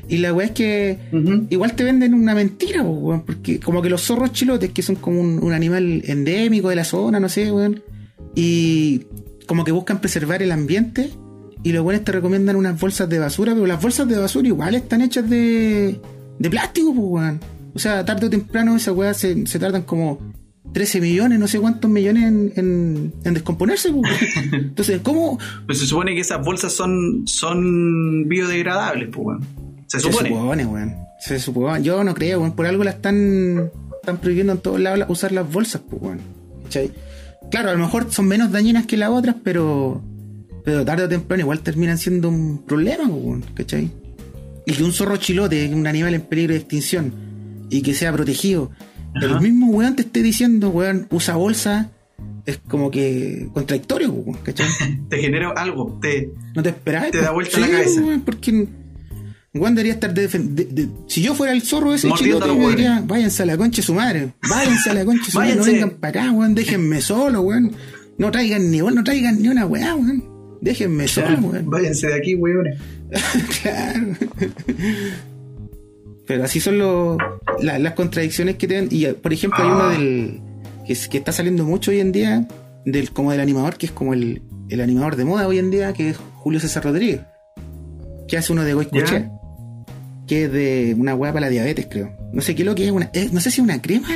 Y 0.08 0.18
la 0.18 0.34
weá 0.34 0.46
es 0.48 0.52
que 0.54 0.98
igual 1.50 1.74
te 1.76 1.84
venden 1.84 2.14
una 2.14 2.34
mentira, 2.36 2.82
weón, 2.84 3.24
porque 3.26 3.60
como 3.60 3.82
que 3.82 3.90
los 3.90 4.02
zorros 4.04 4.32
chilotes, 4.32 4.72
que 4.72 4.82
son 4.82 4.96
como 4.96 5.20
un, 5.20 5.44
un 5.44 5.54
animal 5.54 6.02
endémico 6.06 6.70
de 6.70 6.76
la 6.76 6.84
zona, 6.84 7.20
no 7.20 7.28
sé, 7.30 7.52
weón, 7.52 7.82
y 8.36 9.06
como 9.48 9.64
que 9.64 9.72
buscan 9.72 10.00
preservar 10.02 10.42
el 10.44 10.52
ambiente, 10.52 11.10
y 11.64 11.72
los 11.72 11.84
weones 11.84 12.04
te 12.06 12.12
recomiendan 12.12 12.56
unas 12.56 12.80
bolsas 12.80 13.10
de 13.10 13.20
basura, 13.20 13.54
pero 13.54 13.66
las 13.66 13.82
bolsas 13.82 14.08
de 14.08 14.18
basura 14.18 14.48
igual 14.48 14.76
están 14.76 15.02
hechas 15.02 15.30
de, 15.30 16.00
de 16.40 16.50
plástico, 16.50 16.94
pues, 16.94 17.08
weón. 17.08 17.40
O 17.74 17.80
sea, 17.80 18.04
tarde 18.06 18.28
o 18.28 18.30
temprano 18.30 18.76
esas 18.76 18.96
weas 18.96 19.18
se, 19.18 19.46
se 19.46 19.60
tardan 19.60 19.84
como 19.84 20.20
13 20.74 21.02
millones, 21.02 21.40
no 21.40 21.48
sé 21.48 21.60
cuántos 21.60 21.90
millones 21.90 22.24
en, 22.24 22.54
en, 22.56 23.14
en 23.24 23.34
descomponerse, 23.34 23.92
pues, 23.92 24.12
weón. 24.12 24.54
Entonces, 24.54 25.02
¿cómo? 25.04 25.38
Pues 25.66 25.80
se 25.80 25.86
supone 25.86 26.14
que 26.16 26.22
esas 26.22 26.44
bolsas 26.46 26.74
son, 26.74 27.24
son 27.28 28.28
biodegradables, 28.28 29.10
pues, 29.12 29.26
weón. 29.28 29.46
Se 29.88 30.00
supone. 30.00 30.30
Se 30.30 30.36
supone, 30.36 30.66
weón. 30.66 30.96
Se 31.20 31.40
supone. 31.40 31.84
Yo 31.84 32.04
no 32.04 32.14
creo, 32.14 32.40
weón. 32.40 32.54
Por 32.56 32.66
algo 32.68 32.84
la 32.84 32.92
están, 32.92 33.70
están 34.00 34.18
prohibiendo 34.18 34.54
en 34.54 34.60
todos 34.60 34.80
lados 34.80 35.00
la- 35.00 35.08
usar 35.10 35.32
las 35.32 35.52
bolsas, 35.52 35.82
pues, 35.90 36.02
weón. 36.02 36.20
¿Cachai? 36.64 36.92
Claro, 37.52 37.70
a 37.70 37.74
lo 37.74 37.80
mejor 37.80 38.12
son 38.12 38.28
menos 38.28 38.52
dañinas 38.52 38.86
que 38.86 38.96
las 38.98 39.10
otras, 39.10 39.36
pero. 39.44 40.02
Pero 40.70 40.86
tarde 40.86 41.06
o 41.06 41.10
temprano 41.10 41.42
igual 41.42 41.62
terminan 41.62 41.98
siendo 41.98 42.30
un 42.30 42.60
problema. 42.64 43.10
¿Cachai? 43.56 43.90
Y 44.68 44.74
que 44.74 44.84
un 44.84 44.92
zorro 44.94 45.18
chilote, 45.18 45.68
un 45.74 45.88
animal 45.88 46.14
en 46.14 46.22
peligro 46.22 46.54
de 46.54 46.60
extinción, 46.60 47.12
y 47.72 47.82
que 47.82 47.96
sea 47.96 48.14
protegido, 48.14 48.70
el 49.16 49.42
mismo 49.42 49.72
weón 49.72 49.96
te 49.96 50.04
esté 50.04 50.22
diciendo, 50.22 50.70
weón, 50.70 51.08
usa 51.10 51.36
bolsa, 51.38 51.90
es 52.46 52.60
como 52.68 52.92
que 52.92 53.48
contradictorio, 53.52 54.12
weón. 54.12 54.38
¿Cachai? 54.44 54.68
Te 55.10 55.18
genera 55.18 55.50
algo. 55.58 55.98
Te, 56.00 56.30
No 56.56 56.62
te 56.62 56.70
esperabas. 56.70 57.10
Te 57.10 57.18
da 57.22 57.32
vuelta 57.32 57.60
la 57.60 57.68
cabeza. 57.68 58.02
weón, 58.02 58.22
porque 58.22 58.68
Juan 59.56 59.74
debería 59.74 59.94
estar 59.94 60.14
de, 60.14 60.28
de- 60.28 60.66
de- 60.66 60.90
Si 61.08 61.24
yo 61.24 61.34
fuera 61.34 61.52
el 61.52 61.64
zorro 61.64 61.96
ese 61.96 62.12
chilote, 62.12 62.46
hueones. 62.52 62.76
diría, 62.78 63.04
váyanse 63.08 63.42
a 63.42 63.48
la 63.48 63.58
concha 63.58 63.78
de 63.78 63.82
su 63.88 63.96
madre. 63.96 64.34
Váyanse 64.48 64.92
a 64.92 64.94
la 64.94 65.04
concha 65.04 65.26
de 65.26 65.32
su 65.32 65.40
madre. 65.40 65.56
No 65.56 65.64
vengan 65.64 65.90
para 66.00 66.22
acá, 66.26 66.32
weón. 66.32 66.54
Déjenme 66.54 67.02
solo, 67.02 67.42
weón. 67.42 67.72
No 68.20 68.30
traigan 68.30 68.70
ni 68.70 68.78
no 68.80 69.04
traigan 69.04 69.42
ni 69.42 69.48
una 69.48 69.66
weá, 69.66 69.96
weón. 69.96 70.29
Déjenme 70.62 71.08
solo, 71.08 71.38
weón. 71.40 71.70
váyanse 71.70 72.08
de 72.08 72.16
aquí, 72.16 72.36
weones. 72.36 72.78
claro. 73.62 74.00
Pero 76.28 76.44
así 76.44 76.60
son 76.60 76.78
la- 77.62 77.80
las 77.80 77.94
contradicciones 77.94 78.56
que 78.56 78.68
tienen. 78.68 78.88
Y 78.92 79.06
por 79.08 79.34
ejemplo, 79.34 79.64
hay 79.64 79.70
uno 79.72 79.90
del. 79.90 80.42
Que, 80.86 80.94
es- 80.94 81.08
que 81.08 81.18
está 81.18 81.32
saliendo 81.32 81.66
mucho 81.66 81.92
hoy 81.92 82.00
en 82.00 82.12
día. 82.12 82.48
Del, 82.86 83.12
como 83.12 83.32
del 83.32 83.42
animador, 83.42 83.78
que 83.78 83.88
es 83.88 83.92
como 83.92 84.14
el, 84.14 84.42
el 84.70 84.82
animador 84.82 85.16
de 85.16 85.26
moda 85.26 85.48
hoy 85.48 85.60
en 85.60 85.70
día, 85.70 85.92
que 85.94 86.10
es 86.10 86.18
Julio 86.36 86.60
César 86.60 86.84
Rodríguez. 86.84 87.22
Que 88.28 88.38
hace 88.38 88.54
uno 88.54 88.64
de 88.64 88.74
Goicoechea. 88.74 89.20
Ya. 89.20 89.32
Que 90.28 90.46
es 90.46 90.52
de 90.52 90.96
una 90.98 91.16
hueá 91.16 91.34
para 91.34 91.48
la 91.48 91.50
diabetes, 91.50 91.88
creo. 91.90 92.16
No 92.32 92.42
sé 92.42 92.54
qué 92.56 92.62
es 92.62 92.66
lo 92.68 92.76
que 92.76 92.86
es. 92.86 92.92
Una, 92.92 93.10
es- 93.14 93.34
no 93.34 93.40
sé 93.40 93.50
si 93.52 93.60
es 93.62 93.64
una 93.64 93.82
crema. 93.82 94.08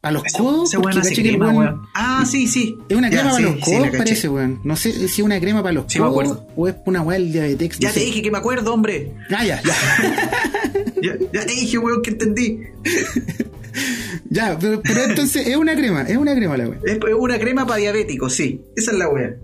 Para 0.00 0.12
los 0.12 0.22
codos. 0.32 0.68
Ese 0.68 0.76
porque 0.76 0.86
weón 0.96 0.98
hace 1.00 1.08
caché 1.10 1.22
que 1.22 1.28
el 1.30 1.38
crema. 1.38 1.90
Ah, 1.94 2.24
sí, 2.24 2.46
sí. 2.46 2.78
Es 2.88 2.96
una 2.96 3.10
Ya, 3.10 3.18
crema 3.20 3.34
sí, 3.36 3.42
para 3.42 3.54
los 3.56 3.64
codos, 3.64 3.88
parece, 3.98 4.28
weón. 4.28 4.60
No 4.64 4.76
sé 4.76 4.92
si 4.92 5.04
es 5.04 5.18
una 5.20 5.40
crema 5.40 5.62
para 5.62 5.72
los 5.72 5.84
Sí, 5.88 5.98
codos 5.98 6.38
o 6.56 6.68
es 6.68 6.76
una 6.86 7.02
weá 7.02 7.18
del 7.18 7.32
diabetes. 7.32 7.78
Ya 7.80 7.88
no 7.88 7.94
te 7.94 8.00
sé. 8.00 8.06
dije 8.06 8.22
que 8.22 8.30
me 8.30 8.38
acuerdo, 8.38 8.72
hombre. 8.72 9.12
Ah, 9.30 9.44
ya, 9.44 9.60
ya. 9.62 9.74
Ya, 11.02 11.16
ya 11.32 11.46
te 11.46 11.52
dije, 11.52 11.78
weón, 11.78 12.02
que 12.02 12.10
entendí. 12.10 12.60
Ya, 14.30 14.58
pero, 14.58 14.82
pero 14.82 15.04
entonces 15.04 15.46
es 15.46 15.56
una 15.56 15.74
crema, 15.76 16.02
es 16.02 16.16
una 16.16 16.34
crema 16.34 16.56
la 16.56 16.68
wea. 16.68 16.78
Es 16.84 16.98
una 17.16 17.38
crema 17.38 17.66
para 17.66 17.78
diabéticos, 17.78 18.34
sí. 18.34 18.60
Esa 18.76 18.90
es 18.92 18.98
la 18.98 19.08
wea. 19.08 19.36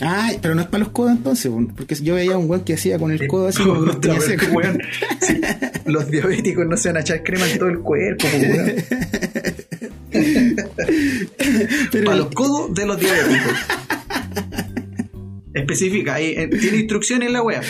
Ay, 0.00 0.38
pero 0.42 0.54
no 0.54 0.60
es 0.60 0.66
para 0.68 0.84
los 0.84 0.92
codos 0.92 1.12
entonces, 1.12 1.50
porque 1.76 1.94
yo 1.94 2.14
veía 2.16 2.36
un 2.36 2.48
weón 2.50 2.64
que 2.64 2.74
hacía 2.74 2.98
con 2.98 3.10
el 3.12 3.26
codo 3.26 3.48
así 3.48 3.62
como 3.62 3.80
que 3.80 3.86
los 3.86 4.00
tenía 4.00 4.18
weón. 4.52 4.78
Sí, 5.22 5.40
Los 5.86 6.10
diabéticos 6.10 6.66
no 6.66 6.76
se 6.76 6.88
van 6.90 6.98
a 6.98 7.00
echar 7.00 7.22
crema 7.22 7.48
en 7.50 7.58
todo 7.58 7.68
el 7.70 7.78
cuerpo, 7.80 8.26
po, 8.28 8.36
weón. 8.38 8.72
Pero 11.92 12.04
Para 12.04 12.16
los 12.16 12.30
codos 12.34 12.74
de 12.74 12.86
los 12.86 12.98
diabéticos. 13.00 13.52
Especifica, 15.54 16.14
ahí, 16.16 16.34
eh, 16.36 16.48
tiene 16.48 16.76
instrucciones 16.78 17.28
en 17.28 17.32
la 17.32 17.42
wea. 17.42 17.62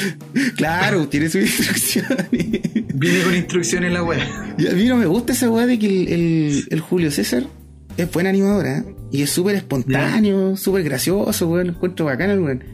claro, 0.56 1.06
tiene 1.08 1.28
su 1.28 1.38
instrucción. 1.40 2.04
Viene 2.32 3.22
con 3.22 3.34
instrucciones 3.36 3.88
en 3.88 3.94
la 3.94 4.02
wea. 4.02 4.54
y 4.58 4.66
a 4.66 4.72
mí 4.72 4.86
no 4.86 4.96
me 4.96 5.06
gusta 5.06 5.32
esa 5.32 5.48
weá 5.48 5.66
de 5.66 5.78
que 5.78 5.86
el, 5.86 6.08
el- 6.08 6.64
el 6.70 6.80
Julio 6.80 7.10
César 7.12 7.44
es 7.96 8.10
buen 8.12 8.26
animador, 8.26 8.66
¿eh? 8.66 8.84
Y 9.10 9.22
es 9.22 9.30
súper 9.30 9.54
espontáneo, 9.56 10.56
súper 10.56 10.82
gracioso, 10.82 11.48
weón. 11.48 11.68
Lo 11.68 11.72
encuentro 11.74 12.06
bacán 12.06 12.30
el 12.30 12.40
weón. 12.40 12.64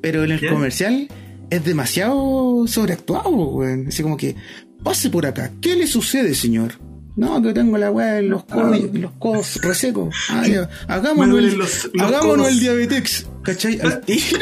Pero 0.00 0.24
en 0.24 0.32
el 0.32 0.48
comercial 0.48 1.08
es 1.50 1.64
demasiado 1.64 2.66
sobreactuado, 2.66 3.30
weón. 3.30 3.86
Así 3.88 4.02
como 4.02 4.16
que, 4.16 4.34
pase 4.82 5.10
por 5.10 5.26
acá. 5.26 5.50
¿Qué 5.60 5.76
le 5.76 5.86
sucede, 5.86 6.34
señor? 6.34 6.72
No, 7.16 7.42
que 7.42 7.52
tengo 7.52 7.76
la 7.76 7.90
weá 7.90 8.20
en 8.20 8.30
los 8.30 8.44
codos, 8.44 8.78
en 8.78 9.02
los 9.02 9.12
codos 9.18 9.58
resecos. 9.62 10.14
Ah, 10.30 10.46
ya. 10.46 10.70
Hagámonos, 10.86 11.38
el, 11.40 11.58
los- 11.58 11.90
los 11.92 12.02
hagámonos 12.02 12.36
codos. 12.36 12.48
el 12.52 12.60
diabetex. 12.60 13.26
¿Cachai? 13.42 13.80
Al 13.80 14.00
tiro, 14.02 14.38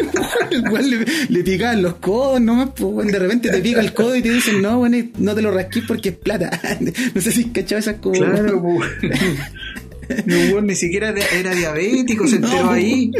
le, 0.82 1.04
le 1.28 1.44
picaban 1.44 1.82
los 1.82 1.94
codos 1.96 2.40
nomás, 2.40 2.70
pues, 2.76 2.92
weón. 2.92 3.08
De 3.08 3.18
repente 3.18 3.48
te 3.50 3.58
pica 3.60 3.80
el 3.80 3.94
codo 3.94 4.14
y 4.14 4.22
te 4.22 4.30
dicen, 4.30 4.60
no, 4.62 4.78
weón, 4.80 5.12
no 5.18 5.34
te 5.34 5.42
lo 5.42 5.50
rasquís 5.50 5.84
porque 5.88 6.10
es 6.10 6.16
plata. 6.16 6.50
no 7.14 7.20
sé 7.20 7.32
si 7.32 7.46
cachado 7.46 7.80
esas 7.80 7.96
como. 7.96 8.14
Claro, 8.14 8.62
po. 8.62 8.78
No, 10.26 10.36
weón, 10.52 10.66
ni 10.66 10.74
siquiera 10.74 11.14
era, 11.32 11.54
diabético, 11.54 12.26
se 12.26 12.36
enteró 12.36 12.64
No. 12.64 12.70
ahí. 12.70 13.10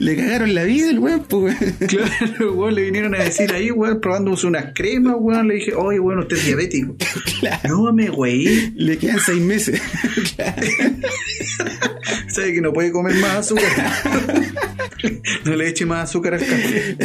Le 0.00 0.16
cagaron 0.16 0.54
la 0.54 0.64
vida 0.64 0.90
el 0.90 0.98
weón, 0.98 1.24
pues. 1.28 1.56
Claro, 1.86 2.54
weón, 2.54 2.74
le 2.74 2.82
vinieron 2.82 3.14
a 3.14 3.18
decir 3.22 3.52
ahí, 3.52 3.70
weón, 3.70 4.00
probándose 4.00 4.46
unas 4.46 4.72
cremas, 4.74 5.14
weón. 5.18 5.46
Le 5.48 5.54
dije, 5.54 5.74
oye, 5.74 6.00
weón, 6.00 6.18
usted 6.20 6.36
es 6.36 6.46
diabético. 6.46 6.96
No 7.68 7.92
me 7.92 8.08
güey. 8.08 8.72
Le 8.74 8.98
quedan 8.98 9.20
seis 9.20 9.40
meses. 9.40 9.80
Claro. 10.36 10.62
Sabe 12.28 12.52
que 12.54 12.60
no 12.60 12.72
puede 12.72 12.90
comer 12.90 13.14
más 13.16 13.36
azúcar. 13.36 13.92
no 15.44 15.54
le 15.56 15.68
eche 15.68 15.86
más 15.86 16.08
azúcar 16.10 16.34
al 16.34 16.40
café. 16.40 16.96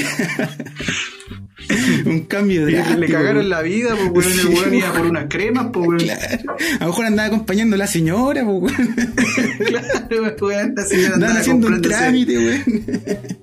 Un 2.06 2.22
cambio 2.22 2.66
de. 2.66 2.72
Le, 2.74 2.98
le 2.98 3.08
cagaron 3.08 3.50
la 3.50 3.62
vida, 3.62 3.96
pues, 4.14 4.28
weón. 4.28 4.40
El 4.40 4.48
weón 4.60 4.74
iba 4.76 4.94
por 4.94 5.06
unas 5.06 5.26
cremas, 5.30 5.68
pues, 5.72 5.88
weón. 5.88 6.00
Claro. 6.00 6.56
A 6.80 6.84
lo 6.84 6.88
mejor 6.88 7.06
andaba 7.06 7.28
acompañando 7.28 7.76
a 7.76 7.80
la 7.80 7.88
señora, 7.88 8.44
pues, 8.46 8.74
weón. 8.74 8.96
Claro, 9.68 10.36
weón. 10.42 10.74
La 10.76 10.84
señora 10.86 11.16
andaba 11.16 11.34
haciendo 11.40 11.68
un 11.68 11.82
trámite, 11.82 12.38
weón. 12.38 12.64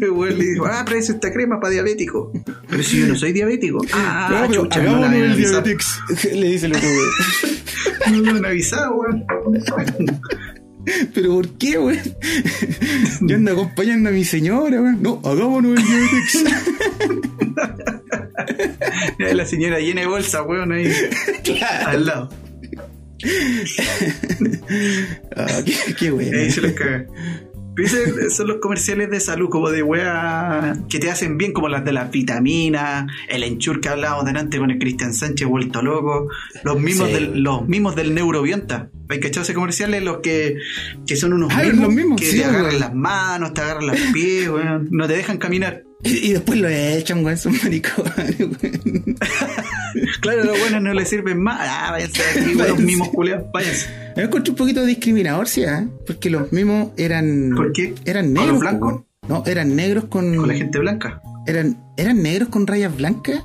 Weón 0.00 0.38
le 0.38 0.44
dijo, 0.44 0.64
ah, 0.66 0.84
traes 0.86 1.10
esta 1.10 1.30
crema 1.32 1.60
para 1.60 1.72
diabético. 1.72 2.32
Pero 2.68 2.82
si 2.82 3.00
yo 3.00 3.06
no 3.08 3.14
soy 3.16 3.32
diabético. 3.32 3.84
Ah, 3.92 4.28
No, 4.30 4.48
pero 4.48 4.62
chucha, 4.64 4.82
no 4.82 5.00
la 5.00 5.08
habían 5.10 5.32
avisado. 5.32 5.62
Le 6.32 6.46
dice 6.46 6.66
el 6.66 6.76
otro, 6.76 6.88
weón. 6.88 8.24
No 8.24 8.32
me 8.32 8.38
han 8.38 8.44
avisado, 8.46 8.94
weón. 8.96 9.24
Pero 11.14 11.34
¿por 11.34 11.48
qué, 11.58 11.78
weón? 11.78 12.00
Yo 13.22 13.36
ando 13.36 13.52
acompañando 13.52 14.08
a 14.10 14.12
mi 14.12 14.24
señora, 14.24 14.80
weón. 14.80 15.02
No, 15.02 15.20
hagámonos 15.24 15.78
el. 15.78 15.84
Mira, 19.18 19.34
La 19.34 19.46
señora 19.46 19.78
llena 19.80 20.02
de 20.02 20.06
bolsa, 20.06 20.42
weón, 20.42 20.72
ahí 20.72 20.92
al 21.86 22.06
lado. 22.06 22.30
Ah, 25.36 25.60
qué, 25.64 25.94
qué 25.94 26.12
weón. 26.12 26.34
Ahí 26.34 26.50
se 26.50 26.60
los 26.60 26.72
caga. 26.72 27.06
Ese- 27.78 28.30
son 28.30 28.48
los 28.48 28.56
comerciales 28.58 29.10
de 29.10 29.20
salud, 29.20 29.48
como 29.48 29.70
de 29.70 29.82
weá 29.82 30.76
que 30.88 30.98
te 30.98 31.10
hacen 31.10 31.38
bien, 31.38 31.52
como 31.52 31.68
las 31.68 31.84
de 31.84 31.92
las 31.92 32.10
vitaminas, 32.10 33.06
el 33.28 33.42
enchur 33.44 33.80
que 33.80 33.88
hablábamos 33.88 34.24
delante 34.24 34.58
con 34.58 34.70
el 34.70 34.78
Cristian 34.78 35.14
Sánchez 35.14 35.46
vuelto 35.48 35.82
loco, 35.82 36.28
los 36.64 36.80
mismos 36.80 37.08
Sí. 37.08 37.14
del, 37.14 37.42
los 37.42 37.66
mismos 37.68 37.94
del 37.96 38.14
neurobiota. 38.14 38.90
¿Hay 39.08 39.20
cachado 39.20 39.42
ese 39.42 39.54
comerciales? 39.54 40.02
Los 40.02 40.18
que, 40.18 40.56
que 41.06 41.16
son 41.16 41.32
unos 41.32 41.50
Ah, 41.54 41.62
mismos, 41.62 41.86
los 41.86 41.94
mismos, 41.94 42.20
que 42.20 42.26
sí, 42.26 42.38
te 42.38 42.44
agarran 42.44 42.78
las 42.80 42.94
manos, 42.94 43.54
te 43.54 43.60
agarran 43.62 43.86
los 43.86 43.96
pies, 44.12 44.48
weón, 44.50 44.88
no 44.90 45.06
te 45.06 45.14
dejan 45.16 45.38
caminar. 45.38 45.84
Y, 46.04 46.28
y 46.28 46.32
después 46.32 46.58
lo 46.60 46.68
echan, 46.68 47.24
weón, 47.24 47.36
son 47.38 47.56
maricones, 47.62 48.38
weón. 48.40 49.16
Claro, 50.20 50.44
los 50.44 50.58
buenos 50.60 50.82
no 50.82 50.94
les 50.94 51.08
sirven 51.08 51.40
más. 51.42 51.58
Ah, 51.60 51.88
váyanse 51.92 52.22
aquí, 52.40 52.54
los 52.54 52.78
mismos 52.78 53.08
culiados, 53.08 53.46
váyanse. 53.52 53.88
Me 54.16 54.22
encontré 54.24 54.50
un 54.50 54.56
poquito 54.56 54.84
discriminador, 54.84 55.48
sí, 55.48 55.62
¿eh? 55.62 55.88
Porque 56.06 56.30
los 56.30 56.52
mismos 56.52 56.90
eran. 56.96 57.52
¿Por 57.56 57.72
qué? 57.72 57.94
Eran 58.04 58.26
¿Con 58.26 58.34
los 58.34 58.44
negros. 58.44 58.60
blancos? 58.60 58.92
weón. 58.92 59.04
No, 59.28 59.42
eran 59.46 59.76
negros 59.76 60.04
con. 60.06 60.36
Con 60.36 60.48
la 60.48 60.54
gente 60.54 60.78
blanca. 60.78 61.20
Eran, 61.46 61.82
¿Eran 61.96 62.22
negros 62.22 62.48
con 62.48 62.66
rayas 62.66 62.96
blancas? 62.96 63.42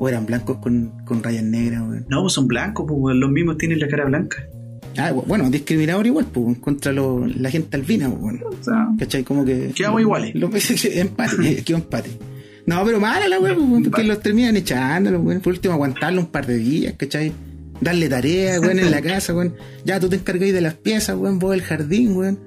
¿O 0.00 0.08
eran 0.08 0.26
blancos 0.26 0.58
con, 0.58 0.92
con 1.04 1.22
rayas 1.22 1.42
negras, 1.44 1.80
weón? 1.82 2.06
No, 2.08 2.28
son 2.28 2.46
blancos, 2.48 2.86
pues, 2.88 3.16
los 3.16 3.30
mismos 3.30 3.56
tienen 3.58 3.80
la 3.80 3.88
cara 3.88 4.04
blanca. 4.04 4.36
Ah, 4.96 5.12
bu- 5.12 5.24
bueno, 5.26 5.48
discriminador 5.50 6.06
igual, 6.06 6.26
pues, 6.32 6.58
contra 6.58 6.92
lo- 6.92 7.26
la 7.26 7.50
gente 7.50 7.76
albina, 7.76 8.08
pues, 8.08 8.20
bueno. 8.20 8.40
O 8.48 8.64
sea, 8.64 8.88
¿Cachai? 8.98 9.22
Como 9.24 9.44
que. 9.44 9.72
Quedamos 9.74 10.00
iguales. 10.00 10.34
Lo, 10.34 10.50
empate, 10.92 11.62
quedó 11.64 11.76
empate. 11.78 12.10
No, 12.66 12.84
pero 12.84 13.00
mala 13.00 13.26
la 13.28 13.38
weón, 13.40 13.70
pues, 13.70 13.84
porque 13.84 14.04
los 14.04 14.20
terminan 14.20 14.56
echándolo, 14.56 15.20
weón. 15.20 15.40
Por 15.40 15.52
último, 15.54 15.74
aguantarlo 15.74 16.20
un 16.20 16.26
par 16.26 16.46
de 16.46 16.56
días, 16.58 16.94
¿cachai? 16.96 17.32
Darle 17.80 18.08
tarea, 18.08 18.60
weón, 18.60 18.78
en 18.78 18.90
la 18.90 19.00
casa, 19.00 19.34
weón. 19.34 19.54
Ya 19.84 19.98
tú 20.00 20.08
te 20.08 20.16
encargáis 20.16 20.52
de 20.52 20.60
las 20.60 20.74
piezas, 20.74 21.16
weón, 21.16 21.38
vos 21.38 21.52
del 21.52 21.62
jardín, 21.62 22.16
weón. 22.16 22.38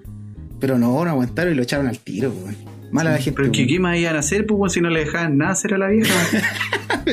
Pero 0.60 0.78
no, 0.78 1.04
no 1.04 1.10
aguantaron 1.10 1.54
y 1.54 1.56
lo 1.56 1.63
echaron 1.63 1.88
al 1.88 1.98
tiro, 2.00 2.32
weón. 2.32 2.56
Mala 2.91 3.12
la 3.12 3.17
gente. 3.17 3.38
Pero 3.41 3.52
¿qué, 3.52 3.60
weón. 3.62 3.70
¿qué 3.70 3.80
más 3.80 3.98
iban 3.98 4.15
a 4.15 4.20
hacer, 4.20 4.46
pues, 4.46 4.60
weón, 4.60 4.70
si 4.70 4.82
no 4.82 4.89
le 4.89 5.00
dejaban 5.00 5.38
nada 5.38 5.52
hacer 5.54 5.74
a 5.74 5.78
la 5.80 5.88
vieja? 5.88 6.13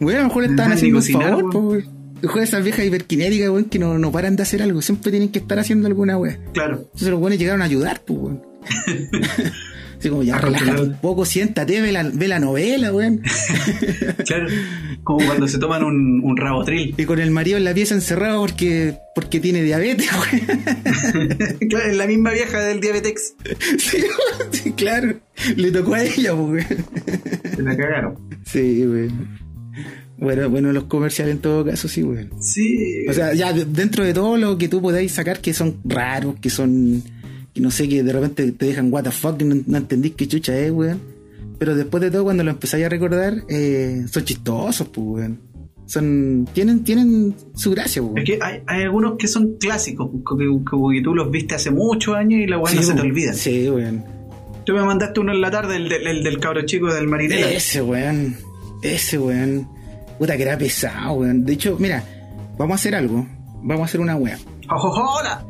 Weón, 0.00 0.18
a 0.18 0.22
lo 0.22 0.28
mejor 0.28 0.44
estaban 0.44 0.72
haciendo 0.72 0.98
un 0.98 1.04
favor, 1.04 1.50
pues, 1.52 1.64
weón. 1.84 2.01
A 2.22 2.26
lo 2.26 2.28
mejor 2.28 2.42
esas 2.44 2.62
viejas 2.62 2.86
hiperkinéticas, 2.86 3.48
weón, 3.48 3.64
que 3.64 3.80
no, 3.80 3.98
no 3.98 4.12
paran 4.12 4.36
de 4.36 4.44
hacer 4.44 4.62
algo. 4.62 4.80
Siempre 4.80 5.10
tienen 5.10 5.30
que 5.30 5.40
estar 5.40 5.58
haciendo 5.58 5.88
alguna 5.88 6.16
weón. 6.16 6.38
claro. 6.52 6.82
Entonces 6.82 7.08
los 7.08 7.18
buenos 7.18 7.36
llegaron 7.36 7.62
a 7.62 7.64
ayudar, 7.64 8.00
pues, 8.06 8.20
weón. 8.20 8.42
Así 9.98 10.08
como 10.08 10.22
ya 10.22 10.38
relájate 10.38 10.82
un 10.82 11.00
poco, 11.00 11.24
siéntate, 11.24 11.80
ve 11.80 11.90
la, 11.90 12.04
ve 12.04 12.28
la 12.28 12.38
novela, 12.38 12.92
weón. 12.92 13.22
Claro. 14.24 14.46
Como 15.02 15.26
cuando 15.26 15.48
se 15.48 15.58
toman 15.58 15.82
un, 15.82 16.20
un 16.22 16.36
rabotril. 16.36 16.94
Y 16.96 17.04
con 17.06 17.18
el 17.18 17.32
marido 17.32 17.58
en 17.58 17.64
la 17.64 17.74
pieza 17.74 17.96
encerrado 17.96 18.40
porque, 18.40 18.98
porque 19.16 19.40
tiene 19.40 19.64
diabetes, 19.64 20.08
weón. 20.12 21.38
claro, 21.70 21.90
es 21.90 21.96
la 21.96 22.06
misma 22.06 22.30
vieja 22.30 22.60
del 22.60 22.78
Diabetex. 22.78 23.34
Sí, 23.78 24.04
sí, 24.52 24.72
claro. 24.74 25.18
Le 25.56 25.72
tocó 25.72 25.94
a 25.94 26.04
ella, 26.04 26.36
pues, 26.36 26.66
weón. 26.70 26.86
Se 27.56 27.62
la 27.62 27.76
cagaron. 27.76 28.16
Sí, 28.46 28.86
weón. 28.86 29.41
Bueno, 30.18 30.48
bueno, 30.50 30.72
los 30.72 30.84
comerciales 30.84 31.34
en 31.36 31.40
todo 31.40 31.64
caso, 31.64 31.88
sí, 31.88 32.02
weón. 32.02 32.30
Sí. 32.40 33.06
O 33.08 33.12
sea, 33.12 33.34
ya 33.34 33.52
de- 33.52 33.64
dentro 33.64 34.04
de 34.04 34.14
todo 34.14 34.36
lo 34.36 34.56
que 34.58 34.68
tú 34.68 34.80
podáis 34.80 35.12
sacar 35.12 35.40
que 35.40 35.52
son 35.52 35.76
raros, 35.84 36.36
que 36.40 36.50
son. 36.50 37.02
que 37.54 37.60
no 37.60 37.70
sé, 37.70 37.88
que 37.88 38.02
de 38.02 38.12
repente 38.12 38.50
te 38.52 38.66
dejan 38.66 38.92
what 38.92 39.02
the 39.04 39.10
fuck, 39.10 39.40
y 39.40 39.44
no, 39.44 39.56
no 39.66 39.76
entendís 39.78 40.12
qué 40.16 40.26
chucha 40.28 40.56
es, 40.58 40.70
weón. 40.70 40.98
Pero 41.58 41.74
después 41.74 42.00
de 42.02 42.10
todo, 42.10 42.24
cuando 42.24 42.42
lo 42.44 42.50
empezáis 42.50 42.84
a 42.84 42.88
recordar, 42.88 43.42
eh, 43.48 44.04
son 44.10 44.24
chistosos, 44.24 44.88
pues, 44.88 45.06
weón. 45.06 45.38
Son. 45.86 46.48
tienen, 46.54 46.84
tienen 46.84 47.34
su 47.54 47.72
gracia, 47.72 48.00
es 48.00 48.06
weón. 48.08 48.24
que 48.24 48.38
hay, 48.40 48.60
hay 48.66 48.82
algunos 48.84 49.16
que 49.18 49.26
son 49.28 49.56
clásicos, 49.58 50.08
como 50.24 50.38
que, 50.88 50.96
que 50.96 51.02
tú 51.02 51.14
los 51.14 51.30
viste 51.30 51.54
hace 51.56 51.70
muchos 51.70 52.14
años 52.16 52.40
y 52.40 52.46
la 52.46 52.58
weá 52.58 52.72
no 52.74 52.80
se 52.82 52.88
te 52.92 53.00
weón. 53.00 53.10
olvida. 53.10 53.32
Sí, 53.34 53.68
weón. 53.68 54.04
Tú 54.64 54.72
me 54.74 54.82
mandaste 54.84 55.18
uno 55.20 55.32
en 55.32 55.40
la 55.40 55.50
tarde, 55.50 55.76
el, 55.76 55.88
del- 55.88 56.06
el 56.06 56.22
del 56.22 56.38
cabro 56.38 56.62
chico 56.64 56.92
del 56.94 57.08
marinela. 57.08 57.50
Ese, 57.50 57.82
weón. 57.82 58.36
Ese, 58.82 59.18
weón. 59.18 59.68
Puta 60.22 60.36
que 60.36 60.44
era 60.44 60.56
pesado, 60.56 61.14
weón. 61.14 61.44
De 61.44 61.54
hecho, 61.54 61.74
mira, 61.80 62.00
vamos 62.56 62.74
a 62.74 62.76
hacer 62.76 62.94
algo. 62.94 63.26
Vamos 63.60 63.82
a 63.82 63.84
hacer 63.86 64.00
una 64.00 64.14
weá. 64.14 64.38
¡Ojo, 64.70 64.88
hola! 64.88 65.44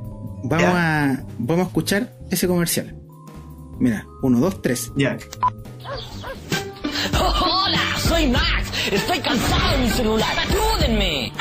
Vamos 0.44 0.70
a. 0.74 1.22
Vamos 1.36 1.66
a 1.66 1.68
escuchar 1.68 2.10
ese 2.30 2.48
comercial. 2.48 2.96
Mira, 3.78 4.06
uno, 4.22 4.40
dos, 4.40 4.62
tres. 4.62 4.90
Ya. 4.96 5.18
Hola, 7.20 7.80
soy 7.98 8.28
Max. 8.28 8.70
Estoy 8.90 9.18
cansado 9.18 9.72
de 9.72 9.84
mi 9.84 9.90
celular. 9.90 10.38
Ayúdenme. 10.38 11.32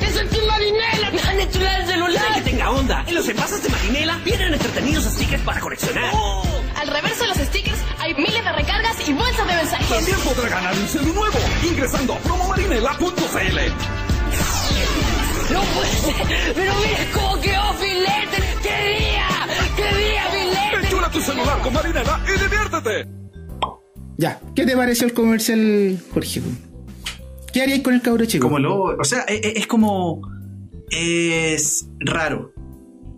¡Es 0.00 0.16
el 0.16 0.28
Team 0.30 0.46
Marinela! 0.46 1.10
¡Me 1.10 1.20
han 1.20 1.40
hecho 1.40 1.60
el 1.60 1.86
celular! 1.86 2.34
Que 2.34 2.40
tenga 2.40 2.70
onda. 2.70 3.04
En 3.06 3.14
los 3.14 3.28
envases 3.28 3.62
de 3.62 3.68
Marinela 3.68 4.18
vienen 4.24 4.54
entretenidos 4.54 5.04
stickers 5.04 5.42
para 5.42 5.60
coleccionar. 5.60 6.14
Al 6.76 6.88
reverso 6.88 7.24
de 7.24 7.28
los 7.28 7.36
stickers 7.36 7.75
hay 8.06 8.14
miles 8.14 8.44
de 8.44 8.52
recargas 8.52 9.08
y 9.08 9.12
bolsas 9.12 9.46
de 9.48 9.54
mensajes. 9.56 9.88
También 9.88 10.16
podrá 10.20 10.48
ganar 10.48 10.74
un 10.74 10.86
celu 10.86 11.12
nuevo 11.12 11.38
ingresando 11.68 12.14
a 12.14 12.18
promomarinela.cl. 12.18 13.58
¡No 15.52 15.62
puede 15.62 15.88
ser! 15.90 16.54
¡Pero 16.54 16.72
mira 16.76 16.98
cómo 17.12 17.40
quedó 17.40 17.72
filete! 17.74 18.42
¡Qué 18.62 18.98
día! 18.98 19.28
¡Qué 19.76 19.96
día, 19.98 20.22
filete! 20.30 20.86
Enchula 20.86 21.10
tu 21.10 21.20
celular 21.20 21.60
con 21.62 21.72
Marinela 21.72 22.20
y 22.26 22.40
diviértete. 22.40 23.08
Ya, 24.18 24.40
¿qué 24.54 24.64
te 24.64 24.76
pareció 24.76 25.06
el 25.06 25.12
comercial, 25.12 25.98
Jorge? 26.14 26.42
¿Qué 27.52 27.62
haríais 27.62 27.82
con 27.82 27.92
el 27.94 28.02
cabro 28.02 28.24
chico? 28.24 28.46
Como 28.46 28.58
lo. 28.60 28.82
O 28.84 29.04
sea, 29.04 29.24
e- 29.28 29.34
e- 29.42 29.58
es, 29.58 29.66
como. 29.66 30.20
Es 30.90 31.86
raro. 32.00 32.52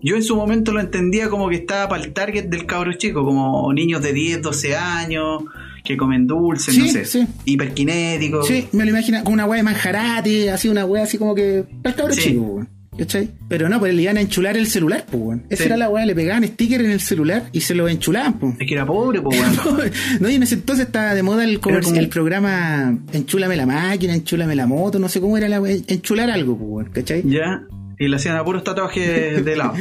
Yo 0.03 0.17
en 0.17 0.23
su 0.23 0.37
momento 0.37 0.73
lo 0.73 0.81
entendía 0.81 1.29
como 1.29 1.49
que 1.49 1.57
estaba 1.57 1.89
para 1.89 2.05
el 2.05 2.13
target 2.13 2.47
del 2.47 2.67
cabro 2.67 2.93
chico, 2.95 3.25
como 3.25 3.73
niños 3.73 4.03
de 4.03 4.13
10, 4.13 4.43
12 4.43 4.77
años 4.77 5.43
que 5.85 5.97
comen 5.97 6.27
dulces, 6.27 6.75
Sí, 6.75 6.81
no 6.83 6.89
sé, 6.89 7.05
sí. 7.05 7.27
hiperkinéticos. 7.47 8.47
Sí, 8.47 8.69
me 8.73 8.85
lo 8.85 8.91
imagino 8.91 9.23
como 9.25 9.35
una 9.35 9.47
weá 9.47 9.59
de 9.59 9.63
manjarate, 9.65 10.51
así 10.51 10.69
una 10.69 10.85
weá 10.85 11.05
así 11.05 11.19
como 11.19 11.35
que. 11.35 11.65
Para 11.83 11.95
el 11.95 11.97
cabro 12.01 12.15
Sí. 12.15 12.21
chico, 12.23 12.43
weón. 12.43 12.69
¿Cachai? 12.99 13.31
Pero 13.49 13.69
no, 13.69 13.79
pues 13.79 13.95
le 13.95 14.03
iban 14.03 14.17
a 14.17 14.21
enchular 14.21 14.57
el 14.57 14.67
celular, 14.67 15.05
pues, 15.09 15.23
weón. 15.23 15.45
Esa 15.51 15.65
era 15.67 15.77
la 15.77 15.89
weá, 15.89 16.05
le 16.05 16.17
pegaban 16.17 16.45
sticker 16.45 16.81
en 16.81 16.91
el 16.91 17.01
celular 17.01 17.45
y 17.53 17.61
se 17.61 17.75
lo 17.77 17.89
enchulaban, 17.89 18.39
pues. 18.41 18.55
Es 18.59 18.67
que 18.67 18.75
era 18.75 18.85
pobre, 18.85 19.21
pues, 19.23 19.41
weón. 19.41 19.91
no, 20.21 20.29
y 20.29 20.35
en 20.35 20.43
ese 20.43 20.57
entonces 20.57 20.87
estaba 20.87 21.15
de 21.15 21.23
moda 21.23 21.45
el, 21.45 21.61
como- 21.61 21.79
el 21.79 22.09
programa 22.09 22.99
Enchúlame 23.13 23.55
la 23.57 23.67
máquina, 23.67 24.15
Enchúlame 24.15 24.57
la 24.57 24.67
moto, 24.67 24.99
no 24.99 25.09
sé 25.09 25.21
cómo 25.21 25.37
era 25.39 25.49
la 25.49 25.61
weá, 25.61 25.77
enchular 25.87 26.29
algo, 26.31 26.57
pues, 26.59 26.71
weón, 26.71 26.91
¿cachai? 26.93 27.23
ya. 27.25 27.63
Y 27.99 28.09
le 28.09 28.17
hacían 28.17 28.37
a 28.37 28.45
puros 28.45 28.65
tatuajes 28.65 29.45
de 29.45 29.57
lado. 29.57 29.75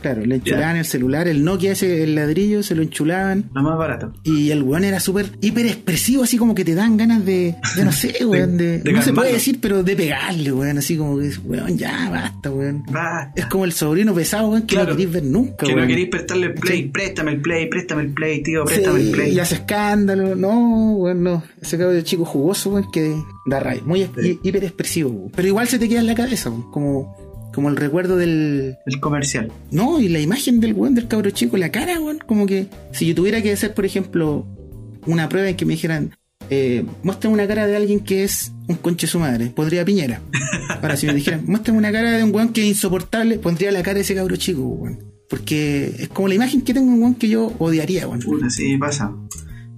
Claro, 0.00 0.26
le 0.26 0.34
enchulaban 0.34 0.74
el 0.76 0.84
celular, 0.84 1.28
el 1.28 1.44
Nokia 1.44 1.72
ese, 1.72 2.02
el 2.02 2.16
ladrillo, 2.16 2.64
se 2.64 2.74
lo 2.74 2.82
enchulaban. 2.82 3.50
Lo 3.54 3.62
más 3.62 3.78
barato. 3.78 4.12
Y 4.24 4.50
el 4.50 4.64
weón 4.64 4.82
era 4.82 4.98
súper 4.98 5.26
hiper 5.40 5.66
expresivo, 5.66 6.24
así 6.24 6.38
como 6.38 6.56
que 6.56 6.64
te 6.64 6.74
dan 6.74 6.96
ganas 6.96 7.24
de, 7.24 7.54
de 7.76 7.84
no 7.84 7.92
sé, 7.92 8.12
weón, 8.26 8.56
de, 8.58 8.80
de 8.80 8.92
no 8.92 9.00
se 9.00 9.12
puede 9.12 9.32
decir, 9.32 9.58
pero 9.60 9.84
de 9.84 9.94
pegarle, 9.94 10.50
weón, 10.52 10.76
así 10.78 10.96
como 10.96 11.18
que, 11.20 11.30
weón, 11.44 11.78
ya, 11.78 12.10
basta, 12.10 12.50
weón. 12.50 12.82
Basta. 12.90 13.32
Es 13.36 13.46
como 13.46 13.64
el 13.64 13.70
sobrino 13.72 14.12
pesado, 14.12 14.48
weón, 14.48 14.62
que 14.62 14.74
Claro. 14.74 14.90
no 14.90 14.96
queréis 14.96 15.14
ver 15.14 15.22
nunca, 15.22 15.56
Que 15.58 15.66
weón. 15.66 15.80
no 15.82 15.86
queréis 15.86 16.08
prestarle 16.08 16.46
el 16.46 16.54
play, 16.54 16.82
Sí. 16.82 16.88
préstame 16.88 17.30
el 17.30 17.40
play, 17.40 17.68
préstame 17.68 18.02
el 18.02 18.12
play, 18.12 18.42
tío, 18.42 18.64
préstame 18.64 18.98
Sí, 19.00 19.06
el 19.06 19.12
play. 19.12 19.32
y 19.34 19.38
hace 19.38 19.54
escándalo, 19.54 20.34
no, 20.34 20.94
weón, 20.94 21.22
no. 21.22 21.44
Ese 21.60 21.78
cabrón 21.78 21.94
de 21.94 22.02
chico 22.02 22.24
jugoso, 22.24 22.70
weón, 22.70 22.90
que 22.90 23.14
da 23.46 23.60
rabia, 23.60 23.82
muy 23.86 24.02
hi- 24.02 24.40
hiper 24.42 24.64
expresivo, 24.64 25.10
weón. 25.10 25.30
Pero 25.36 25.46
igual 25.46 25.68
se 25.68 25.78
te 25.78 25.88
queda 25.88 26.00
en 26.00 26.06
la 26.08 26.16
cabeza, 26.16 26.50
weón, 26.50 26.68
como 26.72 27.31
como 27.52 27.68
el 27.68 27.76
recuerdo 27.76 28.16
del. 28.16 28.76
El 28.86 29.00
comercial. 29.00 29.52
No, 29.70 30.00
y 30.00 30.08
la 30.08 30.20
imagen 30.20 30.60
del 30.60 30.74
weón 30.74 30.94
del 30.94 31.08
cabro 31.08 31.30
chico, 31.30 31.56
la 31.56 31.70
cara, 31.70 32.00
weón. 32.00 32.18
Como 32.18 32.46
que 32.46 32.68
si 32.92 33.06
yo 33.06 33.14
tuviera 33.14 33.42
que 33.42 33.52
hacer, 33.52 33.74
por 33.74 33.84
ejemplo, 33.84 34.46
una 35.06 35.28
prueba 35.28 35.48
en 35.48 35.56
que 35.56 35.64
me 35.64 35.74
dijeran, 35.74 36.14
eh, 36.50 36.84
muéstrame 37.02 37.34
una 37.34 37.46
cara 37.46 37.66
de 37.66 37.76
alguien 37.76 38.00
que 38.00 38.24
es 38.24 38.52
un 38.68 38.76
conche 38.76 39.06
su 39.06 39.18
madre, 39.18 39.46
pondría 39.46 39.84
Piñera. 39.84 40.20
Ahora, 40.82 40.96
si 40.96 41.06
me 41.06 41.14
dijeran, 41.14 41.44
muéstrame 41.46 41.78
una 41.78 41.92
cara 41.92 42.12
de 42.12 42.24
un 42.24 42.34
weón 42.34 42.52
que 42.52 42.62
es 42.62 42.68
insoportable, 42.68 43.38
pondría 43.38 43.72
la 43.72 43.82
cara 43.82 43.96
de 43.96 44.00
ese 44.02 44.14
cabro 44.14 44.36
chico, 44.36 44.62
weón. 44.62 44.98
Porque 45.28 45.94
es 45.98 46.08
como 46.08 46.28
la 46.28 46.34
imagen 46.34 46.60
que 46.60 46.74
tengo 46.74 46.88
de 46.88 46.94
un 46.94 47.02
weón 47.02 47.14
que 47.14 47.28
yo 47.28 47.54
odiaría, 47.58 48.06
weón. 48.06 48.20
Puta, 48.20 48.50
sí, 48.50 48.76
pasa. 48.76 49.14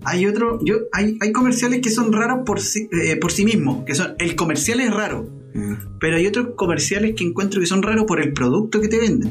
Hay 0.04 0.26
otro, 0.26 0.58
yo, 0.64 0.76
hay, 0.92 1.16
hay 1.20 1.32
comerciales 1.32 1.80
que 1.80 1.90
son 1.90 2.12
raros 2.12 2.40
por 2.44 2.60
sí, 2.60 2.88
eh, 2.92 3.16
por 3.16 3.32
sí 3.32 3.44
mismos, 3.44 3.84
que 3.84 3.94
son, 3.94 4.14
el 4.18 4.36
comercial 4.36 4.80
es 4.80 4.92
raro, 4.92 5.28
Mm. 5.54 5.98
pero 6.00 6.16
hay 6.16 6.26
otros 6.26 6.48
comerciales 6.56 7.14
que 7.14 7.22
encuentro 7.24 7.60
que 7.60 7.66
son 7.66 7.82
raros 7.82 8.04
por 8.06 8.20
el 8.20 8.32
producto 8.32 8.80
que 8.80 8.88
te 8.88 8.98
venden. 8.98 9.30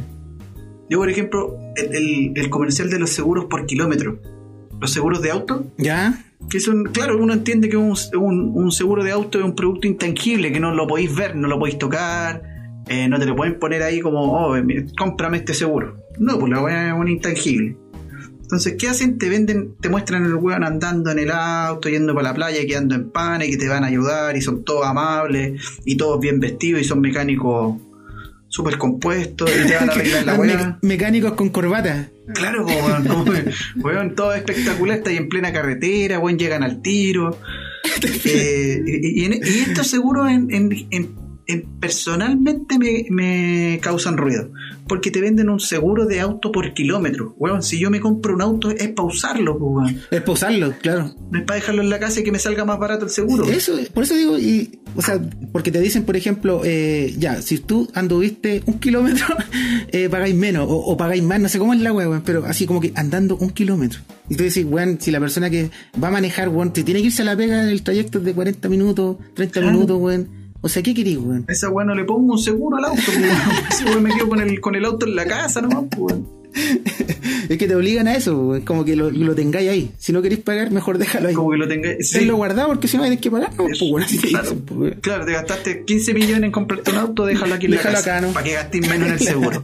Yo, 0.89 0.97
por 0.99 1.09
ejemplo, 1.09 1.57
el, 1.76 1.95
el- 1.95 2.32
el 2.36 2.49
comercial 2.49 2.89
de 2.89 2.97
los 2.99 3.09
seguros 3.09 3.45
por 3.45 3.65
kilómetro, 3.65 4.19
los 4.80 4.91
seguros 4.91 5.21
de 5.21 5.32
auto, 5.32 5.65
¿Ya? 5.78 6.24
que 6.49 6.59
son, 6.59 6.86
claro, 6.86 7.17
uno 7.21 7.34
entiende 7.34 7.67
que 7.69 7.78
un, 7.78 7.93
un- 8.17 8.51
un 8.55 8.71
seguro 8.71 9.03
de 9.03 9.11
auto 9.11 9.38
es 9.39 9.43
un 9.45 9.55
producto 9.55 9.88
intangible, 9.88 10.51
que 10.51 10.59
no 10.59 10.74
lo 10.74 10.88
podéis 10.88 11.13
ver, 11.15 11.36
no 11.36 11.47
lo 11.47 11.59
podéis 11.59 11.78
tocar, 11.78 12.41
eh, 12.88 13.07
no 13.09 13.17
te 13.19 13.26
lo 13.26 13.36
pueden 13.36 13.59
poner 13.59 13.82
ahí 13.84 13.99
como, 14.01 14.19
oh, 14.34 14.55
mira, 14.63 14.84
cómprame 14.97 15.38
este 15.38 15.53
seguro. 15.53 15.97
No, 16.19 16.38
pues 16.39 16.51
la 16.51 16.61
weá 16.61 16.88
es 16.89 16.93
un 16.99 17.07
intangible. 17.07 17.78
Entonces, 18.44 18.76
¿qué 18.78 18.88
hacen? 18.89 19.18
Te 19.18 19.30
venden, 19.30 19.74
te 19.82 19.89
muestran 19.89 20.26
el 20.26 20.36
weón 20.36 20.64
andando 20.64 21.10
en 21.12 21.18
el 21.20 21.32
auto, 21.32 21.89
yendo 21.89 22.14
para 22.14 22.30
la 22.30 22.36
playa, 22.36 22.60
quedando 22.68 22.94
en 22.94 23.10
pan 23.10 23.41
y 23.41 23.50
que 23.50 23.58
te 23.58 23.68
van 23.68 23.84
a 23.84 23.88
ayudar 23.88 24.38
y 24.38 24.41
son 24.41 24.64
todos 24.64 24.86
amables 24.86 25.60
y 25.86 25.96
todos 25.98 26.20
bien 26.20 26.39
vestidos 26.39 26.82
y 26.82 26.84
son 26.84 27.02
mecánicos 27.02 27.78
súper 28.50 28.78
compuestos 28.78 29.50
y 29.50 29.68
te 29.68 29.76
van 29.76 29.89
a 29.89 29.94
arreglar 29.96 30.26
la 30.26 30.34
Me- 30.34 30.39
weá. 30.39 30.78
mecánicos 30.84 31.34
con 31.34 31.50
corbata. 31.50 32.10
Claro, 32.36 32.66
weón, 32.66 33.06
como, 33.08 33.26
weón, 33.84 34.14
todo 34.16 34.34
espectacular, 34.34 34.98
está 34.98 35.10
ahí 35.10 35.18
en 35.18 35.30
plena 35.30 35.52
carretera, 35.52 36.20
weón, 36.20 36.38
llegan 36.38 36.64
al 36.64 36.82
tiro. 36.82 37.38
Eh, 38.26 38.82
y, 38.86 39.22
y 39.22 39.26
en- 39.26 39.34
y 39.34 39.60
estos 39.70 39.88
seguros 39.88 40.30
en, 40.30 40.48
en- 40.54 40.88
en- 40.91 41.16
en- 41.48 41.66
personalmente 41.80 42.78
me, 42.78 43.06
me 43.10 43.80
causan 43.82 44.18
ruido. 44.18 44.50
Porque 44.88 45.12
te 45.12 45.22
venden 45.22 45.50
un 45.50 45.60
seguro 45.62 46.06
de 46.06 46.20
auto 46.20 46.52
por 46.52 46.74
kilómetro. 46.74 47.34
Weón, 47.39 47.64
si 47.64 47.80
yo 47.80 47.89
me 47.89 48.00
compro 48.02 48.34
un 48.36 48.41
auto 48.41 48.70
es 48.70 48.89
para 48.89 49.08
usarlo, 49.08 49.56
weón. 49.56 49.98
Es 50.12 50.22
posarlo, 50.22 50.74
claro. 50.82 51.14
No 51.32 51.39
es 51.39 51.46
para 51.46 51.60
dejarlo 51.60 51.82
en 51.82 51.89
la 51.89 52.00
casa 52.00 52.20
y 52.20 52.24
que 52.24 52.32
me 52.32 52.39
salga 52.39 52.66
más 52.66 52.78
barato 52.80 53.06
el 53.06 53.12
seguro. 53.12 53.46
Eso, 53.46 53.78
por 53.94 54.04
eso 54.04 54.16
digo, 54.16 54.38
y, 54.38 54.80
o 54.96 55.02
sea, 55.02 55.20
porque 55.54 55.72
te 55.72 55.80
dicen, 55.80 56.04
por 56.04 56.16
ejemplo, 56.18 56.62
eh, 56.66 57.14
ya, 57.18 57.41
si 57.41 57.60
tú 57.60 57.89
anduviste 57.94 58.62
un 58.66 58.80
kilómetro, 58.80 59.26
eh, 59.91 60.10
pagáis 60.10 60.36
menos, 60.36 60.68
o, 60.70 60.76
o 60.76 60.98
pagáis 60.98 61.24
más, 61.24 61.39
no 61.39 61.48
sé 61.50 61.60
cómo 61.60 61.74
es 61.74 61.80
la 61.82 61.94
weón, 61.94 62.22
pero 62.26 62.44
así 62.46 62.66
como 62.66 62.82
que 62.82 62.91
andando 62.96 63.38
un 63.38 63.52
kilómetro. 63.52 64.02
Y 64.30 64.36
tú 64.36 64.44
decís, 64.44 64.66
weón, 64.70 64.98
si 65.00 65.12
la 65.12 65.20
persona 65.22 65.50
que 65.50 65.70
va 66.02 66.10
a 66.10 66.12
manejar, 66.12 66.50
weón, 66.50 66.74
te 66.74 66.84
tiene 66.84 67.00
que 67.02 67.08
irse 67.08 67.22
a 67.22 67.26
la 67.26 67.38
pega, 67.38 67.70
el 67.70 67.84
trayecto 67.84 68.18
es 68.20 68.26
de 68.26 68.34
40 68.34 68.68
minutos, 68.70 69.18
30 69.34 69.54
Claro. 69.62 69.72
minutos, 69.74 69.98
weón. 70.00 70.43
O 70.66 70.70
sea, 70.70 70.82
¿qué 70.82 70.93
querís, 70.93 71.18
weón? 71.18 71.45
Esa 71.49 71.70
weón 71.70 71.88
no 71.89 71.95
le 71.95 72.05
pongo 72.05 72.34
un 72.34 72.39
seguro 72.39 72.78
al 72.78 72.86
auto, 72.86 73.01
po, 73.05 73.11
weón. 73.11 73.38
Ese 73.72 73.86
weón 73.86 74.03
me 74.03 74.14
quedo 74.16 74.30
con 74.30 74.39
el, 74.41 74.59
con 74.61 74.76
el 74.76 74.86
auto 74.86 75.05
en 75.05 75.16
la 75.16 75.26
casa 75.26 75.61
nomás, 75.61 75.84
po, 75.91 76.03
weón. 76.05 76.28
Es 77.49 77.57
que 77.57 77.68
te 77.68 77.76
obligan 77.76 78.07
a 78.07 78.16
eso, 78.16 78.38
weón, 78.39 78.61
como 78.61 78.86
que 78.86 78.95
lo, 78.95 79.11
lo 79.11 79.36
tengáis 79.36 79.70
ahí. 79.70 79.91
Si 79.97 80.14
no 80.14 80.22
queréis 80.22 80.41
pagar, 80.41 80.72
mejor 80.72 80.97
déjalo 80.97 81.28
ahí. 81.28 81.34
Como 81.36 81.51
que 81.51 81.57
lo 81.57 81.68
tengáis. 81.68 82.09
sí. 82.09 82.20
Tenlo 82.20 82.38
guardado 82.38 82.70
porque 82.70 82.88
si 82.88 82.95
no 82.97 83.03
hay 83.03 83.18
que 83.18 83.30
pagar, 83.30 83.49
no, 83.57 83.66
pues, 83.66 83.82
weón, 83.82 84.03
así 84.03 84.18
te 84.20 84.30
Claro, 84.30 84.43
dicen, 84.45 84.61
pues, 84.66 84.80
weón. 84.80 84.99
claro, 85.01 85.26
te 85.26 85.32
gastaste 85.34 85.84
15 85.84 86.14
millones 86.14 86.43
en 86.43 86.51
comprarte 86.51 86.91
un 86.91 86.97
auto, 86.97 87.26
déjalo 87.26 87.55
aquí 87.55 87.66
en 87.66 87.72
Déjalo 87.74 87.93
la 87.93 87.99
casa. 87.99 88.18
acá, 88.18 88.26
¿no? 88.28 88.34
Para 88.34 88.45
que 88.45 88.53
gastes 88.53 88.82
menos 88.89 89.07
en 89.07 89.14
el 89.14 89.20
seguro. 89.20 89.64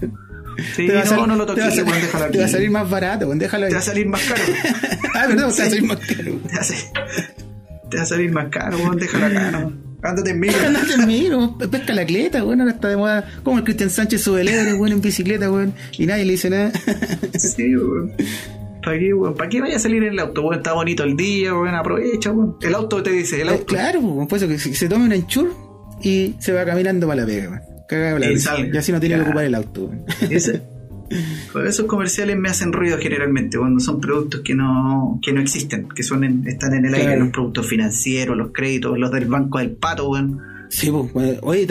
Sí, 0.76 0.88
Te 0.88 0.94
va 0.94 1.02
a 1.04 1.06
no, 1.06 1.28
no 1.28 1.36
lo 1.38 1.46
te 1.46 1.62
va 1.62 1.68
déjalo 1.70 1.92
aquí. 2.26 2.32
Te 2.34 2.40
va 2.40 2.46
a 2.46 2.50
salir 2.50 2.70
más 2.72 2.90
barato, 2.90 3.26
weón, 3.28 3.40
déjalo 3.40 3.66
ahí. 3.68 3.70
Te 3.70 3.76
va 3.76 3.80
a 3.80 3.84
salir 3.86 4.08
más 4.08 4.22
caro. 4.24 4.42
ah, 5.16 5.26
perdón, 5.28 5.38
te 5.38 5.44
va 5.44 5.48
a 5.48 5.52
Sí. 5.52 5.62
salir 5.62 5.84
más 5.84 6.00
caro. 6.00 6.24
Te 6.24 6.56
va 6.56 6.60
a 6.60 6.64
salir, 6.64 6.84
te 7.90 7.98
va 7.98 8.04
a 8.04 8.06
salir 8.06 8.32
más 8.32 8.48
caro, 8.50 8.78
weón, 8.78 8.98
déjalo 8.98 9.26
acá, 9.26 9.52
no. 9.52 9.90
Ándate 10.02 10.32
en 10.32 10.40
mí. 10.40 10.48
Andate 10.66 10.94
en 10.94 11.08
micro, 11.08 11.58
pesca 11.70 11.94
la 11.94 12.06
cleta, 12.06 12.44
weón, 12.44 12.62
ahora 12.62 12.74
está 12.74 12.88
de 12.88 12.96
moda. 12.98 13.30
Como 13.44 13.58
el 13.58 13.64
Cristian 13.66 13.90
Sánchez 13.90 14.22
sube 14.22 14.44
lebre, 14.44 14.74
weón, 14.74 14.94
en 14.94 15.02
bicicleta, 15.02 15.52
weón, 15.52 15.74
y 15.98 16.06
nadie 16.06 16.24
le 16.26 16.32
dice 16.34 16.50
nada. 16.50 16.72
Sí, 17.38 17.76
weón. 17.76 18.14
¿Para 18.84 18.98
qué, 18.98 19.14
weón? 19.14 19.36
¿Para 19.36 19.50
qué 19.50 19.60
vaya 19.62 19.76
a 19.76 19.80
salir 19.80 20.02
en 20.04 20.14
el 20.14 20.20
auto, 20.20 20.42
weón? 20.42 20.56
Está 20.56 20.72
bonito 20.74 21.04
el 21.04 21.18
día, 21.18 21.54
weón, 21.54 21.76
aprovecha, 21.76 22.32
weón. 22.32 22.56
El 22.62 22.76
auto 22.76 23.04
te 23.04 23.12
dice, 23.12 23.42
el 23.42 23.50
Eh, 23.50 23.52
auto. 23.52 23.66
claro, 23.66 24.00
weón, 24.00 24.28
por 24.28 24.38
eso 24.38 24.48
que 24.48 24.58
se, 24.58 24.88
tome 24.88 25.06
un 25.06 25.12
enchur 25.12 25.54
y 26.02 26.36
se 26.40 26.54
va 26.54 26.64
caminando 26.66 27.06
para 27.08 27.22
la 27.22 27.28
pega, 27.28 27.50
weón. 27.50 28.22
La 28.22 28.32
Y 28.32 28.78
así 28.78 28.92
no 28.94 29.00
tiene 29.02 29.16
Ya. 29.18 29.24
que 29.24 29.30
ocupar 29.30 29.44
el 29.46 29.56
auto, 29.56 29.82
weón. 29.86 30.06
Por 31.52 31.66
esos 31.68 31.86
comerciales 31.86 32.38
me 32.38 32.50
hacen 32.50 32.72
ruido 32.72 32.98
generalmente 33.00 33.58
cuando 33.58 33.80
son 33.80 34.00
productos 34.00 34.42
que 34.42 34.54
no, 34.56 35.20
que 35.22 35.34
no 35.34 35.42
existen, 35.42 35.88
que 35.90 36.04
son 36.04 36.24
en- 36.24 36.48
están 36.48 36.74
en 36.74 36.86
el 36.86 36.94
aire, 36.94 37.08
Claro. 37.08 37.22
los 37.26 37.30
productos 37.34 37.68
financieros, 37.68 38.38
los 38.38 38.52
créditos, 38.52 38.98
los 38.98 39.12
del 39.12 39.26
banco 39.26 39.58
del 39.60 39.72
pato, 39.72 40.10
weón. 40.10 40.40
Sí, 40.70 40.92
pues, 41.14 41.40
oye, 41.42 41.66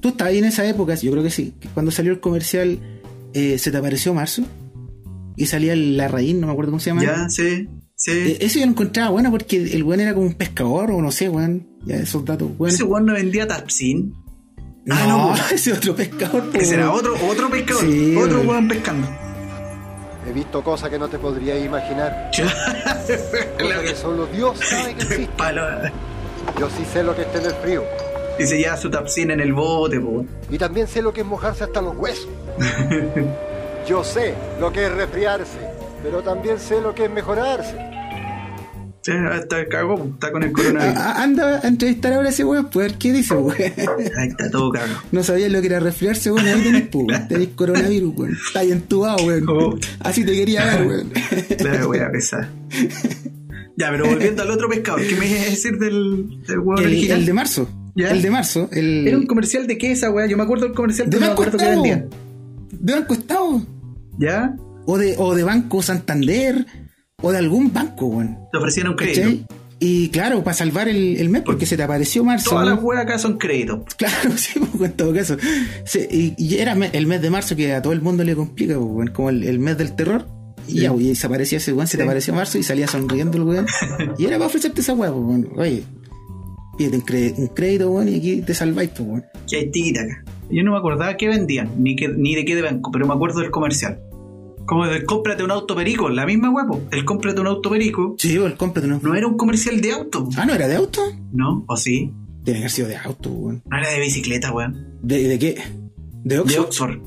tú 0.00 0.08
estabas 0.08 0.32
ahí 0.32 0.38
en 0.38 0.44
esa 0.44 0.68
época, 0.68 0.94
yo 0.96 1.10
creo 1.12 1.22
que 1.22 1.30
sí, 1.30 1.54
que 1.58 1.68
cuando 1.68 1.90
salió 1.90 2.12
el 2.12 2.20
comercial, 2.20 2.78
eh, 3.32 3.56
¿se 3.58 3.70
te 3.70 3.78
apareció 3.78 4.12
marzo? 4.12 4.42
Y 5.36 5.46
salía 5.46 5.74
la 5.74 6.08
raíz, 6.08 6.34
no 6.34 6.46
me 6.48 6.52
acuerdo 6.52 6.72
cómo 6.72 6.80
se 6.80 6.90
llama. 6.90 7.02
Ya, 7.02 7.28
sí, 7.30 7.66
sí. 7.94 8.10
Eh, 8.10 8.36
eso 8.40 8.58
yo 8.58 8.66
lo 8.66 8.72
encontraba 8.72 9.08
bueno 9.10 9.30
porque 9.30 9.56
el 9.56 9.82
weón 9.82 10.00
era 10.00 10.12
como 10.12 10.26
un 10.26 10.34
pescador 10.34 10.90
o 10.90 11.00
no 11.00 11.10
sé, 11.10 11.30
weón. 11.30 11.66
Ya 11.86 11.96
esos 11.96 12.24
datos, 12.26 12.50
weón. 12.58 12.74
Ese 12.74 12.84
weón 12.84 13.06
no 13.06 13.14
vendía 13.14 13.46
Tapsin. 13.48 14.12
No, 14.84 14.94
Ah, 14.96 15.06
no, 15.06 15.34
ese 15.54 15.72
otro 15.72 15.94
pescador. 15.94 16.50
po, 16.50 16.58
Ese 16.58 16.74
era 16.74 16.90
otro, 16.92 17.14
otro 17.28 17.48
pescador, 17.50 17.82
Sí, 17.84 18.16
otro 18.16 18.40
weón. 18.40 18.68
pescando. 18.68 19.08
He 20.28 20.32
visto 20.32 20.62
cosas 20.62 20.88
que 20.90 20.98
no 20.98 21.08
te 21.08 21.18
podrías 21.18 21.58
imaginar. 21.64 22.30
Cosas 22.36 23.80
que 23.82 23.94
solo 23.96 24.26
Dios 24.26 24.58
sabe 24.58 24.94
que 24.94 25.02
existen. 25.14 25.56
Yo 26.58 26.68
sí 26.70 26.84
sé 26.92 27.02
lo 27.02 27.14
que 27.14 27.22
es 27.22 27.32
tener 27.32 27.52
frío. 27.62 27.84
Y 28.38 28.46
se 28.46 28.56
lleva 28.58 28.76
su 28.76 28.88
Tapsin 28.90 29.30
en 29.32 29.40
el 29.40 29.52
bote, 29.52 30.00
po, 30.00 30.08
weón. 30.08 30.28
Y 30.50 30.58
también 30.58 30.86
sé 30.86 31.02
lo 31.02 31.12
que 31.12 31.20
es 31.22 31.26
mojarse 31.26 31.64
hasta 31.64 31.82
los 31.82 31.96
huesos. 31.96 32.28
Yo 33.86 34.04
sé 34.04 34.34
lo 34.60 34.72
que 34.72 34.86
es 34.86 34.92
resfriarse, 34.92 35.58
pero 36.02 36.22
también 36.22 36.58
sé 36.58 36.80
lo 36.80 36.94
que 36.94 37.04
es 37.06 37.10
mejorarse. 37.10 37.76
Sí, 39.02 39.10
está 39.34 39.68
cagó, 39.68 39.96
po, 39.96 40.04
está 40.14 40.30
con 40.30 40.44
el 40.44 40.52
coronavirus. 40.52 40.96
Ah, 40.96 41.22
anda 41.24 41.60
a 41.60 41.66
entrevistar 41.66 42.12
ahora 42.12 42.28
a 42.28 42.30
ese 42.30 42.44
weón, 42.44 42.70
pues 42.70 42.86
a 42.86 42.88
ver 42.88 42.98
qué 42.98 43.12
dice, 43.12 43.34
weón. 43.34 43.56
Ahí 44.16 44.28
está 44.28 44.48
todo 44.48 44.70
cagado. 44.70 45.00
No 45.10 45.24
sabías 45.24 45.50
lo 45.50 45.60
que 45.60 45.66
era 45.66 45.80
resfriarse, 45.80 46.30
weón. 46.30 46.46
Ahí 46.46 46.62
tenés, 46.62 46.88
pues, 46.88 47.06
weón. 47.08 47.28
Tenés 47.28 47.48
coronavirus, 47.48 48.14
weón. 48.16 48.38
Está 48.46 48.60
ahí 48.60 48.70
entubado, 48.70 49.26
weón. 49.26 49.44
Oh. 49.48 49.76
Así 50.00 50.24
te 50.24 50.32
quería 50.32 50.64
ver, 50.64 50.86
weón. 50.86 51.12
La 51.64 51.86
wea 51.88 52.12
pesada. 52.12 52.48
Ya, 53.76 53.90
pero 53.90 54.06
volviendo 54.06 54.42
al 54.42 54.50
otro 54.50 54.68
pescador, 54.68 55.00
¿qué 55.04 55.16
me 55.16 55.26
ibas 55.26 55.46
a 55.46 55.50
decir 55.50 55.78
del, 55.78 56.40
del 56.46 56.58
huevo 56.60 56.78
El, 56.78 56.86
original? 56.86 57.18
el 57.20 57.26
de 57.26 57.32
marzo. 57.32 57.68
¿Ya? 57.96 58.10
El 58.10 58.22
de 58.22 58.30
marzo. 58.30 58.68
El... 58.70 59.08
¿Era 59.08 59.16
un 59.16 59.26
comercial 59.26 59.66
de 59.66 59.78
qué 59.78 59.92
esa 59.92 60.10
weá? 60.10 60.26
Yo 60.26 60.36
me 60.36 60.44
acuerdo 60.44 60.66
del 60.66 60.74
comercial, 60.74 61.10
de 61.10 61.18
pero 61.18 61.34
no 61.34 61.40
me 61.40 61.50
qué 61.50 61.56
Estado. 61.56 61.82
De 62.70 62.92
Banco 62.92 63.14
Estado. 63.14 63.66
¿Ya? 64.18 64.54
O 64.86 64.96
de, 64.96 65.16
o 65.18 65.34
de 65.34 65.42
Banco 65.42 65.82
Santander. 65.82 66.66
O 67.22 67.32
de 67.32 67.38
algún 67.38 67.72
banco, 67.72 68.06
weón. 68.06 68.38
Te 68.50 68.58
ofrecían 68.58 68.88
un 68.88 68.94
crédito. 68.96 69.20
¿Cachai? 69.22 69.46
Y 69.84 70.10
claro, 70.10 70.44
para 70.44 70.54
salvar 70.54 70.88
el, 70.88 71.16
el 71.16 71.28
mes, 71.28 71.42
porque 71.42 71.66
se 71.66 71.76
te 71.76 71.82
apareció 71.82 72.22
marzo. 72.24 72.50
Todas 72.50 72.68
¿no? 72.68 72.74
las 72.76 72.84
weas 72.84 73.02
acá 73.02 73.18
son 73.18 73.36
créditos. 73.38 73.80
Claro, 73.96 74.30
sí, 74.36 74.60
pues, 74.76 74.90
en 74.90 74.96
todo 74.96 75.12
caso. 75.12 75.36
Sí, 75.84 76.00
y, 76.10 76.34
y 76.36 76.58
era 76.58 76.72
el 76.72 77.06
mes 77.06 77.20
de 77.22 77.30
marzo 77.30 77.56
que 77.56 77.72
a 77.74 77.82
todo 77.82 77.92
el 77.92 78.00
mundo 78.00 78.22
le 78.22 78.36
complica, 78.36 78.74
pues, 78.74 78.86
weón, 78.88 79.08
como 79.08 79.30
el, 79.30 79.42
el 79.44 79.58
mes 79.58 79.78
del 79.78 79.94
terror. 79.96 80.26
Y 80.68 80.82
ya, 80.82 80.92
pues, 80.92 81.04
y 81.04 81.14
se 81.16 81.26
aparecía 81.26 81.58
ese 81.58 81.72
weón, 81.72 81.88
se 81.88 81.96
te 81.96 82.04
apareció 82.04 82.32
marzo 82.32 82.58
y 82.58 82.62
salía 82.62 82.86
sonriendo 82.86 83.36
el 83.38 83.42
weón. 83.44 83.66
y 84.18 84.24
era 84.26 84.36
para 84.36 84.46
ofrecerte 84.46 84.80
esa 84.82 84.94
weá, 84.94 85.10
pues, 85.12 85.24
weón. 85.24 85.48
Oye, 85.56 85.82
pídete 86.78 86.96
un, 86.98 87.02
cre- 87.04 87.34
un 87.36 87.46
crédito, 87.48 87.90
weón, 87.90 88.08
y 88.08 88.16
aquí 88.18 88.42
te 88.42 88.54
salváis, 88.54 88.90
pues, 88.90 89.08
weón. 89.08 89.24
Que 89.50 89.56
hay 89.56 89.70
tiquita 89.72 90.02
acá. 90.02 90.24
Yo 90.48 90.62
no 90.62 90.70
me 90.72 90.78
acordaba 90.78 91.16
qué 91.16 91.26
vendían, 91.26 91.70
ni, 91.78 91.96
qué- 91.96 92.06
ni 92.08 92.36
de 92.36 92.44
qué 92.44 92.54
de 92.54 92.62
banco, 92.62 92.92
pero 92.92 93.04
me 93.06 93.14
acuerdo 93.14 93.40
del 93.40 93.50
comercial. 93.50 93.98
Como 94.66 94.86
del 94.86 95.04
cómprate 95.04 95.42
un 95.42 95.50
auto 95.50 95.74
perico, 95.74 96.08
la 96.08 96.24
misma 96.26 96.50
huevo. 96.50 96.82
El 96.90 97.04
cómprate 97.04 97.40
un 97.40 97.46
auto 97.48 97.70
perico 97.70 98.14
Sí, 98.18 98.38
pues, 98.38 98.54
cómprate 98.54 98.86
uno. 98.86 99.00
no 99.02 99.14
era 99.14 99.26
un 99.26 99.36
comercial 99.36 99.80
de 99.80 99.92
auto, 99.92 100.28
Ah, 100.36 100.46
¿no 100.46 100.54
era 100.54 100.68
de 100.68 100.76
auto? 100.76 101.00
¿no? 101.32 101.64
¿O 101.66 101.76
sí? 101.76 102.12
Debe 102.44 102.58
haber 102.58 102.70
sido 102.70 102.88
de 102.88 102.96
auto, 102.96 103.30
weón. 103.30 103.62
No 103.70 103.76
era 103.78 103.90
de 103.90 104.00
bicicleta, 104.00 104.52
weón. 104.52 104.98
¿De, 105.02 105.28
de 105.28 105.38
qué? 105.38 105.62
¿De 106.24 106.34
De 106.36 106.40
Oxford? 106.40 106.64
Oxford. 106.66 106.98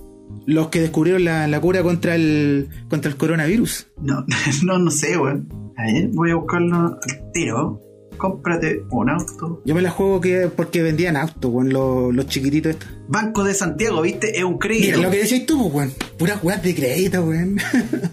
Los 0.48 0.68
que 0.68 0.80
descubrieron 0.82 1.24
la, 1.24 1.48
la 1.48 1.60
cura 1.60 1.82
contra 1.82 2.16
el, 2.16 2.70
contra 2.90 3.10
el 3.10 3.18
coronavirus. 3.18 3.88
No, 4.02 4.26
no, 4.64 4.78
no 4.78 4.92
sé, 4.92 5.18
weón. 5.18 5.48
A 5.78 5.84
ver, 5.92 6.10
voy 6.14 6.32
a 6.32 6.36
buscarlo 6.36 6.78
al 6.78 7.32
tiro. 7.34 7.82
Cómprate 8.18 8.84
un 8.90 9.10
auto. 9.10 9.62
Yo 9.66 9.76
me 9.76 9.82
la 9.82 9.92
juego 9.92 10.22
que 10.22 10.50
porque 10.56 10.82
vendían 10.82 11.16
autos, 11.18 11.52
weón, 11.52 11.70
los, 11.72 12.14
los 12.14 12.28
chiquititos 12.28 12.72
estos. 12.72 12.90
Banco 13.08 13.44
de 13.44 13.54
Santiago, 13.54 14.02
¿viste? 14.02 14.38
Es 14.38 14.44
un 14.44 14.58
crédito. 14.58 14.98
Mira, 14.98 15.08
lo 15.08 15.12
que 15.12 15.18
decías 15.20 15.46
tú, 15.46 15.72
pues, 15.72 15.74
weón. 15.76 15.92
Puras 16.18 16.44
weas 16.44 16.62
de 16.64 16.76
crédito, 16.76 17.24
weón. 17.24 17.58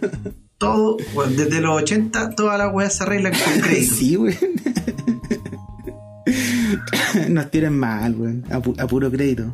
Todo, 0.58 0.96
weón, 1.14 1.36
desde 1.36 1.60
los 1.60 1.82
80, 1.82 2.30
todas 2.36 2.56
las 2.56 2.72
weas 2.72 2.94
se 2.96 3.02
arreglan 3.02 3.32
con 3.32 3.60
crédito. 3.68 3.94
sí, 3.94 4.16
weón. 4.16 4.36
Nos 7.28 7.50
tienen 7.50 7.76
mal, 7.78 8.14
weón. 8.16 8.44
A, 8.50 8.60
pu- 8.60 8.80
a 8.80 8.86
puro 8.86 9.10
crédito. 9.10 9.52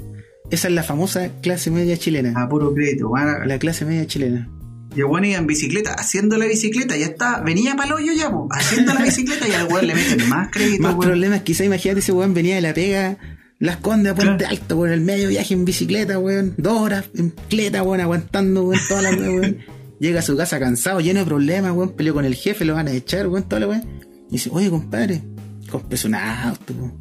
Esa 0.50 0.68
es 0.68 0.74
la 0.74 0.82
famosa 0.82 1.28
clase 1.42 1.70
media 1.70 1.96
chilena. 1.96 2.32
A 2.40 2.48
puro 2.48 2.72
crédito, 2.74 3.08
weón. 3.08 3.46
La 3.48 3.58
clase 3.58 3.84
media 3.84 4.06
chilena. 4.06 4.48
Y 4.96 5.00
el 5.00 5.04
weón 5.04 5.24
iba 5.26 5.38
en 5.38 5.46
bicicleta, 5.46 5.92
haciendo 5.94 6.36
la 6.38 6.46
bicicleta, 6.46 6.96
ya 6.96 7.06
está, 7.06 7.40
venía 7.42 7.76
para 7.76 7.88
el 7.88 7.94
hoyo 7.94 8.12
ya, 8.14 8.30
po, 8.30 8.48
haciendo 8.50 8.94
la 8.94 9.02
bicicleta 9.02 9.46
y 9.46 9.52
al 9.52 9.66
weón 9.68 9.86
le 9.86 9.94
meten 9.94 10.28
más 10.28 10.48
crédito, 10.50 10.82
Más 10.82 10.94
weón. 10.94 11.06
problemas, 11.08 11.42
quizá 11.42 11.64
imagínate 11.64 12.00
ese 12.00 12.12
weón 12.12 12.34
venía 12.34 12.54
de 12.54 12.62
la 12.62 12.72
pega, 12.74 13.18
las 13.58 13.76
condes 13.78 14.12
a 14.12 14.14
Puente 14.14 14.44
Claro. 14.44 14.56
Alto, 14.60 14.76
weón, 14.78 14.92
el 14.92 15.00
medio 15.02 15.28
viaje 15.28 15.52
en 15.54 15.64
bicicleta, 15.64 16.18
weón, 16.18 16.54
dos 16.56 16.80
horas 16.80 17.04
en 17.14 17.30
cleta, 17.48 17.82
weón, 17.82 18.00
aguantando, 18.00 18.64
weón, 18.64 18.80
toda 18.88 19.02
la 19.02 19.10
weón, 19.10 19.40
weón. 19.40 19.58
Llega 20.00 20.20
a 20.20 20.22
su 20.22 20.36
casa 20.36 20.58
cansado, 20.58 21.00
lleno 21.00 21.20
de 21.20 21.26
problemas, 21.26 21.72
weón, 21.72 21.94
peleó 21.94 22.14
con 22.14 22.24
el 22.24 22.34
jefe, 22.34 22.64
lo 22.64 22.74
van 22.74 22.88
a 22.88 22.92
echar, 22.92 23.26
weón, 23.28 23.42
toda 23.48 23.60
la 23.60 23.68
weón. 23.68 23.82
Y 24.30 24.32
dice, 24.32 24.48
oye, 24.52 24.70
compadre, 24.70 25.22
cómprese 25.70 26.06
un 26.08 26.14
auto, 26.14 26.72
weón. 26.72 26.94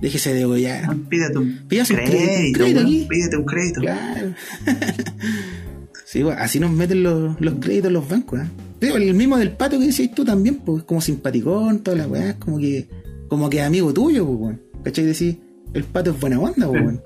Déjese 0.00 0.34
de 0.34 0.44
gollar. 0.44 0.94
Pídete 1.08 1.38
un 1.38 1.44
un 1.44 1.68
crédito, 1.68 1.94
un 1.94 1.96
crédito, 2.04 2.58
crédito 2.58 2.80
aquí. 2.80 3.06
Un 3.36 3.44
crédito. 3.44 3.80
Claro. 3.80 4.34
sí, 6.12 6.22
weón, 6.22 6.38
así 6.38 6.60
nos 6.60 6.70
meten 6.70 7.02
los, 7.02 7.40
los 7.40 7.54
créditos 7.54 7.88
en 7.88 7.94
los 7.94 8.06
bancos, 8.08 8.40
¿eh? 8.40 8.44
Pero 8.78 8.96
el 8.96 9.14
mismo 9.14 9.38
del 9.38 9.52
pato 9.52 9.78
que 9.78 9.86
decís 9.86 10.10
tú 10.14 10.24
también, 10.24 10.56
pues, 10.56 10.80
es 10.80 10.84
como 10.84 11.00
simpaticón, 11.00 11.78
toda 11.80 11.96
la 11.96 12.06
weá, 12.06 12.36
como 12.38 12.58
que, 12.58 12.86
como 13.28 13.48
que 13.48 13.62
amigo 13.62 13.92
tuyo, 13.94 14.26
pues, 14.26 14.38
weón. 14.40 14.60
¿Cachai? 14.84 15.04
Decís, 15.06 15.36
el 15.72 15.84
pato 15.84 16.10
es 16.10 16.20
buena 16.20 16.38
onda, 16.40 16.66
pues, 16.68 16.82
weón. 16.82 17.00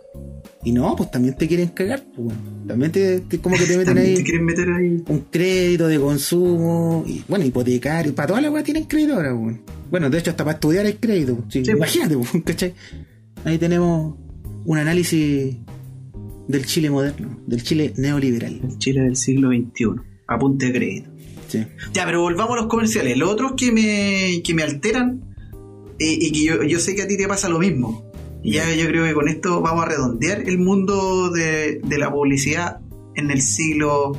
Y 0.64 0.72
no, 0.72 0.96
pues 0.96 1.10
también 1.12 1.36
te 1.36 1.46
quieren 1.46 1.68
cagar, 1.68 2.02
pues, 2.14 2.28
weón. 2.28 2.66
También 2.66 2.90
te, 2.90 3.20
te- 3.20 3.38
como 3.38 3.56
que 3.56 3.64
te 3.66 3.76
meten 3.78 3.98
ahí 3.98 4.14
te 4.16 4.22
quieren 4.24 4.44
meter 4.44 4.68
ahí. 4.70 5.04
un 5.06 5.20
crédito 5.30 5.86
de 5.86 6.00
consumo, 6.00 7.04
y 7.06 7.22
bueno, 7.28 7.44
hipotecario, 7.44 8.14
para 8.14 8.28
toda 8.28 8.40
la 8.40 8.50
weá 8.50 8.64
tienen 8.64 8.84
crédito 8.84 9.14
ahora, 9.14 9.34
weón. 9.34 9.60
Bueno, 9.90 10.10
de 10.10 10.18
hecho, 10.18 10.30
hasta 10.30 10.44
para 10.44 10.54
estudiar 10.54 10.86
hay 10.86 10.94
crédito, 10.94 11.44
sí, 11.48 11.64
Sí, 11.64 11.70
imagínate, 11.72 12.16
weón, 12.16 12.40
¿cachai? 12.44 12.74
Ahí 13.44 13.58
tenemos 13.58 14.16
un 14.64 14.78
análisis 14.78 15.56
del 16.48 16.66
Chile 16.66 16.90
moderno, 16.90 17.40
del 17.46 17.62
Chile 17.62 17.92
neoliberal. 17.96 18.60
El 18.62 18.78
Chile 18.78 19.02
del 19.02 19.16
siglo 19.16 19.50
XXI. 19.50 20.00
Apunte 20.26 20.66
de 20.66 20.72
crédito. 20.72 21.10
Sí. 21.48 21.64
Ya, 21.92 22.04
pero 22.04 22.20
volvamos 22.20 22.54
a 22.54 22.60
los 22.62 22.66
comerciales. 22.66 23.16
Los 23.16 23.30
otros 23.30 23.52
que 23.56 23.72
me, 23.72 24.42
que 24.42 24.54
me 24.54 24.62
alteran 24.62 25.22
eh, 25.98 26.18
y 26.20 26.32
que 26.32 26.44
yo, 26.44 26.62
yo 26.62 26.78
sé 26.78 26.94
que 26.94 27.02
a 27.02 27.08
ti 27.08 27.16
te 27.16 27.28
pasa 27.28 27.48
lo 27.48 27.58
mismo. 27.58 28.10
Y 28.42 28.52
ya 28.52 28.74
yo 28.74 28.86
creo 28.86 29.04
que 29.04 29.14
con 29.14 29.28
esto 29.28 29.60
vamos 29.60 29.84
a 29.84 29.88
redondear 29.88 30.42
el 30.48 30.58
mundo 30.58 31.30
de, 31.30 31.80
de 31.82 31.98
la 31.98 32.12
publicidad 32.12 32.80
en 33.14 33.30
el 33.30 33.40
siglo 33.40 34.12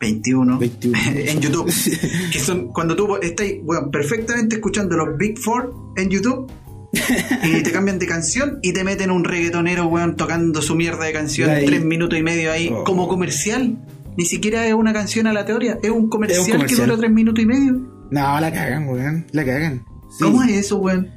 XXI, 0.00 0.34
21. 0.58 0.60
en 0.92 1.40
YouTube. 1.40 1.66
que 2.32 2.38
son 2.38 2.68
cuando 2.68 2.96
tú 2.96 3.16
estás 3.16 3.46
bueno, 3.62 3.90
perfectamente 3.90 4.56
escuchando 4.56 4.96
los 4.96 5.16
Big 5.16 5.38
Four 5.38 5.72
en 5.96 6.10
YouTube. 6.10 6.50
y 7.44 7.62
te 7.62 7.72
cambian 7.72 7.98
de 7.98 8.06
canción 8.06 8.58
y 8.62 8.72
te 8.72 8.84
meten 8.84 9.10
un 9.10 9.24
reggaetonero, 9.24 9.86
weón, 9.86 10.16
tocando 10.16 10.60
su 10.62 10.74
mierda 10.74 11.04
de 11.04 11.12
canción 11.12 11.50
Ahí. 11.50 11.64
tres 11.66 11.84
minutos 11.84 12.18
y 12.18 12.22
medio 12.22 12.52
ahí, 12.52 12.70
Oh. 12.72 12.84
como 12.84 13.08
comercial. 13.08 13.78
Ni 14.16 14.26
siquiera 14.26 14.66
es 14.66 14.74
una 14.74 14.92
canción 14.92 15.26
aleatoria, 15.26 15.78
es 15.82 15.90
un 15.90 16.10
comercial, 16.10 16.44
que 16.44 16.52
comercial. 16.52 16.86
dura 16.88 16.98
tres 16.98 17.10
minutos 17.10 17.42
y 17.42 17.46
medio. 17.46 17.72
No, 18.10 18.40
la 18.40 18.52
cagan, 18.52 18.86
weón, 18.88 19.26
la 19.32 19.44
cagan. 19.44 19.82
Sí. 20.10 20.24
¿Cómo 20.24 20.42
es 20.42 20.50
eso, 20.52 20.76
weón? 20.78 21.08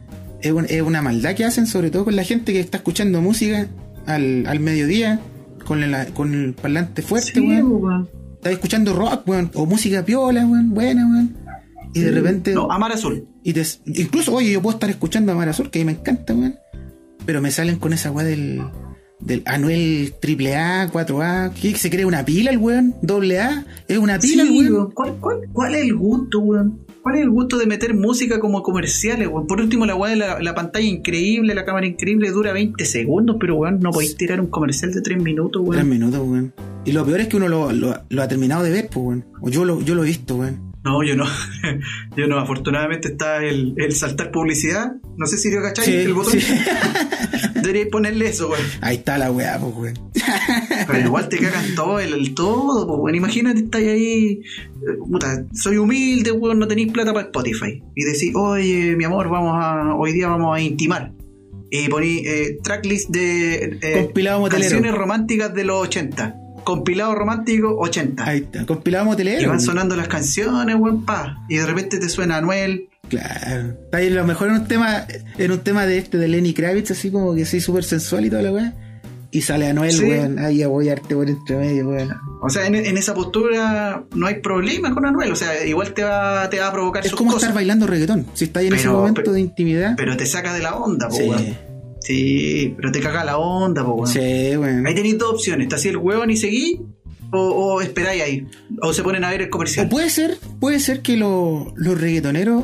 Es, 0.41 0.51
un- 0.53 0.65
es 0.69 0.81
una 0.81 1.01
maldad 1.01 1.35
que 1.35 1.43
hacen, 1.43 1.67
sobre 1.67 1.91
todo 1.91 2.05
con 2.05 2.15
la 2.15 2.23
gente 2.23 2.53
que 2.53 2.61
está 2.61 2.77
escuchando 2.77 3.19
música 3.21 3.67
al, 4.05 4.45
al 4.47 4.59
mediodía, 4.61 5.19
con, 5.65 5.91
la- 5.91 6.05
con 6.05 6.33
el 6.33 6.53
parlante 6.53 7.01
fuerte, 7.01 7.31
Sí, 7.33 7.39
weón. 7.41 7.71
weón. 7.83 8.09
Estás 8.35 8.53
escuchando 8.53 8.93
rock, 8.93 9.27
weón, 9.27 9.51
o 9.55 9.65
música 9.65 10.05
piola, 10.05 10.45
weón, 10.45 10.69
buena, 10.69 11.05
weón. 11.05 11.35
Y 11.95 12.01
de 12.01 12.11
repente. 12.11 12.53
No, 12.53 12.71
Amar 12.71 12.91
Azul. 12.91 13.25
Y 13.43 13.53
te- 13.53 13.63
incluso, 13.85 14.33
oye, 14.33 14.51
yo 14.51 14.61
puedo 14.61 14.75
estar 14.75 14.89
escuchando 14.89 15.31
a 15.31 15.35
Mar 15.35 15.49
Azul, 15.49 15.69
que 15.71 15.79
a 15.79 15.81
mí 15.81 15.85
me 15.85 15.91
encanta, 15.99 16.33
weón. 16.33 16.55
Pero 17.25 17.41
me 17.41 17.49
salen 17.51 17.77
con 17.79 17.93
esa 17.93 18.11
weá 18.11 18.25
del, 18.25 18.61
del 19.19 19.41
Anuel 19.45 20.13
AAA, 20.21 20.91
4A. 20.91 21.51
¿Qué? 21.59 21.75
¿Se 21.75 21.89
cree 21.89 22.05
una 22.05 22.23
pila 22.25 22.51
el 22.51 22.57
weón? 22.59 22.95
¿Doble 23.01 23.39
A? 23.39 23.65
¿Es 23.87 23.97
una 23.97 24.19
pila 24.19 24.43
Sí, 24.43 24.49
weón? 24.59 24.73
weón. 24.73 24.91
¿Cuál, 24.91 25.15
cuál, 25.19 25.37
cuál 25.51 25.75
es 25.75 25.81
el 25.83 25.95
gusto, 25.95 26.39
weón? 26.39 26.81
¿Cuál 27.01 27.15
es 27.17 27.21
el 27.21 27.29
gusto 27.29 27.57
de 27.59 27.67
meter 27.67 27.93
música 27.93 28.39
como 28.39 28.61
comerciales, 28.63 29.27
weón? 29.27 29.47
Por 29.47 29.61
último, 29.61 29.85
la 29.85 29.95
weá 29.95 30.09
de 30.11 30.17
la, 30.17 30.39
la 30.41 30.53
pantalla 30.55 30.85
increíble, 30.87 31.55
la 31.55 31.63
cámara 31.65 31.85
increíble, 31.87 32.29
dura 32.31 32.51
20 32.51 32.83
segundos, 32.85 33.37
pero 33.39 33.55
weón, 33.55 33.79
no 33.79 33.91
podéis 33.91 34.17
tirar 34.17 34.41
un 34.41 34.47
comercial 34.47 34.91
de 34.91 35.01
3 35.01 35.21
minutos, 35.23 35.61
Tres 35.65 35.77
weón. 35.77 35.89
minutos, 35.89 36.19
weón. 36.27 36.53
Y 36.83 36.91
lo 36.91 37.03
peor 37.05 37.21
es 37.21 37.27
que 37.27 37.37
uno 37.37 37.47
lo, 37.47 37.71
lo- 37.71 38.03
lo 38.09 38.21
ha 38.21 38.27
terminado 38.27 38.63
de 38.63 38.69
ver, 38.71 38.89
pues, 38.91 39.05
weón. 39.05 39.25
O 39.41 39.49
yo 39.49 39.65
lo, 39.65 39.81
yo 39.81 39.95
lo 39.95 40.03
he 40.03 40.07
visto, 40.07 40.35
weón. 40.35 40.64
No, 40.85 41.03
yo 41.03 41.15
no. 41.15 41.25
yo 42.15 42.27
no. 42.27 42.37
Afortunadamente 42.39 43.07
está 43.09 43.43
el, 43.43 43.73
el 43.77 43.95
saltar 43.95 44.31
publicidad. 44.31 44.93
No 45.17 45.25
sé 45.25 45.37
si 45.37 45.51
lo 45.51 45.61
cacháis, 45.61 45.87
Sí, 45.87 45.95
el 45.95 46.13
botón. 46.13 46.33
sí. 46.39 46.39
Deberíais 47.55 47.87
ponerle 47.89 48.27
eso, 48.27 48.49
weón. 48.49 48.61
Ahí 48.81 48.97
está 48.97 49.17
la 49.17 49.31
weá, 49.31 49.57
pues, 49.59 49.73
weón. 49.75 50.11
Pero 50.87 50.99
igual 50.99 51.27
te 51.29 51.37
cagan 51.39 51.73
todo, 51.75 51.99
el, 51.99 52.13
el 52.13 52.35
todo, 52.35 52.85
pues, 52.87 52.99
weón. 52.99 53.15
Imagínate, 53.15 53.61
estáis 53.61 53.87
ahí. 53.87 54.41
eh, 54.41 54.97
Puta, 55.09 55.43
soy 55.53 55.77
humilde, 55.77 56.31
weón, 56.31 56.59
no 56.59 56.67
tenéis 56.67 56.91
plata 56.91 57.11
para 57.13 57.25
Spotify. 57.25 57.81
Y 57.95 58.03
decís, 58.03 58.31
oye, 58.35 58.95
mi 58.95 59.03
amor, 59.05 59.29
vamos 59.29 59.53
a. 59.55 59.95
Hoy 59.95 60.13
día 60.13 60.27
vamos 60.27 60.55
a 60.55 60.61
intimar. 60.61 61.11
Y 61.71 61.89
poní 61.89 62.19
eh, 62.25 62.57
tracklist 62.63 63.09
de. 63.09 63.79
eh, 63.81 63.93
Compilado. 64.03 64.47
Canciones 64.47 64.93
románticas 64.93 65.53
de 65.53 65.63
los 65.63 65.81
80. 65.87 66.35
Compilado 66.65 67.15
romántico 67.15 67.75
80. 67.77 68.25
Ahí 68.25 68.39
está. 68.39 68.65
Compilado 68.65 69.05
motelero. 69.05 69.41
y 69.41 69.45
van 69.45 69.61
sonando 69.61 69.95
las 69.95 70.07
canciones, 70.09 70.75
weón, 70.77 71.05
pa. 71.05 71.37
Y 71.47 71.57
de 71.57 71.65
repente 71.65 71.97
te 71.99 72.09
suena 72.09 72.37
Anuel. 72.37 72.89
Claro. 73.07 73.69
Está 73.85 73.97
ahí 73.99 74.07
a 74.07 74.15
lo 74.15 74.25
mejor 74.25 74.49
en 74.49 74.55
un 74.55 74.67
tema, 74.67 75.05
en 75.37 75.51
un 75.51 75.59
tema 75.59 75.85
de 75.85 75.99
este 75.99 76.17
de 76.17 76.27
Lenny 76.27 76.53
Kravitz, 76.53 76.91
así 76.91 77.11
como 77.11 77.35
que 77.35 77.45
sí, 77.45 77.61
súper 77.61 77.83
sensual 77.83 78.25
y 78.25 78.29
toda 78.31 78.41
la 78.41 78.51
weá. 78.51 78.73
Y 79.31 79.41
sale 79.41 79.67
Anuel, 79.67 79.91
Sí. 79.91 80.03
weón. 80.05 80.39
Ahí 80.39 80.63
a 80.63 80.67
bollarte 80.69 81.13
por 81.13 81.27
entre 81.29 81.57
medio, 81.57 81.89
weón. 81.89 82.09
O 82.41 82.49
sea, 82.49 82.65
en, 82.67 82.75
en 82.75 82.97
esa 82.97 83.13
postura 83.13 84.03
no 84.15 84.27
hay 84.27 84.35
problema 84.35 84.93
con 84.93 85.05
Anuel. 85.05 85.31
O 85.31 85.35
sea, 85.35 85.65
igual 85.65 85.93
te 85.93 86.03
va, 86.03 86.49
te 86.49 86.59
va 86.59 86.67
a 86.67 86.71
provocar 86.71 87.03
Es 87.03 87.09
sus 87.11 87.17
como 87.17 87.31
cosas. 87.31 87.43
estar 87.43 87.55
bailando 87.55 87.85
reggaetón. 87.85 88.25
Si 88.33 88.45
está 88.45 88.61
ahí 88.61 88.67
en 88.67 88.73
ese 88.75 88.87
momento 88.87 89.21
pero- 89.21 89.33
de 89.33 89.41
intimidad. 89.41 89.93
Pero 89.97 90.15
te 90.17 90.25
saca 90.25 90.53
de 90.53 90.61
la 90.61 90.75
onda, 90.75 91.09
po, 91.09 91.15
Sí. 91.15 91.23
weón. 91.23 91.45
Sí, 92.05 92.73
pero 92.77 92.91
te 92.91 92.99
caga 92.99 93.23
la 93.23 93.37
onda, 93.37 93.83
po, 93.83 93.93
weón. 93.93 94.07
Sí, 94.07 94.19
weón. 94.57 94.85
Ahí 94.85 94.93
tenéis 94.93 95.17
dos 95.17 95.33
opciones. 95.33 95.67
Te 95.69 95.75
hacía 95.75 95.91
el 95.91 95.97
hueón 95.97 96.29
y 96.29 96.37
seguí. 96.37 96.81
O, 97.31 97.39
o 97.39 97.81
esperáis 97.81 98.21
ahí. 98.21 98.47
O 98.81 98.93
se 98.93 99.01
ponen 99.01 99.23
a 99.23 99.29
ver 99.31 99.41
el 99.41 99.49
comercial. 99.49 99.87
O 99.87 99.89
puede 99.89 100.09
ser, 100.09 100.37
puede 100.59 100.79
ser 100.79 101.01
que 101.01 101.17
lo- 101.17 101.73
los 101.75 101.99
reggaetoneros 101.99 102.63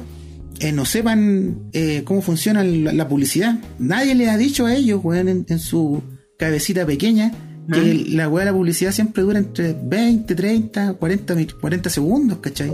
eh, 0.59 0.71
no 0.71 0.85
sepan 0.85 1.57
eh, 1.73 2.03
cómo 2.05 2.21
funciona 2.21 2.63
la, 2.63 2.93
la 2.93 3.07
publicidad. 3.07 3.59
Nadie 3.79 4.13
les 4.13 4.29
ha 4.29 4.37
dicho 4.37 4.67
a 4.67 4.75
ellos, 4.75 5.01
weón, 5.03 5.27
en, 5.27 5.45
en 5.49 5.59
su 5.59 6.03
cabecita 6.37 6.85
pequeña, 6.85 7.31
que 7.71 7.93
la 8.09 8.27
weá 8.29 8.45
de 8.45 8.51
la 8.51 8.57
publicidad 8.57 8.91
siempre 8.91 9.23
dura 9.23 9.39
entre 9.39 9.75
20, 9.81 10.35
30, 10.35 10.93
40, 10.93 11.35
mi- 11.35 11.45
40 11.47 11.89
segundos, 11.89 12.37
¿cachai? 12.39 12.71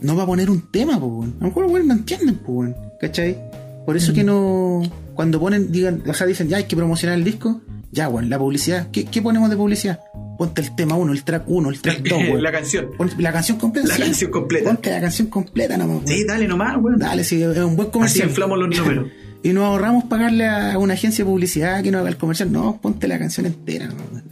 No 0.00 0.16
va 0.16 0.22
a 0.22 0.26
poner 0.26 0.48
un 0.50 0.70
tema, 0.70 0.98
pues, 0.98 1.12
weón. 1.12 1.34
A 1.38 1.42
lo 1.42 1.46
mejor 1.48 1.64
weones 1.66 1.86
no 1.86 1.94
entienden, 1.94 2.36
pues, 2.36 2.46
weón, 2.48 2.76
¿cachai? 3.00 3.36
Por 3.84 3.96
eso 3.96 4.12
que 4.14 4.24
no. 4.24 4.80
Cuando 5.22 5.38
ponen, 5.38 5.70
digan, 5.70 6.02
o 6.04 6.14
sea, 6.14 6.26
dicen, 6.26 6.48
ya 6.48 6.56
hay 6.56 6.64
que 6.64 6.74
promocionar 6.74 7.16
el 7.16 7.22
disco, 7.22 7.60
ya, 7.92 8.08
weón, 8.08 8.28
la 8.28 8.40
publicidad. 8.40 8.88
¿Qué, 8.90 9.04
qué 9.04 9.22
ponemos 9.22 9.48
de 9.50 9.56
publicidad? 9.56 10.00
Ponte 10.36 10.60
el 10.62 10.74
tema 10.74 10.96
1, 10.96 11.12
el 11.12 11.22
track 11.22 11.44
1, 11.46 11.70
el 11.70 11.80
track 11.80 12.02
2, 12.08 12.18
weón. 12.18 12.42
la 12.42 12.50
canción. 12.50 12.86
Pon 12.98 13.08
la 13.18 13.32
canción 13.32 13.56
completa. 13.56 13.86
La 13.86 13.94
sí. 13.94 14.02
canción 14.02 14.30
completa. 14.32 14.64
Ponte 14.68 14.90
la 14.90 15.00
canción 15.00 15.28
completa 15.28 15.76
nomás. 15.76 15.98
weón. 15.98 16.08
Sí, 16.08 16.24
dale 16.26 16.48
nomás, 16.48 16.76
weón. 16.82 16.98
Dale, 16.98 17.22
sí, 17.22 17.40
es 17.40 17.56
un 17.58 17.76
buen 17.76 17.86
Así 17.86 17.92
comercial. 17.92 18.28
inflamos 18.30 18.58
los 18.58 18.76
números. 18.76 19.06
Y 19.44 19.52
nos 19.52 19.64
ahorramos 19.64 20.04
pagarle 20.04 20.46
a 20.48 20.76
una 20.78 20.94
agencia 20.94 21.24
de 21.24 21.30
publicidad 21.30 21.82
que 21.84 21.92
nos 21.92 22.00
haga 22.00 22.10
el 22.10 22.16
comercial. 22.16 22.50
No, 22.50 22.80
ponte 22.82 23.06
la 23.06 23.18
canción 23.20 23.46
entera. 23.46 23.88
weón. 23.90 24.24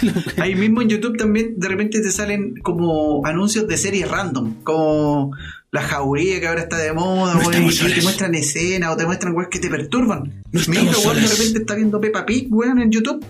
Ahí 0.36 0.54
mismo 0.54 0.80
en 0.80 0.90
YouTube 0.90 1.16
también 1.18 1.54
de 1.58 1.66
repente 1.68 2.00
te 2.00 2.10
salen 2.12 2.54
como 2.62 3.26
anuncios 3.26 3.66
de 3.66 3.76
series 3.76 4.08
random, 4.08 4.54
como 4.62 5.32
La 5.72 5.82
Jauría 5.82 6.40
que 6.40 6.48
ahora 6.48 6.62
está 6.62 6.78
de 6.78 6.92
moda, 6.92 7.34
No 7.34 7.48
te 7.48 7.60
muestran 7.60 8.34
escenas 8.34 8.92
o 8.92 8.96
te 8.96 9.06
muestran 9.06 9.34
weas 9.36 9.48
que 9.50 9.60
te 9.60 9.68
perturban. 9.68 10.42
No 10.50 10.60
Mi 10.66 10.78
hijo, 10.78 11.00
weón, 11.02 11.22
de 11.22 11.28
repente 11.28 11.58
está 11.60 11.76
viendo 11.76 12.00
Peppa 12.00 12.26
Pig, 12.26 12.48
weón, 12.50 12.80
en 12.80 12.90
YouTube, 12.90 13.24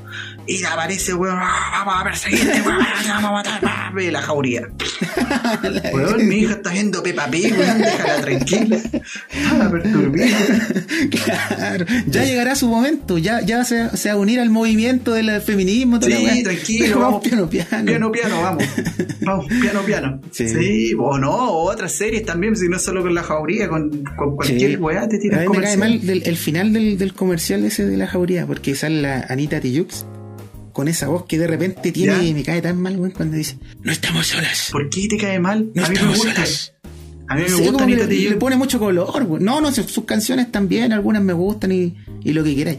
y 0.50 0.64
aparece, 0.64 1.14
weón, 1.14 1.38
"Ah, 1.40 1.82
vamos 1.84 2.00
a 2.00 2.04
perseguirte, 2.04 2.60
weón, 2.62 2.78
te 3.02 3.08
vamos 3.08 3.30
a 3.30 3.32
matar, 3.32 3.94
ve 3.94 4.10
La 4.12 4.20
Jauría. 4.22 4.68
Weón, 5.92 6.28
mi 6.28 6.36
hija 6.38 6.52
está 6.54 6.70
viendo 6.70 7.02
Peppa 7.02 7.26
Pig, 7.30 7.52
weón, 7.58 7.78
déjala 7.82 8.20
tranquila. 8.20 8.78
Perturbada. 9.70 10.26
claro. 11.24 11.86
Ya 12.06 12.24
llegará 12.24 12.54
su 12.54 12.68
momento. 12.68 13.18
Ya, 13.18 13.40
ya 13.40 13.64
se, 13.64 13.96
se 13.96 14.08
va 14.08 14.14
a 14.14 14.18
unir 14.18 14.40
al 14.40 14.50
movimiento 14.50 15.12
del 15.12 15.40
feminismo. 15.40 15.96
la 15.98 16.02
Sí, 16.06 16.24
weá. 16.24 16.42
tranquilo, 16.42 16.98
vamos. 17.00 17.22
piano, 17.22 17.48
piano. 17.48 17.84
Piano, 17.86 18.12
piano, 18.12 18.42
vamos. 18.42 18.64
Vamos, 19.20 19.46
piano, 19.46 19.80
piano. 19.82 20.20
Sí. 20.30 20.48
Sí. 20.48 20.94
o 20.98 21.18
no, 21.18 21.30
o 21.30 21.70
otras 21.70 21.92
series 21.92 22.24
también, 22.24 22.56
si 22.56 22.68
no 22.68 22.78
solo 22.78 23.02
con 23.02 23.14
la 23.14 23.22
jauría, 23.22 23.68
con, 23.68 24.04
con 24.16 24.36
cualquier 24.36 24.70
Sí. 24.72 24.76
weá 24.76 25.08
te 25.08 25.18
tiran 25.18 25.40
mí 25.40 25.46
me 25.48 25.52
cae 25.62 25.76
comercial. 25.76 25.78
mal 25.78 26.06
del- 26.06 26.22
el 26.24 26.36
final 26.36 26.72
del, 26.72 26.98
del 26.98 27.12
comercial 27.14 27.64
ese 27.64 27.86
de 27.86 27.96
la 27.96 28.06
jauría, 28.06 28.46
porque 28.46 28.74
sale 28.74 29.00
la 29.02 29.26
Anita 29.28 29.60
Tijoux 29.60 30.06
con 30.80 30.88
esa 30.88 31.08
voz 31.08 31.26
que 31.26 31.36
de 31.36 31.46
repente 31.46 31.92
tiene 31.92 32.24
y 32.24 32.32
me 32.32 32.42
cae 32.42 32.62
tan 32.62 32.80
mal, 32.80 32.98
weón, 32.98 33.10
cuando 33.10 33.36
dice, 33.36 33.58
no 33.82 33.92
estamos 33.92 34.28
solas. 34.28 34.70
¿Por 34.72 34.88
qué 34.88 35.08
te 35.08 35.18
cae 35.18 35.38
mal? 35.38 35.70
No 35.74 35.84
a 35.84 35.88
mí 35.88 35.90
me 35.90 35.94
estamos 35.96 36.16
gusta. 36.16 36.34
solas. 36.36 36.72
A 37.28 37.34
mí 37.34 37.42
me 37.46 37.54
gusta 37.54 37.86
le, 37.86 38.06
le 38.06 38.36
pone 38.36 38.56
mucho 38.56 38.78
color, 38.78 39.22
weón. 39.24 39.44
No, 39.44 39.60
no, 39.60 39.70
sus 39.72 40.04
canciones 40.06 40.50
también, 40.50 40.94
algunas 40.94 41.22
me 41.22 41.34
gustan 41.34 41.70
y, 41.72 41.96
y 42.24 42.32
lo 42.32 42.42
que 42.42 42.56
queráis. 42.56 42.78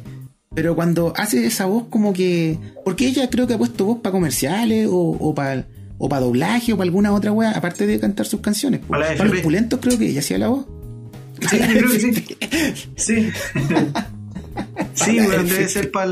Pero 0.55 0.73
cuando 0.73 1.13
hace 1.15 1.45
esa 1.45 1.67
voz 1.67 1.83
como 1.91 2.11
que... 2.11 2.57
Porque 2.83 3.05
ella 3.05 3.29
creo 3.29 3.45
que 3.45 3.53
ha 3.53 3.59
puesto 3.59 3.85
voz 3.85 3.99
para 3.99 4.13
comerciales 4.13 4.87
o, 4.89 5.11
o 5.11 5.35
para 5.35 5.67
o 5.99 6.09
para 6.09 6.21
doblaje 6.21 6.73
o 6.73 6.77
para 6.77 6.85
alguna 6.87 7.13
otra 7.13 7.31
wea, 7.31 7.51
aparte 7.51 7.85
de 7.85 7.99
cantar 7.99 8.25
sus 8.25 8.41
canciones. 8.41 8.81
Para 8.87 9.13
los 9.25 9.41
pulentos 9.41 9.79
creo 9.79 9.99
que 9.99 10.07
ella 10.07 10.21
hacía 10.21 10.39
la 10.39 10.47
voz. 10.47 10.65
Sí, 11.47 11.59
yo 11.59 11.67
creo 11.67 11.91
que 11.91 11.99
sí. 11.99 12.25
Sí. 12.95 13.29
Sí, 14.93 15.19
weón, 15.19 15.47
debe 15.47 15.67
ser 15.67 15.91
para 15.91 16.11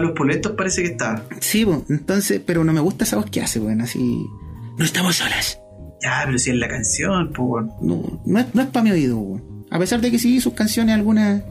los 0.00 0.12
pulentos 0.12 0.52
parece 0.52 0.82
que 0.82 0.88
está. 0.88 1.24
Sí, 1.40 1.64
po, 1.64 1.84
entonces, 1.88 2.40
pero 2.44 2.64
no 2.64 2.72
me 2.72 2.80
gusta 2.80 3.04
esa 3.04 3.16
voz 3.16 3.30
que 3.30 3.40
hace, 3.40 3.60
weón, 3.60 3.80
así... 3.80 4.24
No 4.78 4.84
estamos 4.84 5.16
solas. 5.16 5.58
Ya, 6.02 6.22
pero 6.26 6.38
si 6.38 6.50
es 6.50 6.56
la 6.56 6.68
canción, 6.68 7.32
pues. 7.32 7.66
No, 7.80 8.20
no 8.24 8.38
es, 8.38 8.54
no 8.54 8.62
es 8.62 8.68
para 8.68 8.84
mi 8.84 8.90
oído, 8.90 9.16
weón. 9.16 9.66
A 9.70 9.78
pesar 9.78 10.00
de 10.00 10.10
que 10.10 10.18
sí, 10.18 10.40
sus 10.40 10.52
canciones, 10.52 10.94
algunas 10.94 11.42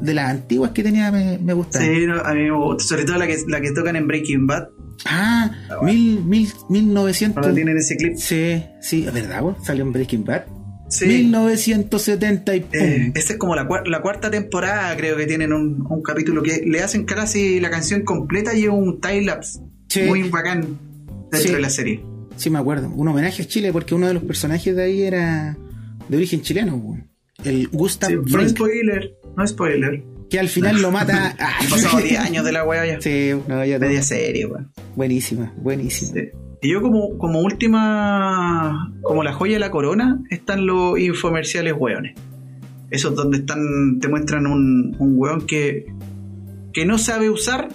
de 0.00 0.14
las 0.14 0.30
antiguas 0.30 0.72
que 0.72 0.82
tenía, 0.82 1.10
me, 1.10 1.38
me 1.38 1.54
gustaban. 1.54 1.88
Sí, 1.88 2.06
no, 2.06 2.20
a 2.20 2.34
mí 2.34 2.42
me 2.42 2.50
gusta. 2.50 2.84
Sobre 2.84 3.04
todo 3.04 3.16
la 3.16 3.26
que, 3.26 3.38
la 3.48 3.60
que 3.60 3.72
tocan 3.72 3.96
en 3.96 4.06
Breaking 4.06 4.46
Bad. 4.46 4.68
Ah, 5.06 5.50
mil, 5.82 6.22
mil, 6.24 6.48
1900. 6.68 7.42
Ahora 7.42 7.54
tienen 7.54 7.76
ese 7.78 7.96
clip. 7.96 8.16
Sí, 8.16 8.62
sí, 8.80 9.06
es 9.06 9.12
verdad, 9.12 9.42
weón. 9.42 9.56
Salió 9.64 9.84
en 9.84 9.92
Breaking 9.92 10.24
Bad. 10.24 10.44
Sí. 10.88 11.06
1970 11.06 12.56
y. 12.56 12.66
Eh, 12.72 13.12
esa 13.14 13.32
es 13.32 13.38
como 13.38 13.54
la, 13.56 13.66
cuar- 13.68 13.86
la 13.88 14.00
cuarta 14.02 14.30
temporada, 14.30 14.96
creo 14.96 15.16
que 15.16 15.26
tienen 15.26 15.52
un, 15.52 15.84
un 15.88 16.02
capítulo 16.02 16.42
que 16.42 16.62
le 16.66 16.80
hacen 16.82 17.04
casi 17.04 17.58
la 17.60 17.70
canción 17.70 18.02
completa 18.02 18.54
y 18.54 18.68
un 18.68 19.00
time-lapse 19.00 19.60
Sí. 19.88 20.02
muy 20.02 20.28
bacán 20.28 20.78
dentro 21.30 21.38
Sí. 21.40 21.52
de 21.52 21.60
la 21.60 21.70
serie. 21.70 22.04
Sí, 22.36 22.50
me 22.50 22.58
acuerdo. 22.58 22.88
Un 22.90 23.08
homenaje 23.08 23.42
a 23.42 23.46
Chile 23.46 23.72
porque 23.72 23.94
uno 23.94 24.06
de 24.08 24.14
los 24.14 24.22
personajes 24.24 24.76
de 24.76 24.82
ahí 24.84 25.02
era 25.02 25.56
de 26.08 26.16
origen 26.16 26.42
chileno. 26.42 27.00
El 27.44 27.68
Gustav 27.68 28.10
no 28.12 28.48
spoiler, 28.48 29.14
no 29.36 29.46
spoiler. 29.46 30.02
que 30.30 30.38
al 30.40 30.48
final 30.48 30.80
lo 30.82 30.90
mata. 30.90 31.34
Han 31.60 31.68
pasado 31.68 31.98
10 31.98 32.18
años 32.20 32.44
de 32.44 32.52
la 32.52 32.64
wea 32.64 32.86
ya. 32.86 33.00
Sí, 33.00 33.30
no, 33.48 33.64
ya. 33.64 33.78
Media 33.78 34.02
serie, 34.02 34.46
weón. 34.46 34.70
Buenísima, 34.94 35.52
buenísima. 35.56 36.20
Y 36.62 36.70
yo 36.70 36.82
como, 36.82 37.18
como 37.18 37.40
última, 37.40 38.92
como 39.02 39.22
la 39.22 39.32
joya 39.32 39.54
de 39.54 39.60
la 39.60 39.70
corona, 39.70 40.20
están 40.30 40.66
los 40.66 40.98
infomerciales 40.98 41.74
weones. 41.76 42.18
Esos 42.90 43.14
donde 43.14 43.38
están, 43.38 43.98
te 44.00 44.08
muestran 44.08 44.46
un, 44.46 44.96
un 44.98 45.14
weón 45.16 45.46
que, 45.46 45.86
que 46.72 46.86
no 46.86 46.98
sabe 46.98 47.30
usar 47.30 47.68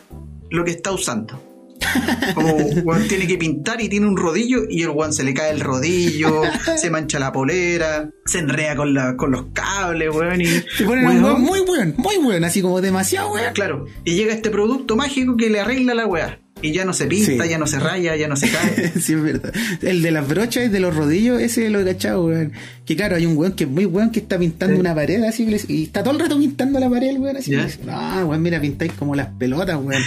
lo 0.50 0.64
que 0.64 0.72
está 0.72 0.92
usando. 0.92 1.42
Como 2.36 2.56
weón 2.84 3.08
tiene 3.08 3.28
que 3.28 3.38
pintar 3.38 3.82
y 3.82 3.90
tiene 3.90 4.08
un 4.08 4.18
rodillo 4.18 4.64
y 4.70 4.84
el 4.84 4.90
weón 4.90 5.14
se 5.14 5.24
le 5.24 5.34
cae 5.34 5.52
el 5.52 5.60
rodillo, 5.60 6.44
se 6.78 6.90
mancha 6.90 7.20
la 7.20 7.32
polera, 7.32 8.10
se 8.26 8.40
enrea 8.40 8.76
con, 8.76 8.94
la, 8.94 9.16
con 9.18 9.32
los 9.32 9.48
cables, 9.54 10.14
weón. 10.14 10.42
Y, 10.42 10.46
Se 10.46 10.86
ponen 10.86 11.06
un 11.06 11.12
weón, 11.12 11.24
weón 11.24 11.42
muy 11.42 11.60
weón, 11.62 11.94
muy 11.98 12.18
weón, 12.18 12.44
así 12.44 12.62
como 12.62 12.82
demasiado 12.82 13.34
weón. 13.34 13.54
Claro, 13.54 13.86
y 14.06 14.16
llega 14.16 14.34
este 14.34 14.50
producto 14.50 14.96
mágico 14.96 15.36
que 15.38 15.50
le 15.50 15.60
arregla 15.60 15.94
la 15.94 16.06
weá. 16.06 16.40
Y 16.62 16.72
ya 16.74 16.86
no 16.86 16.94
se 16.94 17.06
pinta, 17.08 17.44
Sí. 17.44 17.50
ya 17.50 17.58
no 17.58 17.68
se 17.68 17.80
raya, 17.80 18.16
ya 18.16 18.28
no 18.28 18.36
se 18.36 18.50
cae. 18.50 18.92
sí, 19.00 19.14
es 19.14 19.22
verdad. 19.24 19.54
El 19.82 20.02
de 20.02 20.12
las 20.12 20.28
brochas 20.28 20.66
y 20.66 20.70
de 20.70 20.80
los 20.80 20.96
rodillos, 20.96 21.42
ese 21.42 21.70
lo 21.70 21.80
he 21.80 21.86
cachado, 21.86 22.26
weón. 22.26 22.52
Que 22.86 22.96
claro, 22.96 23.16
hay 23.16 23.26
un 23.26 23.38
weón 23.38 23.54
que 23.54 23.64
es 23.66 23.70
muy 23.70 23.86
weón 23.86 24.12
que 24.12 24.20
está 24.20 24.38
pintando 24.38 24.76
Sí. 24.76 24.80
una 24.80 24.94
pared 24.96 25.24
así 25.24 25.48
y 25.68 25.84
está 25.84 26.04
todo 26.04 26.14
el 26.14 26.20
rato 26.20 26.38
pintando 26.38 26.80
la 26.80 26.90
pared, 26.90 27.18
weón. 27.18 27.38
Así 27.38 27.52
Ya. 27.52 27.60
que 27.60 27.66
dice, 27.66 27.80
no, 27.86 28.26
weón, 28.28 28.42
mira, 28.42 28.60
pintáis 28.62 28.92
como 28.94 29.16
las 29.16 29.28
pelotas, 29.28 29.78
weón. 29.82 30.02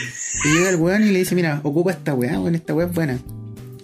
Y 0.45 0.57
llega 0.59 0.71
el 0.71 0.77
weón 0.77 1.03
y 1.07 1.13
le 1.13 1.19
dice, 1.21 1.35
mira, 1.35 1.61
ocupa 1.63 1.91
esta 1.93 2.15
weá, 2.15 2.39
weón, 2.41 2.55
esta 2.55 2.75
weá 2.75 2.87
es 2.87 2.93
buena. 2.93 3.19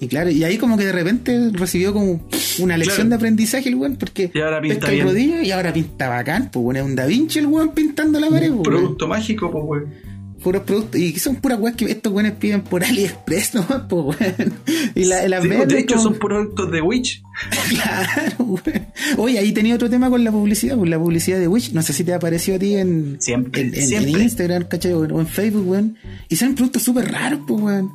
Y 0.03 0.09
claro, 0.09 0.31
y 0.31 0.43
ahí 0.45 0.57
como 0.57 0.79
que 0.79 0.87
de 0.87 0.93
repente 0.93 1.51
recibió 1.53 1.93
como 1.93 2.27
una 2.61 2.79
lección 2.79 2.97
Claro. 3.09 3.09
de 3.11 3.15
aprendizaje 3.17 3.69
el 3.69 3.75
weón, 3.75 3.97
porque 3.97 4.31
Y 4.33 4.41
ahora 4.41 4.59
pinta 4.61 4.91
el 4.91 5.03
rodillo 5.03 5.43
y 5.43 5.51
ahora 5.51 5.75
pinta 5.75 6.09
bacán, 6.09 6.51
pues 6.51 6.63
bueno, 6.63 6.81
es 6.81 6.87
un 6.87 6.97
Da 6.97 7.05
Vinci 7.05 7.39
el 7.39 7.47
weón 7.47 7.73
pintando 7.75 8.19
la 8.19 8.31
pared, 8.31 8.49
pues, 8.49 8.61
weón. 8.61 8.63
Producto 8.63 9.07
mágico, 9.09 9.51
pues 9.51 9.63
weón. 9.67 10.10
Puros 10.43 10.63
productos, 10.63 10.99
y 11.01 11.19
son 11.19 11.37
puras 11.37 11.61
weas 11.61 11.77
que 11.77 11.85
estos 11.85 12.13
weones 12.13 12.33
piden 12.33 12.63
por 12.63 12.83
AliExpress, 12.83 13.55
¿no? 13.57 13.67
Pues 13.89 14.19
weón. 14.21 14.55
Y 14.95 15.05
la, 15.05 15.29
las 15.29 15.43
Sí, 15.43 15.49
venden 15.49 15.69
de 15.69 15.79
hecho, 15.81 15.97
como- 15.97 16.09
son 16.11 16.19
productos 16.19 16.71
de 16.71 16.81
Witch. 16.81 17.23
Claro, 17.69 18.37
weón. 18.39 18.87
Oye, 19.19 19.39
ahí 19.39 19.53
tenía 19.53 19.75
otro 19.75 19.89
tema 19.91 20.09
con 20.11 20.23
la 20.25 20.31
publicidad, 20.33 20.77
con 20.77 20.89
la 20.91 20.99
publicidad 20.99 21.39
de 21.39 21.49
Wish. 21.49 21.73
No 21.73 21.83
sé 21.83 21.93
si 21.93 22.05
te 22.05 22.13
apareció 22.15 22.55
a 22.55 22.59
ti 22.59 22.77
en, 22.77 23.17
Siempre, 23.21 23.63
en, 23.63 23.75
en- 23.75 23.87
siempre. 23.87 24.11
en 24.13 24.21
Instagram, 24.23 24.65
¿cachai? 24.65 24.93
O 24.93 25.05
en, 25.21 25.27
Facebook, 25.27 25.69
weón. 25.69 25.97
Y 26.29 26.37
salen 26.37 26.55
productos 26.55 26.83
súper 26.83 27.11
raros, 27.13 27.41
pues, 27.47 27.61
weón. 27.61 27.91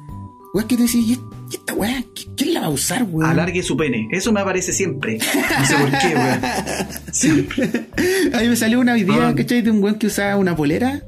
Weón, 0.53 0.67
que 0.67 0.75
te 0.77 0.83
decís, 0.83 1.05
¿y 1.07 1.13
est- 1.13 1.21
y 1.51 1.55
esta 1.55 1.73
weá? 1.73 1.99
¿qui- 2.15 2.27
¿Quién 2.37 2.53
la 2.53 2.61
va 2.61 2.65
a 2.67 2.69
usar, 2.69 3.03
weón? 3.03 3.29
Alargue 3.29 3.61
su 3.63 3.75
pene. 3.75 4.07
Eso 4.11 4.31
me 4.31 4.39
aparece 4.41 4.71
siempre. 4.73 5.17
No 5.59 5.65
sé 5.65 5.75
por 5.75 5.89
qué, 5.99 6.15
weón. 6.15 6.39
Siempre. 7.11 7.69
A 8.33 8.39
mí 8.41 8.47
me 8.49 8.55
salió 8.55 8.79
una 8.79 8.97
idea. 8.97 9.33
¿cachai? 9.35 9.61
De 9.61 9.71
un 9.71 9.81
weón 9.83 9.95
que 9.99 10.07
usaba 10.07 10.37
una 10.37 10.55
polera, 10.55 11.03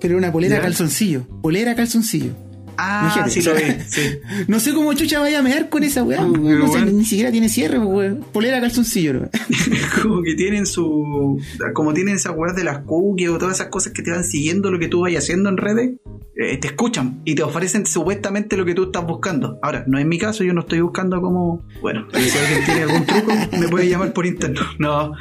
pero 0.00 0.12
era 0.14 0.18
una 0.18 0.32
polera 0.32 0.56
¿Ya? 0.56 0.62
calzoncillo. 0.62 1.26
Polera 1.42 1.74
calzoncillo. 1.74 2.32
Ah, 2.80 3.00
Imagínate, 3.02 3.30
sí 3.32 3.42
lo 3.42 3.54
vi. 3.56 3.62
Sí. 3.88 4.02
No 4.46 4.60
sé 4.60 4.72
cómo 4.72 4.92
chucha 4.92 5.18
vaya 5.18 5.40
a 5.40 5.42
mear 5.42 5.68
con 5.68 5.82
esa 5.82 6.04
weá, 6.04 6.24
weón. 6.24 6.60
No 6.60 6.72
sé, 6.72 6.80
ni 6.82 7.04
siquiera 7.04 7.32
tiene 7.32 7.48
cierre, 7.48 7.78
weón. 7.80 8.24
Polera 8.32 8.60
calzoncillo, 8.60 9.14
¿no? 9.14 9.28
Como 10.02 10.22
que 10.22 10.34
tienen 10.36 10.64
su. 10.64 11.40
Como 11.74 11.92
tienen 11.92 12.14
esas 12.14 12.34
weas 12.36 12.54
de 12.54 12.62
las 12.62 12.78
cookies 12.84 13.30
o 13.30 13.38
todas 13.38 13.56
esas 13.56 13.66
cosas 13.66 13.92
que 13.92 14.02
te 14.02 14.12
van 14.12 14.22
siguiendo 14.22 14.70
lo 14.70 14.78
que 14.78 14.86
tú 14.86 15.00
vayas 15.00 15.24
haciendo 15.24 15.48
en 15.48 15.56
redes. 15.56 15.90
eh, 16.36 16.56
te 16.58 16.68
escuchan 16.68 17.20
y 17.24 17.34
te 17.34 17.42
ofrecen 17.42 17.84
supuestamente 17.84 18.56
lo 18.56 18.64
que 18.64 18.74
tú 18.74 18.84
estás 18.84 19.04
buscando. 19.04 19.58
Ahora, 19.60 19.82
no 19.88 19.98
es 19.98 20.06
mi 20.06 20.18
caso, 20.18 20.44
yo 20.44 20.52
no 20.54 20.60
estoy 20.60 20.80
buscando 20.80 21.20
como. 21.20 21.64
Bueno, 21.80 22.06
si 22.12 22.38
alguien 22.38 22.64
tiene 22.64 22.82
algún 22.82 23.06
truco, 23.06 23.32
me 23.58 23.66
puede 23.68 23.88
llamar 23.88 24.12
por 24.12 24.24
internet. 24.24 24.62
No. 24.78 25.14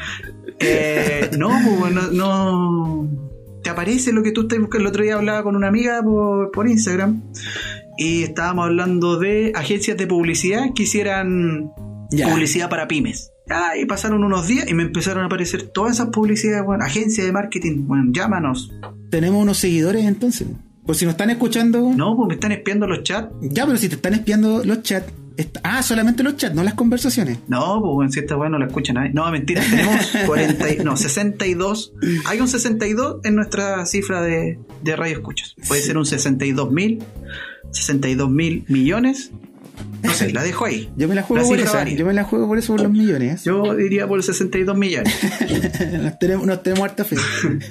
Eh, 0.59 1.32
no, 1.39 1.49
pues, 1.80 1.91
no, 1.91 2.11
no. 2.11 3.26
Te 3.63 3.69
aparece 3.69 4.11
lo 4.13 4.23
que 4.23 4.31
tú 4.31 4.41
estás 4.41 4.59
buscando. 4.59 4.83
El 4.85 4.87
otro 4.87 5.03
día 5.03 5.15
hablaba 5.15 5.43
con 5.43 5.55
una 5.55 5.67
amiga 5.67 6.01
por, 6.03 6.51
por 6.51 6.67
Instagram 6.69 7.21
y 7.97 8.23
estábamos 8.23 8.65
hablando 8.65 9.17
de 9.19 9.51
agencias 9.55 9.97
de 9.97 10.07
publicidad 10.07 10.67
que 10.75 10.83
hicieran 10.83 11.71
Ya. 12.11 12.29
publicidad 12.29 12.69
para 12.69 12.87
pymes. 12.87 13.31
Ah, 13.49 13.71
y 13.81 13.85
pasaron 13.85 14.23
unos 14.23 14.47
días 14.47 14.69
y 14.69 14.73
me 14.73 14.83
empezaron 14.83 15.23
a 15.23 15.27
aparecer 15.27 15.63
todas 15.73 15.93
esas 15.93 16.07
publicidades, 16.09 16.65
bueno, 16.65 16.83
agencias 16.83 17.25
de 17.25 17.31
marketing, 17.31 17.85
bueno, 17.87 18.11
llámanos. 18.13 18.71
Tenemos 19.09 19.41
unos 19.41 19.57
seguidores 19.57 20.03
entonces. 20.05 20.47
Por 20.85 20.95
si 20.95 21.05
nos 21.05 21.13
están 21.13 21.29
escuchando. 21.29 21.91
No, 21.95 22.15
pues 22.15 22.27
me 22.27 22.33
están 22.35 22.51
espiando 22.51 22.87
los 22.87 23.03
chats. 23.03 23.29
Ya, 23.41 23.65
pero 23.65 23.77
si 23.77 23.89
te 23.89 23.95
están 23.95 24.13
espiando 24.13 24.63
los 24.63 24.83
chats. 24.83 25.11
Ah, 25.63 25.83
solamente 25.83 26.23
los 26.23 26.35
chats, 26.38 26.55
no 26.55 26.63
las 26.63 26.73
conversaciones. 26.73 27.39
No, 27.47 27.81
pues 27.81 28.13
si 28.13 28.19
esta 28.21 28.35
weá 28.38 28.49
no 28.49 28.57
la 28.57 28.65
escucha 28.67 28.93
nadie. 28.93 29.11
No, 29.13 29.29
mentira, 29.31 29.61
tenemos 29.69 30.05
40, 30.25 30.73
y- 30.73 30.77
no, 30.83 30.97
62. 30.97 31.93
Hay 32.25 32.39
un 32.39 32.47
62 32.47 33.17
en 33.23 33.35
nuestra 33.35 33.85
cifra 33.85 34.21
de, 34.21 34.59
de 34.83 34.95
radio 34.95 35.13
escuchas. 35.17 35.55
Puede 35.67 35.81
ser 35.81 35.97
un 35.97 36.05
62 36.05 36.71
mil, 36.71 37.03
62 37.71 38.29
mil 38.29 38.65
millones. 38.67 39.31
No 40.03 40.13
sé, 40.13 40.32
la 40.32 40.43
dejo 40.43 40.65
ahí. 40.65 40.89
Yo 40.95 41.07
me 41.07 41.15
la 41.15 41.23
juego 41.23 41.41
La 41.43 41.47
por 41.65 41.73
varía. 41.75 41.95
Yo 41.97 42.05
me 42.05 42.13
la 42.13 42.23
juego 42.23 42.47
por 42.47 42.57
eso 42.57 42.73
por 42.73 42.84
los 42.84 42.91
millones. 42.91 43.43
Yo 43.43 43.75
diría 43.75 44.07
por 44.07 44.21
62 44.23 44.78
millones. 44.78 45.13
nos, 46.01 46.19
tenemos, 46.19 46.45
nos 46.47 46.63
tenemos 46.63 46.84
harta 46.88 47.03
fe. 47.03 47.15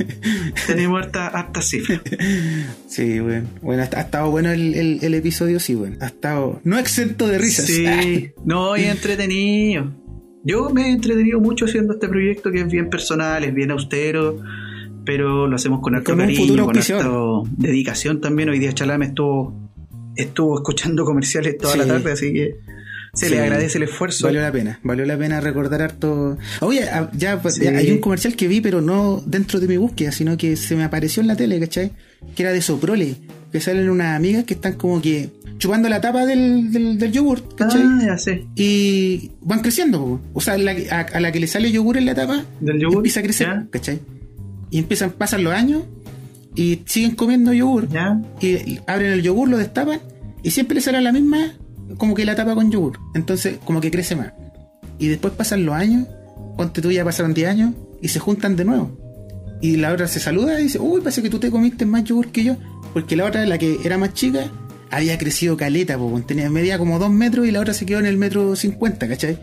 tenemos 0.67 1.03
harta, 1.03 1.29
harta 1.29 1.63
cifra. 1.63 2.01
Sí, 2.89 3.21
bueno. 3.21 3.47
Bueno, 3.63 3.83
ha, 3.83 3.99
ha 3.99 4.03
estado 4.03 4.31
bueno 4.31 4.51
el, 4.51 4.75
el- 4.75 4.99
el 5.03 5.15
episodio, 5.15 5.61
sí, 5.61 5.75
bueno. 5.75 5.97
Ha 6.01 6.07
estado 6.07 6.61
no 6.65 6.79
exento 6.79 7.27
de 7.29 7.39
risas. 7.39 7.67
Sí, 7.67 8.31
no, 8.45 8.77
y 8.77 8.85
entretenido. 8.85 9.93
Yo 10.45 10.71
me 10.71 10.89
he 10.89 10.93
entretenido 10.93 11.41
mucho 11.41 11.65
haciendo 11.65 11.95
este 11.95 12.09
proyecto 12.09 12.51
que 12.53 12.61
es 12.61 12.67
bien 12.71 12.89
personal, 12.89 13.43
es 13.45 13.53
bien 13.53 13.71
austero, 13.73 14.41
pero 15.05 15.47
lo 15.47 15.57
hacemos 15.57 15.81
con 15.81 15.95
harto 15.97 16.17
cariño, 16.17 16.67
con 16.67 16.77
harto 16.79 17.43
dedicación 17.57 18.21
también. 18.21 18.49
Hoy 18.49 18.59
día 18.61 18.73
Chalame 18.73 19.07
estuvo, 19.07 19.66
estuvo 20.17 20.57
escuchando 20.57 21.05
comerciales 21.05 21.59
toda 21.59 21.73
Sí. 21.75 21.79
la 21.79 21.87
tarde, 21.87 22.13
así 22.13 22.33
que 22.33 22.57
se 23.15 23.27
Sí. 23.29 23.35
le 23.35 23.41
agradece 23.41 23.79
el 23.79 23.85
esfuerzo. 23.85 24.27
Valió 24.27 24.41
la 24.43 24.53
pena, 24.53 24.79
valió 24.83 25.05
la 25.07 25.17
pena 25.17 25.41
recordar 25.41 25.83
harto. 25.83 26.37
Oye, 26.61 26.85
ah, 26.91 27.11
ya, 27.15 27.41
pues, 27.41 27.55
Sí. 27.55 27.65
ya 27.65 27.71
hay 27.71 27.91
un 27.91 27.99
comercial 27.99 28.37
que 28.37 28.47
vi, 28.49 28.61
pero 28.61 28.81
no 28.83 29.23
dentro 29.27 29.59
de 29.61 29.69
mi 29.69 29.77
búsqueda, 29.77 30.13
sino 30.13 30.37
que 30.37 30.57
se 30.57 30.77
me 30.77 30.85
apareció 30.85 31.21
en 31.23 31.27
la 31.29 31.37
tele, 31.37 31.59
¿cachai? 31.61 31.93
Que 32.35 32.43
era 32.43 32.53
de 32.53 32.61
Soprole, 32.61 33.15
que 33.53 33.61
salen 33.61 33.89
unas 33.91 34.17
amigas 34.17 34.45
que 34.45 34.55
están 34.55 34.75
como 34.75 35.01
que 35.01 35.31
chupando 35.59 35.89
la 35.89 36.03
tapa 36.03 36.27
del, 36.27 36.71
del, 36.71 36.99
del 36.99 37.13
yogur, 37.13 37.55
¿cachai? 37.57 37.81
Ah, 37.83 38.03
ya 38.09 38.19
sé. 38.19 38.45
Y 38.55 39.31
van 39.41 39.61
creciendo, 39.61 39.99
po. 40.01 40.21
o 40.35 40.41
sea, 40.43 40.59
la 40.59 40.73
a, 40.91 41.01
a 41.01 41.21
la 41.21 41.33
que 41.33 41.41
le 41.41 41.47
sale 41.47 41.73
yogur 41.73 41.97
en 41.97 42.05
la 42.05 42.15
tapa, 42.15 42.45
Del 42.61 42.79
yogur, 42.79 42.97
empieza 42.99 43.21
a 43.21 43.23
crecer, 43.23 43.47
ya. 43.47 43.67
¿cachai? 43.71 44.01
Y 44.71 44.79
empiezan, 44.79 45.13
pasan 45.13 45.43
los 45.45 45.55
años 45.55 45.85
y 46.57 46.83
siguen 46.87 47.15
comiendo 47.15 47.53
yogur. 47.53 47.89
¿Ya? 47.89 48.21
Y, 48.41 48.47
y 48.49 48.81
abren 48.87 49.13
el 49.13 49.23
yogur, 49.23 49.49
lo 49.49 49.59
destapan 49.59 50.01
y 50.43 50.51
siempre 50.51 50.75
le 50.77 50.81
sale 50.81 51.01
la 51.01 51.13
misma, 51.13 51.53
como 51.99 52.15
que 52.15 52.25
la 52.25 52.35
tapa 52.35 52.55
con 52.55 52.71
yogur. 52.73 52.99
Entonces, 53.15 53.59
como 53.65 53.81
que 53.81 53.91
crece 53.91 54.17
más. 54.17 54.33
Y 54.99 55.09
después 55.09 55.35
pasan 55.35 55.65
los 55.67 55.75
años, 55.75 56.07
ponte 56.57 56.81
tú 56.83 56.91
ya 56.91 57.05
pasaron 57.05 57.35
10 57.35 57.49
años 57.49 57.75
y 58.03 58.09
se 58.09 58.19
juntan 58.19 58.57
de 58.57 58.65
nuevo. 58.65 58.99
Y 59.61 59.77
la 59.77 59.93
otra 59.93 60.07
se 60.09 60.21
saluda 60.21 60.59
y 60.61 60.65
dice, 60.65 60.79
uy, 60.79 61.01
parece 61.01 61.23
que 61.23 61.31
tú 61.31 61.39
te 61.39 61.51
comiste 61.51 61.87
más 61.87 62.05
yogur 62.05 62.29
que 62.29 62.45
yo. 62.45 62.57
Porque 62.93 63.17
la 63.17 63.25
otra, 63.25 63.45
la 63.47 63.59
que 63.59 63.79
era 63.85 63.99
más 63.99 64.15
chica, 64.15 64.51
había 64.91 65.19
crecido 65.19 65.57
caleta, 65.57 65.99
po, 65.99 66.21
tenía 66.27 66.49
media 66.51 66.79
como 66.79 66.99
2 66.99 67.11
metros 67.11 67.47
y 67.47 67.51
la 67.51 67.61
otra 67.61 67.75
se 67.75 67.85
quedó 67.87 67.99
en 67.99 68.07
el 68.07 68.17
metro 68.17 68.55
50, 68.57 69.09
¿cachai? 69.09 69.39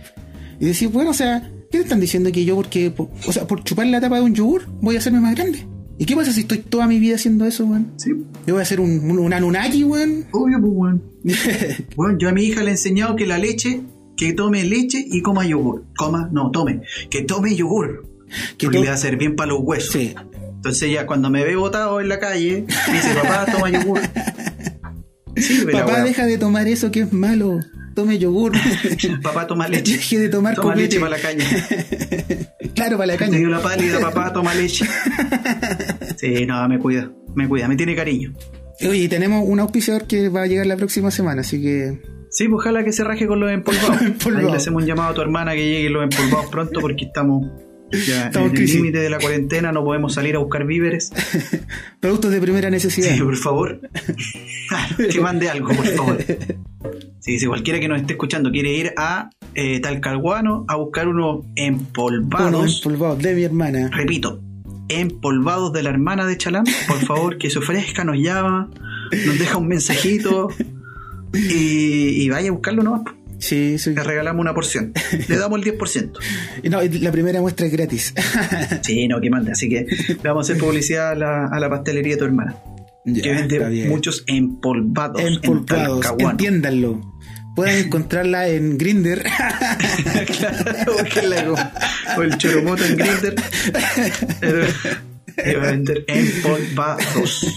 Y 0.60 0.66
decís, 0.66 0.92
bueno, 0.92 1.10
o 1.12 1.14
sea, 1.14 1.42
¿qué 1.72 1.80
te 1.80 1.84
están 1.84 2.00
diciendo 2.00 2.32
que 2.32 2.46
yo 2.46 2.56
porque, 2.56 2.90
por- 2.92 3.10
o 3.28 3.32
sea, 3.34 3.46
por 3.48 3.64
chupar 3.64 3.88
la 3.88 4.00
tapa 4.00 4.16
de 4.18 4.22
un 4.22 4.34
yogur 4.36 4.66
voy 4.82 4.96
a 4.96 5.00
hacerme 5.00 5.20
más 5.20 5.36
grande? 5.36 5.68
¿Y 5.98 6.06
qué 6.06 6.16
pasa 6.16 6.32
si 6.34 6.42
estoy 6.42 6.60
toda 6.60 6.88
mi 6.88 7.00
vida 7.00 7.16
haciendo 7.16 7.46
eso, 7.46 7.66
weón? 7.66 7.92
Sí. 7.98 8.12
Yo 8.48 8.56
voy 8.56 8.62
a 8.62 8.66
ser 8.66 8.80
un, 8.80 9.10
un, 9.10 9.20
un 9.20 9.34
Anunnaki, 9.34 9.84
weón. 9.84 10.26
Obvio, 10.32 10.60
pues, 10.60 10.72
weón. 10.74 11.04
Bueno, 11.96 12.18
yo 12.20 12.30
a 12.30 12.32
mi 12.32 12.44
hija 12.44 12.62
le 12.62 12.70
he 12.70 12.72
enseñado 12.72 13.16
que 13.16 13.26
la 13.28 13.38
leche, 13.38 13.82
que 14.18 14.34
tome 14.34 14.64
leche 14.64 15.04
y 15.08 15.22
coma 15.22 15.46
yogur. 15.46 15.86
Coma, 15.96 16.30
no, 16.32 16.52
tome. 16.52 16.82
Que 17.10 17.22
tome 17.22 17.56
yogur. 17.56 18.08
Que 18.58 18.66
porque 18.68 18.78
to- 18.80 18.84
le 18.84 18.88
va 18.90 18.94
a 18.94 18.96
hacer 18.96 19.18
bien 19.18 19.36
para 19.36 19.52
los 19.52 19.60
huesos. 19.62 19.94
Sí. 19.94 20.16
Entonces 20.56 20.92
ya 20.92 21.06
cuando 21.06 21.30
me 21.30 21.44
ve 21.44 21.56
botado 21.56 22.00
en 22.02 22.08
la 22.10 22.20
calle, 22.20 22.66
me 22.88 22.94
dice, 22.94 23.14
papá, 23.22 23.46
toma 23.52 23.70
yogur. 23.70 24.00
La 25.74 25.86
Papá, 25.86 26.04
deja 26.04 26.26
de 26.28 26.38
tomar 26.38 26.68
eso 26.68 26.92
que 26.92 27.02
es 27.02 27.12
malo. 27.14 27.60
Tome 27.94 28.18
yogur. 28.18 28.52
Papá, 29.22 29.48
toma 29.48 29.68
leche. 29.68 29.94
Deje 29.98 30.20
de 30.20 30.30
tomar 30.30 30.56
Toma 30.56 30.76
leche 30.76 31.00
para 31.00 31.12
la 31.12 31.20
caña. 31.20 31.46
Claro, 32.74 32.98
para 32.98 33.08
la 33.08 33.18
caña. 33.18 33.38
dio 33.38 33.50
la 33.50 33.62
pálida, 33.62 34.00
papá, 34.00 34.34
toma 34.34 34.52
leche. 34.56 34.86
Sí, 36.18 36.44
no, 36.48 36.68
me 36.68 36.80
cuida. 36.80 37.12
Me 37.36 37.48
cuida, 37.48 37.68
me 37.68 37.76
tiene 37.76 37.96
cariño. 37.96 38.34
Oye, 38.82 38.98
y 38.98 39.08
tenemos 39.08 39.48
un 39.48 39.60
auspiciador 39.60 40.08
que 40.08 40.30
va 40.30 40.42
a 40.42 40.48
llegar 40.48 40.66
la 40.66 40.76
próxima 40.76 41.12
semana, 41.12 41.42
así 41.42 41.62
que. 41.62 42.02
Sí, 42.32 42.48
pues 42.48 42.62
ojalá 42.62 42.84
que 42.84 42.92
se 42.92 43.04
raje 43.04 43.28
con 43.28 43.40
los 43.40 43.52
empolvados. 43.52 44.02
Empolvados. 44.02 44.46
Ahí 44.48 44.52
le 44.52 44.58
hacemos 44.58 44.82
un 44.82 44.88
llamado 44.88 45.12
a 45.12 45.14
tu 45.14 45.22
hermana 45.22 45.54
que 45.54 45.64
lleguen 45.64 45.94
los 45.94 46.04
empolvados 46.04 46.50
pronto 46.50 46.80
porque 46.82 47.06
estamos 47.06 47.46
ya 47.94 48.26
Estamos 48.28 48.52
en 48.52 48.58
el 48.58 48.66
límite 48.66 49.00
de 49.00 49.10
la 49.10 49.20
cuarentena, 49.20 49.72
no 49.72 49.84
podemos 49.84 50.14
salir 50.16 50.36
a 50.36 50.40
buscar 50.40 50.66
víveres. 50.66 51.12
Productos 52.00 52.32
de 52.32 52.42
primera 52.42 52.70
necesidad. 52.70 53.14
Sí, 53.14 53.22
por 53.22 53.38
favor. 53.38 53.80
Que 55.12 55.22
mande 55.22 55.50
algo, 55.50 55.68
por 55.68 55.86
favor. 55.86 56.18
Si 57.26 57.46
cualquiera 57.46 57.80
que 57.80 57.88
nos 57.88 58.02
esté 58.02 58.14
escuchando 58.14 58.52
quiere 58.52 58.74
ir 58.74 58.94
a 58.98 59.30
eh, 59.56 59.80
Talcahuano 59.80 60.66
a 60.68 60.76
buscar 60.76 61.08
unos 61.08 61.46
empolvados, 61.56 62.50
Unos 62.54 62.78
empolvados 62.78 63.20
de 63.20 63.34
mi 63.34 63.44
hermana. 63.44 63.90
repito, 63.94 64.42
empolvados 64.90 65.72
de 65.72 65.84
la 65.84 65.90
hermana 65.92 66.26
de 66.26 66.38
Chalán, 66.38 66.66
por 66.88 66.98
favor, 67.00 67.38
que 67.38 67.50
se 67.50 67.60
ofrezca, 67.60 68.04
nos 68.04 68.18
llama, 68.18 68.70
nos 69.26 69.40
deja 69.40 69.58
un 69.58 69.68
mensajito 69.68 70.50
y, 71.34 72.24
y 72.24 72.30
vaya 72.30 72.50
a 72.50 72.52
buscarlo 72.52 72.84
nomás. 72.84 73.04
Sí, 73.40 73.78
sí. 73.78 73.94
Le 73.94 74.04
regalamos 74.04 74.40
una 74.42 74.54
porción. 74.54 74.94
Le 75.28 75.38
damos 75.38 75.60
el 75.66 75.78
10%. 75.78 76.12
Y 76.64 76.70
No, 76.70 76.80
la 76.82 77.12
primera 77.12 77.42
muestra 77.42 77.66
es 77.66 77.72
gratis. 77.72 78.14
Sí, 78.84 79.08
no, 79.08 79.20
que 79.22 79.30
mande. 79.30 79.52
Así 79.52 79.70
que 79.70 79.86
le 80.08 80.16
vamos 80.30 80.50
a 80.50 80.54
hacer 80.54 80.64
publicidad 80.64 81.12
a 81.12 81.16
la, 81.16 81.46
a 81.48 81.60
la 81.60 81.70
pastelería 81.70 82.14
de 82.14 82.20
tu 82.20 82.26
hermana. 82.26 82.56
Ya, 83.06 83.22
que 83.22 83.60
vende 83.60 83.90
muchos 83.90 84.24
empolvados. 84.28 85.22
Empolvados, 85.22 86.06
entiéndanlo. 86.20 87.02
Pueden 87.56 87.86
encontrarla 87.86 88.48
en 88.50 88.78
Grinder. 88.78 89.24
claro, 91.14 91.56
o 92.18 92.22
el 92.22 92.38
choromoto 92.38 92.84
en 92.86 92.98
Grindr. 92.98 93.36
Pero 94.40 94.66
iba 95.52 95.64
a 95.64 95.72
vender 95.72 96.04
empolvados. 96.08 97.48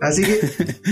Así 0.00 0.22
que, 0.22 0.38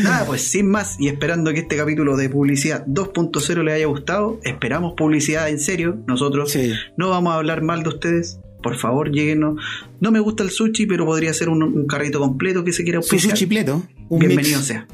nada, 0.03 0.25
pues 0.25 0.43
sin 0.43 0.69
más, 0.71 0.97
y 0.99 1.09
esperando 1.09 1.53
que 1.53 1.61
este 1.61 1.77
capítulo 1.77 2.17
de 2.17 2.31
publicidad 2.31 2.87
2.0 2.87 3.63
les 3.63 3.75
haya 3.75 3.87
gustado, 3.87 4.41
esperamos 4.43 4.95
publicidad 4.97 5.51
en 5.51 5.59
serio. 5.61 5.99
Nosotros 6.07 6.51
Sí. 6.53 6.73
no 6.97 7.11
vamos 7.11 7.35
a 7.35 7.37
hablar 7.37 7.63
mal 7.63 7.83
de 7.83 7.91
ustedes. 7.91 8.39
Por 8.63 8.77
favor, 8.79 9.11
lleguenos. 9.11 9.57
No 10.01 10.13
me 10.13 10.21
gusta 10.21 10.45
el 10.45 10.51
sushi, 10.51 10.87
pero 10.87 11.05
podría 11.05 11.35
ser 11.35 11.49
un, 11.49 11.63
un 11.65 11.87
carrito 11.87 12.21
completo 12.21 12.63
que 12.65 12.73
se 12.73 12.85
quiera 12.85 13.03
Su 13.03 13.07
auspiciar. 13.17 13.37
chipleto. 13.37 13.83
Un 14.09 14.21
Bienvenido 14.21 14.59
mix. 14.59 14.69
sea. 14.69 14.87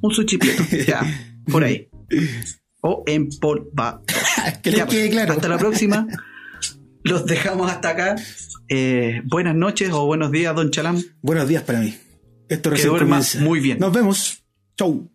Un 0.00 0.10
sushi 0.12 0.38
pleto, 0.38 0.64
ya, 0.86 1.00
por 1.50 1.64
ahí. 1.64 1.88
O 2.80 3.02
empolvados. 3.06 4.02
Que 4.62 4.70
les 4.70 4.84
quede 4.86 5.10
claro. 5.10 5.32
Hasta 5.34 5.48
la 5.48 5.58
próxima. 5.58 6.06
Los 7.02 7.26
dejamos 7.26 7.70
hasta 7.70 7.90
acá. 7.90 8.16
Eh, 8.68 9.20
buenas 9.26 9.54
noches 9.54 9.90
o 9.92 10.06
buenos 10.06 10.30
días, 10.30 10.54
don 10.54 10.70
Chalam. 10.70 11.02
Buenos 11.22 11.48
días 11.48 11.62
para 11.64 11.80
mí. 11.80 11.94
Esto 12.48 12.70
Que 12.70 12.76
recién 12.76 12.90
duerma 12.90 13.16
comienza. 13.16 13.40
muy 13.40 13.60
bien. 13.60 13.78
Nos 13.78 13.92
vemos. 13.92 14.42
Chau. 14.76 15.10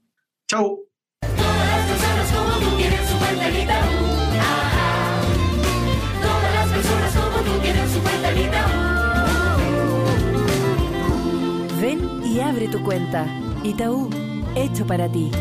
Chau. 0.47 0.79
Todas 1.21 1.67
las 1.67 1.87
personas 1.87 2.31
como 2.31 2.59
tú 2.59 2.77
tienen 2.77 3.07
su 3.07 3.17
cuenta 3.17 3.47
en 3.49 3.55
Itaú. 3.63 3.89
Todas 6.21 6.53
las 6.53 6.67
personas 6.69 7.13
como 7.15 7.37
tú 7.43 7.59
tienen 7.61 7.89
su 7.89 7.99
cuenta 8.01 8.31
en 8.31 8.37
Itaú. 8.37 8.71
Ven 11.81 11.99
y 12.25 12.39
abre 12.39 12.67
tu 12.67 12.83
cuenta. 12.83 13.25
Itaú, 13.63 14.09
hecho 14.55 14.85
para 14.85 15.09
ti. 15.11 15.31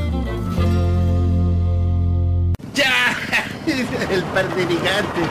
¡Ya! 2.75 3.17
El 4.11 4.23
par 4.25 4.55
de 4.55 4.67
gigantes. 4.67 5.29